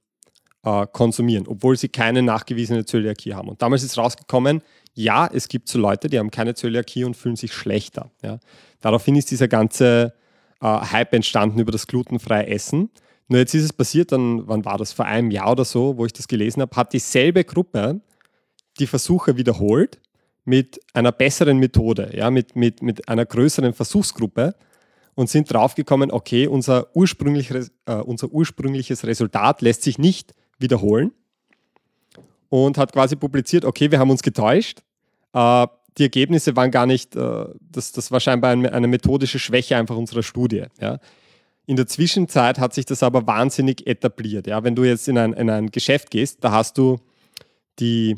[0.62, 3.48] äh, konsumieren, obwohl sie keine nachgewiesene Zöliakie haben.
[3.48, 4.62] Und damals ist rausgekommen,
[4.94, 8.10] ja, es gibt so Leute, die haben keine Zöliakie und fühlen sich schlechter.
[8.22, 8.40] Ja.
[8.80, 10.14] Daraufhin ist dieser ganze
[10.60, 12.90] äh, Hype entstanden über das glutenfreie Essen.
[13.28, 16.06] Nur jetzt ist es passiert, dann, wann war das, vor einem Jahr oder so, wo
[16.06, 18.00] ich das gelesen habe, hat dieselbe Gruppe
[18.78, 20.00] die Versuche wiederholt
[20.44, 24.54] mit einer besseren Methode, ja, mit, mit, mit einer größeren Versuchsgruppe
[25.14, 31.12] und sind draufgekommen, okay, unser ursprüngliches, äh, unser ursprüngliches Resultat lässt sich nicht wiederholen
[32.48, 34.80] und hat quasi publiziert, okay, wir haben uns getäuscht.
[35.34, 35.66] Äh,
[35.98, 39.96] die Ergebnisse waren gar nicht, äh, das, das war scheinbar eine, eine, methodische Schwäche einfach
[39.96, 40.64] unserer Studie.
[40.80, 40.98] Ja.
[41.68, 44.46] In der Zwischenzeit hat sich das aber wahnsinnig etabliert.
[44.46, 44.64] Ja.
[44.64, 46.96] Wenn du jetzt in ein, in ein Geschäft gehst, da hast du
[47.78, 48.16] die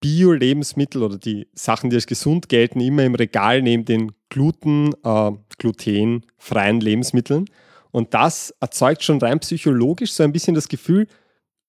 [0.00, 5.32] Bio-Lebensmittel oder die Sachen, die als gesund gelten, immer im Regal neben den Gluten, äh,
[5.58, 7.44] glutenfreien Lebensmitteln.
[7.90, 11.08] Und das erzeugt schon rein psychologisch so ein bisschen das Gefühl,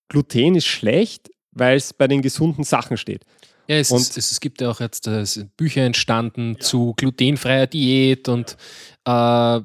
[0.08, 3.26] Gluten ist schlecht, weil es bei den gesunden Sachen steht.
[3.68, 5.26] Ja, es, und, ist, es, gibt ja auch jetzt äh,
[5.58, 6.60] Bücher entstanden ja.
[6.60, 8.56] zu glutenfreier Diät und
[9.04, 9.60] äh,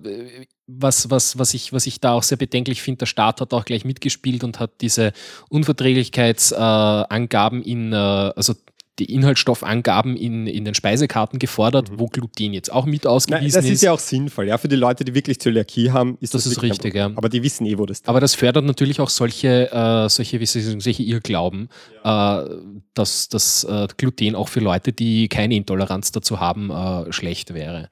[0.78, 3.64] was, was, was, ich, was ich da auch sehr bedenklich finde, der Staat hat auch
[3.64, 5.12] gleich mitgespielt und hat diese
[5.48, 8.54] Unverträglichkeitsangaben äh, in, äh, also
[8.98, 11.98] die Inhaltsstoffangaben in, in den Speisekarten gefordert, mhm.
[11.98, 13.56] wo Gluten jetzt auch mit ausgewiesen ist.
[13.56, 14.58] Das ist ja auch sinnvoll, ja.
[14.58, 17.06] Für die Leute, die wirklich Zöliakie haben, ist das, das ist richtig, ja.
[17.14, 18.08] Aber die wissen eh, wo das ist.
[18.08, 21.70] Aber das fördert natürlich auch solche, äh, solche, wie sagen, solche Irrglauben,
[22.04, 22.42] ja.
[22.42, 22.50] äh,
[22.92, 27.88] dass das äh, Gluten auch für Leute, die keine Intoleranz dazu haben, äh, schlecht wäre.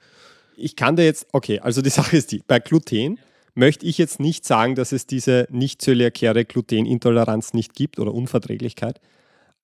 [0.61, 3.19] Ich kann da jetzt, okay, also die Sache ist die, bei Gluten
[3.55, 9.01] möchte ich jetzt nicht sagen, dass es diese nicht zöliakäre Glutenintoleranz nicht gibt oder Unverträglichkeit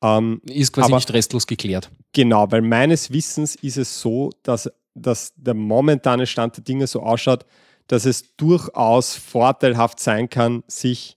[0.02, 1.90] ähm, ist quasi aber, nicht restlos geklärt.
[2.12, 7.00] Genau, weil meines Wissens ist es so, dass, dass der momentane Stand der Dinge so
[7.00, 7.46] ausschaut,
[7.86, 11.16] dass es durchaus vorteilhaft sein kann, sich,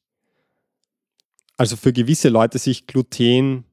[1.58, 3.66] also für gewisse Leute sich Gluten,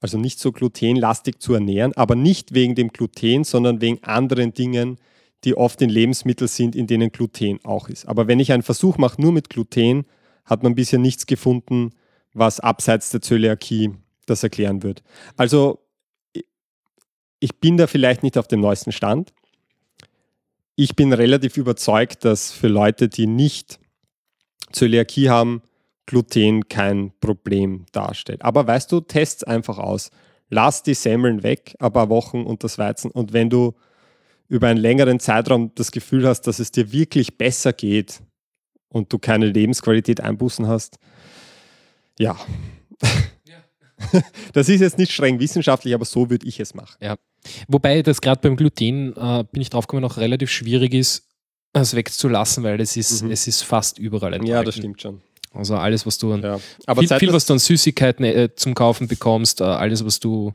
[0.00, 4.98] also nicht so glutenlastig zu ernähren, aber nicht wegen dem Gluten, sondern wegen anderen Dingen,
[5.44, 8.06] die oft in Lebensmitteln sind, in denen Gluten auch ist.
[8.06, 10.06] Aber wenn ich einen Versuch mache nur mit Gluten,
[10.44, 11.90] hat man bisher nichts gefunden,
[12.32, 13.94] was abseits der Zöliakie
[14.26, 15.02] das erklären wird.
[15.36, 15.80] Also
[17.40, 19.32] ich bin da vielleicht nicht auf dem neuesten Stand.
[20.76, 23.78] Ich bin relativ überzeugt, dass für Leute, die nicht
[24.72, 25.62] Zöliakie haben,
[26.06, 28.42] Gluten kein Problem darstellt.
[28.42, 30.10] Aber weißt du, test einfach aus.
[30.50, 33.10] Lass die Semmeln weg, ein paar Wochen und das Weizen.
[33.10, 33.74] Und wenn du
[34.48, 38.20] über einen längeren Zeitraum das Gefühl hast, dass es dir wirklich besser geht
[38.88, 40.98] und du keine Lebensqualität einbußen hast,
[42.18, 42.36] ja,
[44.52, 46.96] das ist jetzt nicht streng wissenschaftlich, aber so würde ich es machen.
[47.00, 47.16] Ja.
[47.68, 51.28] Wobei das gerade beim Gluten, äh, bin ich drauf gekommen, auch relativ schwierig ist,
[51.72, 53.30] es wegzulassen, weil es ist, mhm.
[53.30, 54.52] es ist fast überall enthalten.
[54.52, 55.20] Ja, das stimmt schon.
[55.52, 56.60] Also alles, was du an, ja.
[56.86, 60.52] Aber viel, viel, was du an Süßigkeiten äh, zum Kaufen bekommst, äh, alles, was du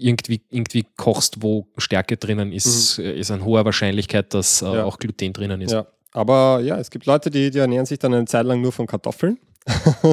[0.00, 3.04] irgendwie, irgendwie kochst, wo Stärke drinnen ist, mhm.
[3.04, 4.84] Äh, ist eine hohe Wahrscheinlichkeit, dass äh, ja.
[4.84, 5.72] auch Gluten drinnen ist.
[5.72, 5.86] Ja.
[6.12, 8.86] Aber ja, es gibt Leute, die, die ernähren sich dann eine Zeit lang nur von
[8.86, 9.38] Kartoffeln.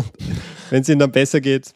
[0.69, 1.73] Wenn es ihnen dann besser geht,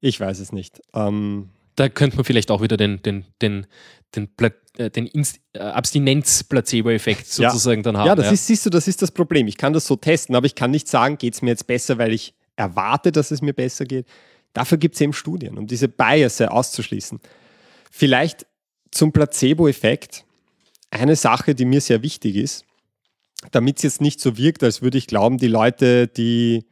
[0.00, 0.82] ich weiß es nicht.
[0.92, 3.66] Ähm, da könnte man vielleicht auch wieder den, den, den,
[4.14, 4.28] den,
[4.76, 5.08] äh, den
[5.54, 7.82] äh, Abstinenz-Placebo-Effekt sozusagen ja.
[7.82, 8.06] dann haben.
[8.08, 8.32] Ja, das ja.
[8.32, 9.46] ist, siehst du, das ist das Problem.
[9.46, 11.98] Ich kann das so testen, aber ich kann nicht sagen, geht es mir jetzt besser,
[11.98, 14.06] weil ich erwarte, dass es mir besser geht.
[14.54, 17.20] Dafür gibt es eben Studien, um diese Bias auszuschließen.
[17.90, 18.46] Vielleicht
[18.90, 20.24] zum Placebo-Effekt.
[20.90, 22.64] Eine Sache, die mir sehr wichtig ist,
[23.50, 26.64] damit es jetzt nicht so wirkt, als würde ich glauben, die Leute, die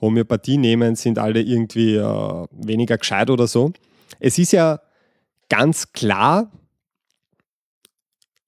[0.00, 3.72] Homöopathie nehmen, sind alle irgendwie äh, weniger gescheit oder so.
[4.18, 4.80] Es ist ja
[5.48, 6.50] ganz klar,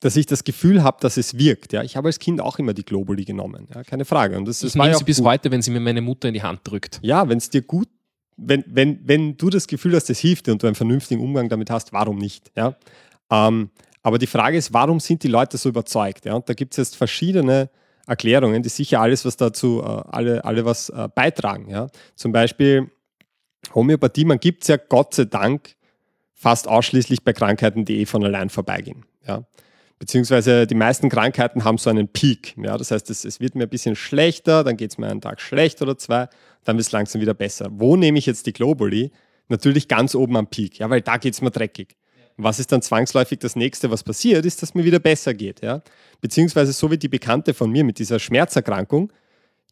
[0.00, 1.72] dass ich das Gefühl habe, dass es wirkt.
[1.72, 4.36] Ja, ich habe als Kind auch immer die Globuli genommen, ja, keine Frage.
[4.36, 5.26] Und das, das ich nehme sie bis gut.
[5.26, 6.98] heute, wenn sie mir meine Mutter in die Hand drückt.
[7.02, 7.88] Ja, wenn es dir gut,
[8.42, 11.48] wenn, wenn, wenn du das Gefühl hast, es hilft dir und du einen vernünftigen Umgang
[11.48, 12.50] damit hast, warum nicht?
[12.56, 12.76] Ja?
[13.30, 13.70] Ähm,
[14.02, 16.24] aber die Frage ist, warum sind die Leute so überzeugt?
[16.24, 16.34] Ja?
[16.34, 17.70] Und da gibt es jetzt verschiedene
[18.06, 21.68] Erklärungen, die sicher alles was dazu, äh, alle, alle was äh, beitragen.
[21.68, 21.88] Ja?
[22.14, 22.90] Zum Beispiel
[23.74, 25.76] Homöopathie, man gibt es ja Gott sei Dank
[26.32, 29.04] fast ausschließlich bei Krankheiten, die eh von allein vorbeigehen.
[29.26, 29.44] Ja?
[30.00, 32.56] Beziehungsweise die meisten Krankheiten haben so einen Peak.
[32.56, 32.78] Ja?
[32.78, 35.42] Das heißt, es, es wird mir ein bisschen schlechter, dann geht es mir einen Tag
[35.42, 36.28] schlecht oder zwei,
[36.64, 37.68] dann wird es langsam wieder besser.
[37.70, 39.12] Wo nehme ich jetzt die Globuli?
[39.48, 41.96] Natürlich ganz oben am Peak, ja, weil da geht es mir dreckig.
[42.38, 45.60] Was ist dann zwangsläufig das nächste, was passiert, ist, dass mir wieder besser geht.
[45.60, 45.82] Ja?
[46.22, 49.12] Beziehungsweise so wie die Bekannte von mir mit dieser Schmerzerkrankung,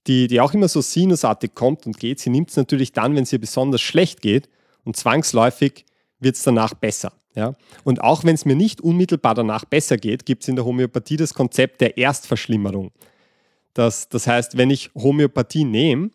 [0.06, 3.22] die, die auch immer so sinusartig kommt und geht, sie nimmt es natürlich dann, wenn
[3.22, 4.50] es ihr besonders schlecht geht
[4.84, 5.86] und zwangsläufig
[6.20, 7.12] wird es danach besser.
[7.38, 7.54] Ja?
[7.84, 11.16] Und auch wenn es mir nicht unmittelbar danach besser geht, gibt es in der Homöopathie
[11.16, 12.90] das Konzept der Erstverschlimmerung.
[13.74, 16.10] Das, das heißt, wenn ich Homöopathie nehme,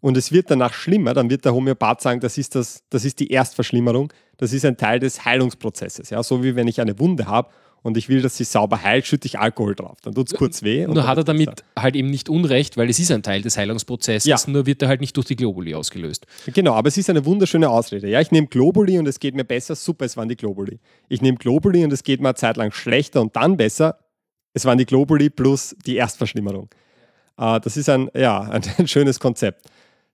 [0.00, 3.20] und es wird danach schlimmer, dann wird der Homöopath sagen, das ist, das, das ist
[3.20, 6.10] die Erstverschlimmerung, das ist ein Teil des Heilungsprozesses.
[6.10, 6.22] Ja?
[6.22, 7.50] So wie wenn ich eine Wunde habe
[7.82, 9.98] und ich will, dass sie sauber heilt, schütte ich Alkohol drauf.
[10.02, 10.86] Dann tut es kurz weh.
[10.86, 14.24] Nur hat er damit halt eben nicht Unrecht, weil es ist ein Teil des Heilungsprozesses,
[14.28, 14.36] Ja.
[14.50, 16.26] nur wird er halt nicht durch die Globuli ausgelöst.
[16.46, 18.08] Genau, aber es ist eine wunderschöne Ausrede.
[18.08, 19.74] Ja, ich nehme Globuli und es geht mir besser.
[19.74, 20.78] Super, es waren die Globuli.
[21.08, 23.98] Ich nehme Globuli und es geht mir eine Zeit lang schlechter und dann besser.
[24.54, 26.68] Es waren die Globuli plus die Erstverschlimmerung.
[27.38, 29.66] Äh, das ist ein, ja, ein, ein schönes Konzept.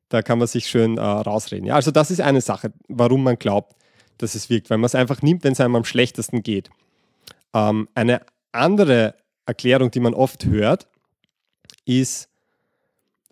[0.09, 1.67] Da kann man sich schön äh, rausreden.
[1.67, 3.75] Ja, also das ist eine Sache, warum man glaubt,
[4.17, 6.71] dass es wirkt, weil man es einfach nimmt, wenn es einem am schlechtesten geht.
[7.55, 8.23] Ähm, eine
[8.53, 9.15] andere
[9.47, 10.89] Erklärung, die man oft hört,
[11.85, 12.29] ist,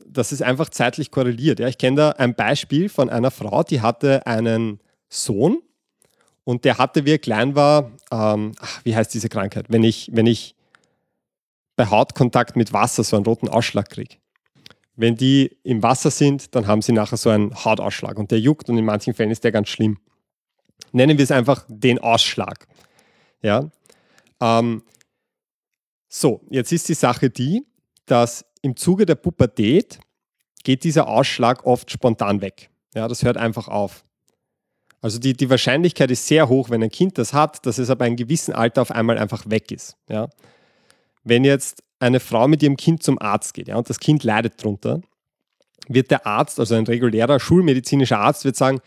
[0.04, 1.58] dass es einfach zeitlich korreliert.
[1.58, 5.58] Ja, ich kenne da ein Beispiel von einer Frau, die hatte einen Sohn
[6.44, 9.66] und der hatte, wie er klein war, ähm, ach, wie heißt diese Krankheit?
[9.68, 10.56] Wenn ich, wenn ich
[11.76, 14.16] bei Hautkontakt mit Wasser so einen roten Ausschlag kriege.
[14.96, 18.70] Wenn die im Wasser sind, dann haben sie nachher so einen Hautausschlag und der juckt
[18.70, 19.98] und in manchen Fällen ist der ganz schlimm.
[20.92, 22.66] Nennen wir es einfach den Ausschlag.
[23.42, 23.68] Ja.
[24.40, 24.82] Ähm,
[26.08, 27.66] so, jetzt ist die Sache die,
[28.06, 29.98] dass im Zuge der Pubertät
[30.64, 32.70] geht dieser Ausschlag oft spontan weg.
[32.94, 34.04] Ja, das hört einfach auf.
[35.02, 38.00] Also die, die Wahrscheinlichkeit ist sehr hoch, wenn ein Kind das hat, dass es ab
[38.00, 39.96] einem gewissen Alter auf einmal einfach weg ist.
[40.08, 40.28] Ja.
[41.22, 44.62] Wenn jetzt eine Frau mit ihrem Kind zum Arzt geht ja, und das Kind leidet
[44.62, 45.00] drunter,
[45.88, 48.80] wird der Arzt, also ein regulärer schulmedizinischer Arzt, wird sagen,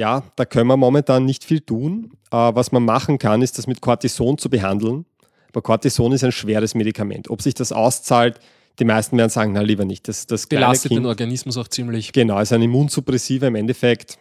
[0.00, 2.12] ja, da können wir momentan nicht viel tun.
[2.32, 5.04] Äh, was man machen kann, ist das mit Cortison zu behandeln.
[5.50, 7.28] Aber Cortison ist ein schweres Medikament.
[7.28, 8.40] Ob sich das auszahlt,
[8.78, 10.08] die meisten werden sagen, na lieber nicht.
[10.08, 12.12] Das, das Belastet kind, den Organismus auch ziemlich.
[12.12, 14.16] Genau, ist ein Immunsuppressiver im Endeffekt.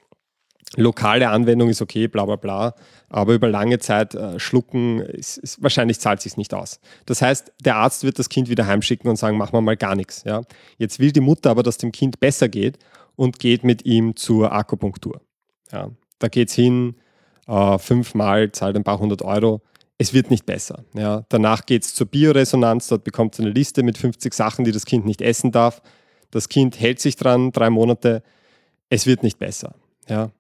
[0.76, 2.76] Lokale Anwendung ist okay, bla bla bla.
[3.08, 6.82] Aber über lange Zeit äh, schlucken, ist, ist, wahrscheinlich zahlt sich nicht aus.
[7.06, 9.96] Das heißt, der Arzt wird das Kind wieder heimschicken und sagen, machen wir mal gar
[9.96, 10.26] nichts.
[10.26, 10.42] Ja?
[10.78, 12.80] Jetzt will die Mutter aber, dass dem Kind besser geht
[13.16, 15.22] und geht mit ihm zur Akupunktur.
[15.72, 15.92] Ja?
[16.20, 16.96] Da geht es hin,
[17.48, 19.62] äh, fünfmal, zahlt ein paar hundert Euro.
[19.98, 20.84] Es wird nicht besser.
[20.94, 21.26] Ja?
[21.30, 24.86] Danach geht es zur Bioresonanz, dort bekommt es eine Liste mit 50 Sachen, die das
[24.86, 25.82] Kind nicht essen darf.
[26.32, 28.24] Das Kind hält sich dran, drei Monate.
[28.90, 29.76] Es wird nicht besser.
[30.08, 30.32] Ja?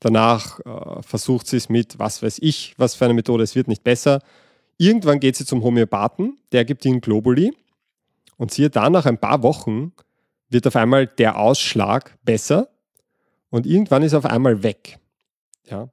[0.00, 3.68] Danach äh, versucht sie es mit, was weiß ich, was für eine Methode, es wird
[3.68, 4.20] nicht besser.
[4.78, 7.52] Irgendwann geht sie zum Homöopathen, der gibt ihnen Globuli
[8.38, 9.92] und siehe dann nach ein paar Wochen
[10.48, 12.69] wird auf einmal der Ausschlag besser
[13.50, 14.98] und irgendwann ist auf einmal weg.
[15.68, 15.88] Ja.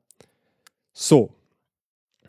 [0.94, 1.32] So,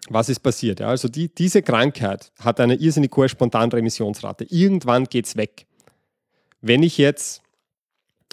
[0.09, 0.81] was ist passiert?
[0.81, 4.45] Ja, also die, diese Krankheit hat eine irrsinnig hohe Spontanremissionsrate.
[4.45, 5.67] Irgendwann geht es weg.
[6.61, 7.43] Wenn ich jetzt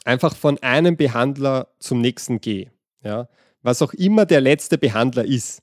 [0.04, 2.72] einfach von einem Behandler zum nächsten gehe,
[3.04, 3.28] ja,
[3.62, 5.62] was auch immer der letzte Behandler ist,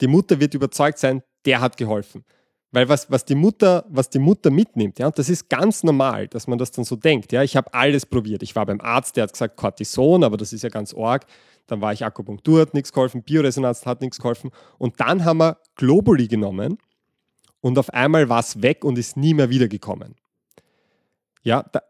[0.00, 2.24] die Mutter wird überzeugt sein, der hat geholfen.
[2.72, 6.26] Weil was, was, die Mutter, was die Mutter mitnimmt, ja, und das ist ganz normal,
[6.28, 7.30] dass man das dann so denkt.
[7.30, 8.42] Ja, ich habe alles probiert.
[8.42, 11.26] Ich war beim Arzt, der hat gesagt Cortison, aber das ist ja ganz arg.
[11.66, 14.50] Dann war ich Akupunktur, hat nichts geholfen, Bioresonanz hat nichts geholfen.
[14.78, 16.78] Und dann haben wir Globuli genommen
[17.60, 20.16] und auf einmal war es weg und ist nie mehr wiedergekommen.
[21.42, 21.82] Ja, da,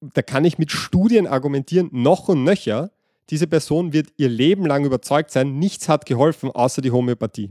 [0.00, 2.90] da kann ich mit Studien argumentieren, noch und nöcher,
[3.30, 7.48] diese Person wird ihr Leben lang überzeugt sein, nichts hat geholfen außer die Homöopathie.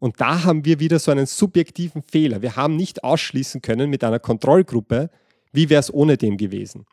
[0.00, 2.40] Und da haben wir wieder so einen subjektiven Fehler.
[2.42, 5.10] Wir haben nicht ausschließen können mit einer Kontrollgruppe,
[5.52, 6.86] wie wäre es ohne dem gewesen.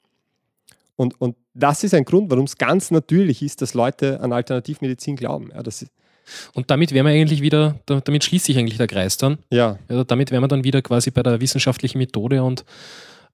[0.96, 5.16] Und, und das ist ein Grund, warum es ganz natürlich ist, dass Leute an Alternativmedizin
[5.18, 5.52] glauben.
[5.54, 5.86] Ja, das
[6.54, 9.38] Und damit wären wir eigentlich wieder, da- damit schließt sich eigentlich der Kreis dann.
[9.52, 12.62] ja, Ja, damit wären wir dann wieder quasi bei der wissenschaftlichen Methode und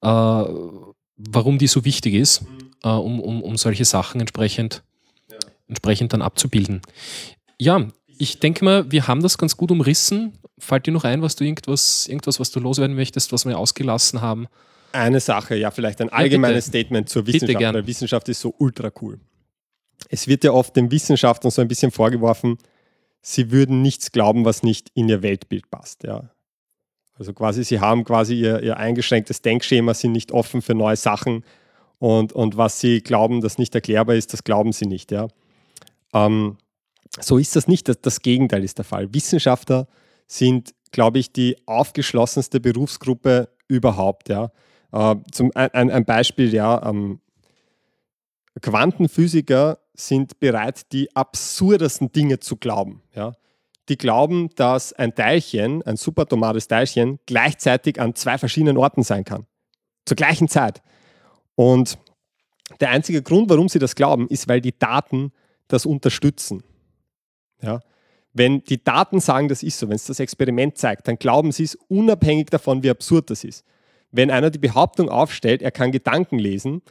[0.01, 2.43] äh, warum die so wichtig ist,
[2.83, 4.81] äh, um, um, um solche Sachen entsprechend,
[5.67, 6.81] entsprechend dann abzubilden.
[7.59, 7.87] Ja,
[8.21, 10.37] ich denke mal, wir haben das ganz gut umrissen.
[10.59, 14.21] Fällt dir noch ein, was du irgendwas, irgendwas, was du loswerden möchtest, was wir ausgelassen
[14.21, 14.47] haben?
[14.93, 16.79] eine Sache, ja, vielleicht ein allgemeines bitte.
[16.79, 19.19] Statement zur Wissenschaft, weil Wissenschaft ist so ultra cool.
[20.09, 22.57] Es wird ja oft den Wissenschaftlern so ein bisschen vorgeworfen,
[23.21, 26.03] sie würden nichts glauben, was nicht in ihr Weltbild passt.
[26.03, 26.31] Ja.
[27.17, 31.43] Also quasi, sie haben quasi ihr, ihr eingeschränktes Denkschema, sind nicht offen für neue Sachen
[31.99, 35.11] und, und was sie glauben, das nicht erklärbar ist, das glauben sie nicht.
[35.11, 35.27] Ja.
[36.13, 36.57] Ähm,
[37.19, 39.13] so ist das nicht, das, Gegenteil ist der Fall.
[39.13, 39.87] Wissenschaftler
[40.27, 44.29] sind, glaube ich, die aufgeschlossenste Berufsgruppe überhaupt.
[44.29, 44.51] Ja.
[44.91, 47.19] Äh, zum, ein, ein- Beispiel, ja, ähm,
[48.61, 53.01] Quantenphysiker sind bereit, die absurdesten Dinge zu glauben.
[53.15, 53.33] Ja.
[53.89, 59.47] Die glauben, dass ein Teilchen, ein subatomales Teilchen, gleichzeitig an zwei verschiedenen Orten sein kann.
[60.05, 60.81] Zur gleichen Zeit.
[61.55, 61.97] Und
[62.79, 65.31] der einzige Grund, warum sie das glauben, ist, weil die Daten
[65.67, 66.63] das unterstützen.
[67.61, 67.79] Ja.
[68.33, 71.63] Wenn die Daten sagen, das ist so, wenn es das Experiment zeigt, dann glauben sie
[71.63, 73.65] es unabhängig davon, wie absurd das ist.
[74.11, 76.81] Wenn einer die Behauptung aufstellt, er kann Gedanken lesen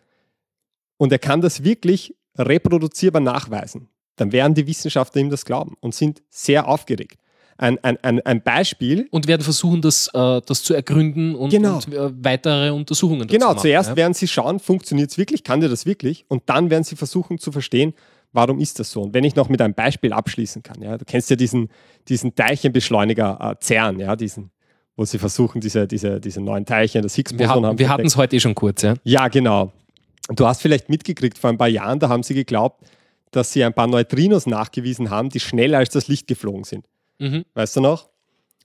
[0.98, 5.94] und er kann das wirklich reproduzierbar nachweisen, dann werden die Wissenschaftler ihm das glauben und
[5.94, 7.18] sind sehr aufgeregt.
[7.56, 9.06] ein, ein, ein, ein Beispiel.
[9.10, 11.76] Und werden versuchen, das, äh, das zu ergründen und, Genau.
[11.76, 13.58] und äh, weitere Untersuchungen Genau, machen.
[13.58, 13.96] zuerst ja.
[13.96, 16.24] werden sie schauen, funktioniert es wirklich, kann dir das wirklich?
[16.28, 17.92] Und dann werden sie versuchen zu verstehen,
[18.32, 19.02] warum ist das so?
[19.02, 21.68] Und wenn ich noch mit einem Beispiel abschließen kann, ja, du kennst ja diesen,
[22.08, 24.50] diesen Teilchenbeschleuniger äh, CERN, ja, diesen,
[24.96, 28.36] wo sie versuchen, diese, diese, diese neuen Teilchen, das Higgs-Boson hatten, wir hatten es heute
[28.36, 28.94] eh schon kurz, ja.
[29.04, 29.72] Ja, genau.
[30.28, 32.84] Du hast vielleicht mitgekriegt, vor ein paar Jahren, da haben sie geglaubt,
[33.30, 36.86] dass sie ein paar Neutrinos nachgewiesen haben, die schneller als das Licht geflogen sind.
[37.18, 37.44] Mhm.
[37.54, 38.08] Weißt du noch?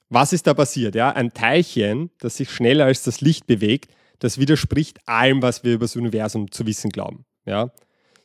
[0.10, 0.96] Was ist da passiert?
[0.96, 5.74] Ja, ein Teilchen, das sich schneller als das Licht bewegt, das widerspricht allem, was wir
[5.74, 7.26] über das Universum zu wissen glauben.
[7.46, 7.72] Ja?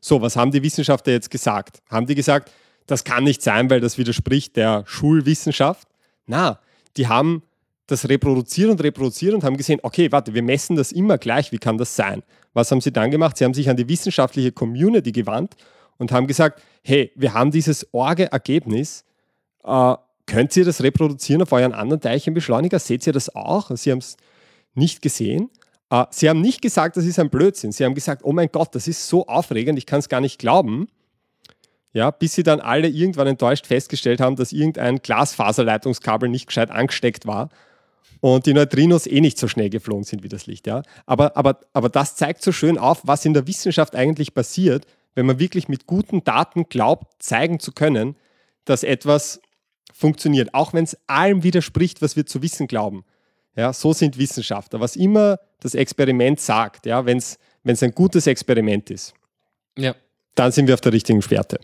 [0.01, 1.83] So, was haben die Wissenschaftler jetzt gesagt?
[1.91, 2.51] Haben die gesagt,
[2.87, 5.87] das kann nicht sein, weil das widerspricht der Schulwissenschaft?
[6.27, 6.61] Na,
[6.97, 7.43] die haben
[7.87, 11.59] das reproduziert und reproduziert und haben gesehen, okay, warte, wir messen das immer gleich, wie
[11.59, 12.23] kann das sein?
[12.53, 13.37] Was haben sie dann gemacht?
[13.37, 15.57] Sie haben sich an die wissenschaftliche Community gewandt
[15.99, 19.05] und haben gesagt, hey, wir haben dieses Orge-Ergebnis,
[19.65, 19.95] äh,
[20.27, 22.79] könnt ihr das reproduzieren auf euren anderen Teilchenbeschleuniger?
[22.79, 23.71] Seht ihr das auch?
[23.77, 24.17] Sie haben es
[24.75, 25.51] nicht gesehen.
[25.91, 27.73] Äh, sie haben nicht gesagt, das ist ein Blödsinn.
[27.73, 30.39] Sie haben gesagt, oh mein Gott, das ist so aufregend, ich kann es gar nicht
[30.39, 30.89] glauben.
[31.93, 37.27] Ja, bis sie dann alle irgendwann enttäuscht festgestellt haben, dass irgendein Glasfaserleitungskabel nicht gescheit angesteckt
[37.27, 37.49] war
[38.21, 40.69] und die Neutrinos eh nicht so schnell geflogen sind wie das Licht.
[40.69, 40.83] Ja?
[41.07, 44.87] Aber, aber, aber das zeigt so schön auf, was in der Wissenschaft eigentlich passiert,
[45.17, 48.15] wenn man wirklich mit guten Daten glaubt, zeigen zu können,
[48.65, 49.41] dass etwas
[49.93, 53.05] funktioniert, auch wenn es allem widerspricht, was wir zu wissen glauben.
[53.57, 54.79] Ja, so sind Wissenschaftler.
[54.79, 57.39] Was immer das Experiment sagt, ja, wenn es
[57.83, 59.15] ein gutes Experiment ist,
[59.79, 59.95] Ja.
[60.35, 61.59] dann sind wir auf der richtigen Fährte.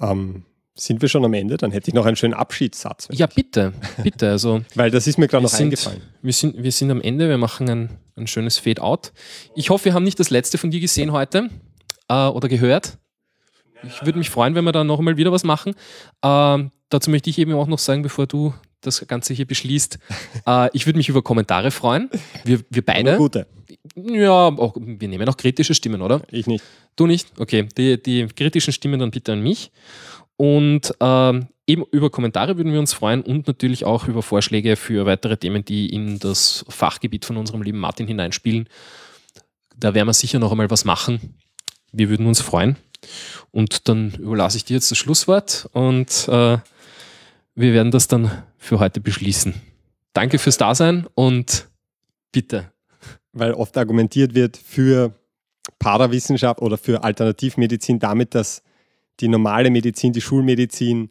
[0.00, 0.44] Ähm,
[0.76, 1.56] sind wir schon am Ende?
[1.56, 3.06] Dann hätte ich noch einen schönen Abschiedssatz.
[3.12, 3.72] ja, bitte,
[4.02, 4.30] bitte.
[4.30, 6.02] Also Weil das ist mir gerade noch sind, eingefallen.
[6.20, 9.12] wir, sind, wir sind am Ende, wir machen ein, ein schönes Fade-out.
[9.54, 11.48] Ich hoffe, wir haben nicht das letzte von dir gesehen heute
[12.08, 12.98] äh, oder gehört.
[13.86, 15.74] Ich würde mich freuen, wenn wir dann noch einmal wieder was machen.
[16.24, 18.52] Ähm, dazu möchte ich eben auch noch sagen, bevor du
[18.86, 19.98] das Ganze hier beschließt,
[20.46, 22.10] äh, ich würde mich über Kommentare freuen.
[22.44, 23.16] Wir, wir beide.
[23.16, 23.46] gute.
[23.96, 26.22] Ja, auch, wir nehmen auch kritische Stimmen, oder?
[26.30, 26.64] Ich nicht.
[26.96, 27.28] Du nicht?
[27.38, 29.70] Okay, die, die kritischen Stimmen dann bitte an mich.
[30.36, 35.06] Und ähm, eben über Kommentare würden wir uns freuen und natürlich auch über Vorschläge für
[35.06, 38.68] weitere Themen, die in das Fachgebiet von unserem lieben Martin hineinspielen.
[39.76, 41.36] Da werden wir sicher noch einmal was machen.
[41.92, 42.76] Wir würden uns freuen.
[43.50, 46.58] Und dann überlasse ich dir jetzt das Schlusswort und äh,
[47.54, 49.54] wir werden das dann für heute beschließen.
[50.12, 51.68] Danke fürs Dasein und
[52.32, 52.72] bitte.
[53.32, 55.14] Weil oft argumentiert wird für
[55.78, 58.62] Parawissenschaft oder für Alternativmedizin damit, dass
[59.20, 61.10] die normale Medizin, die Schulmedizin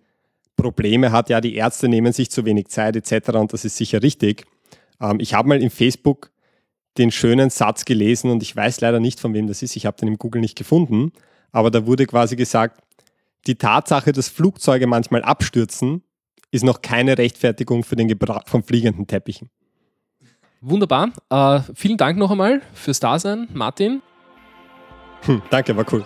[0.56, 1.30] Probleme hat.
[1.30, 3.30] Ja, die Ärzte nehmen sich zu wenig Zeit etc.
[3.30, 4.46] Und das ist sicher richtig.
[5.02, 6.32] Ähm, ich habe mal in Facebook
[6.98, 9.76] den schönen Satz gelesen und ich weiß leider nicht, von wem das ist.
[9.76, 11.12] Ich habe den im Google nicht gefunden.
[11.52, 12.82] Aber da wurde quasi gesagt,
[13.48, 16.04] die Tatsache, dass Flugzeuge manchmal abstürzen,
[16.54, 19.50] ist noch keine Rechtfertigung für den Gebrauch von fliegenden Teppichen.
[20.62, 21.10] Wunderbar.
[21.30, 24.02] Äh, vielen Dank noch einmal fürs Dasein, Martin.
[25.24, 26.06] Hm, danke, war cool.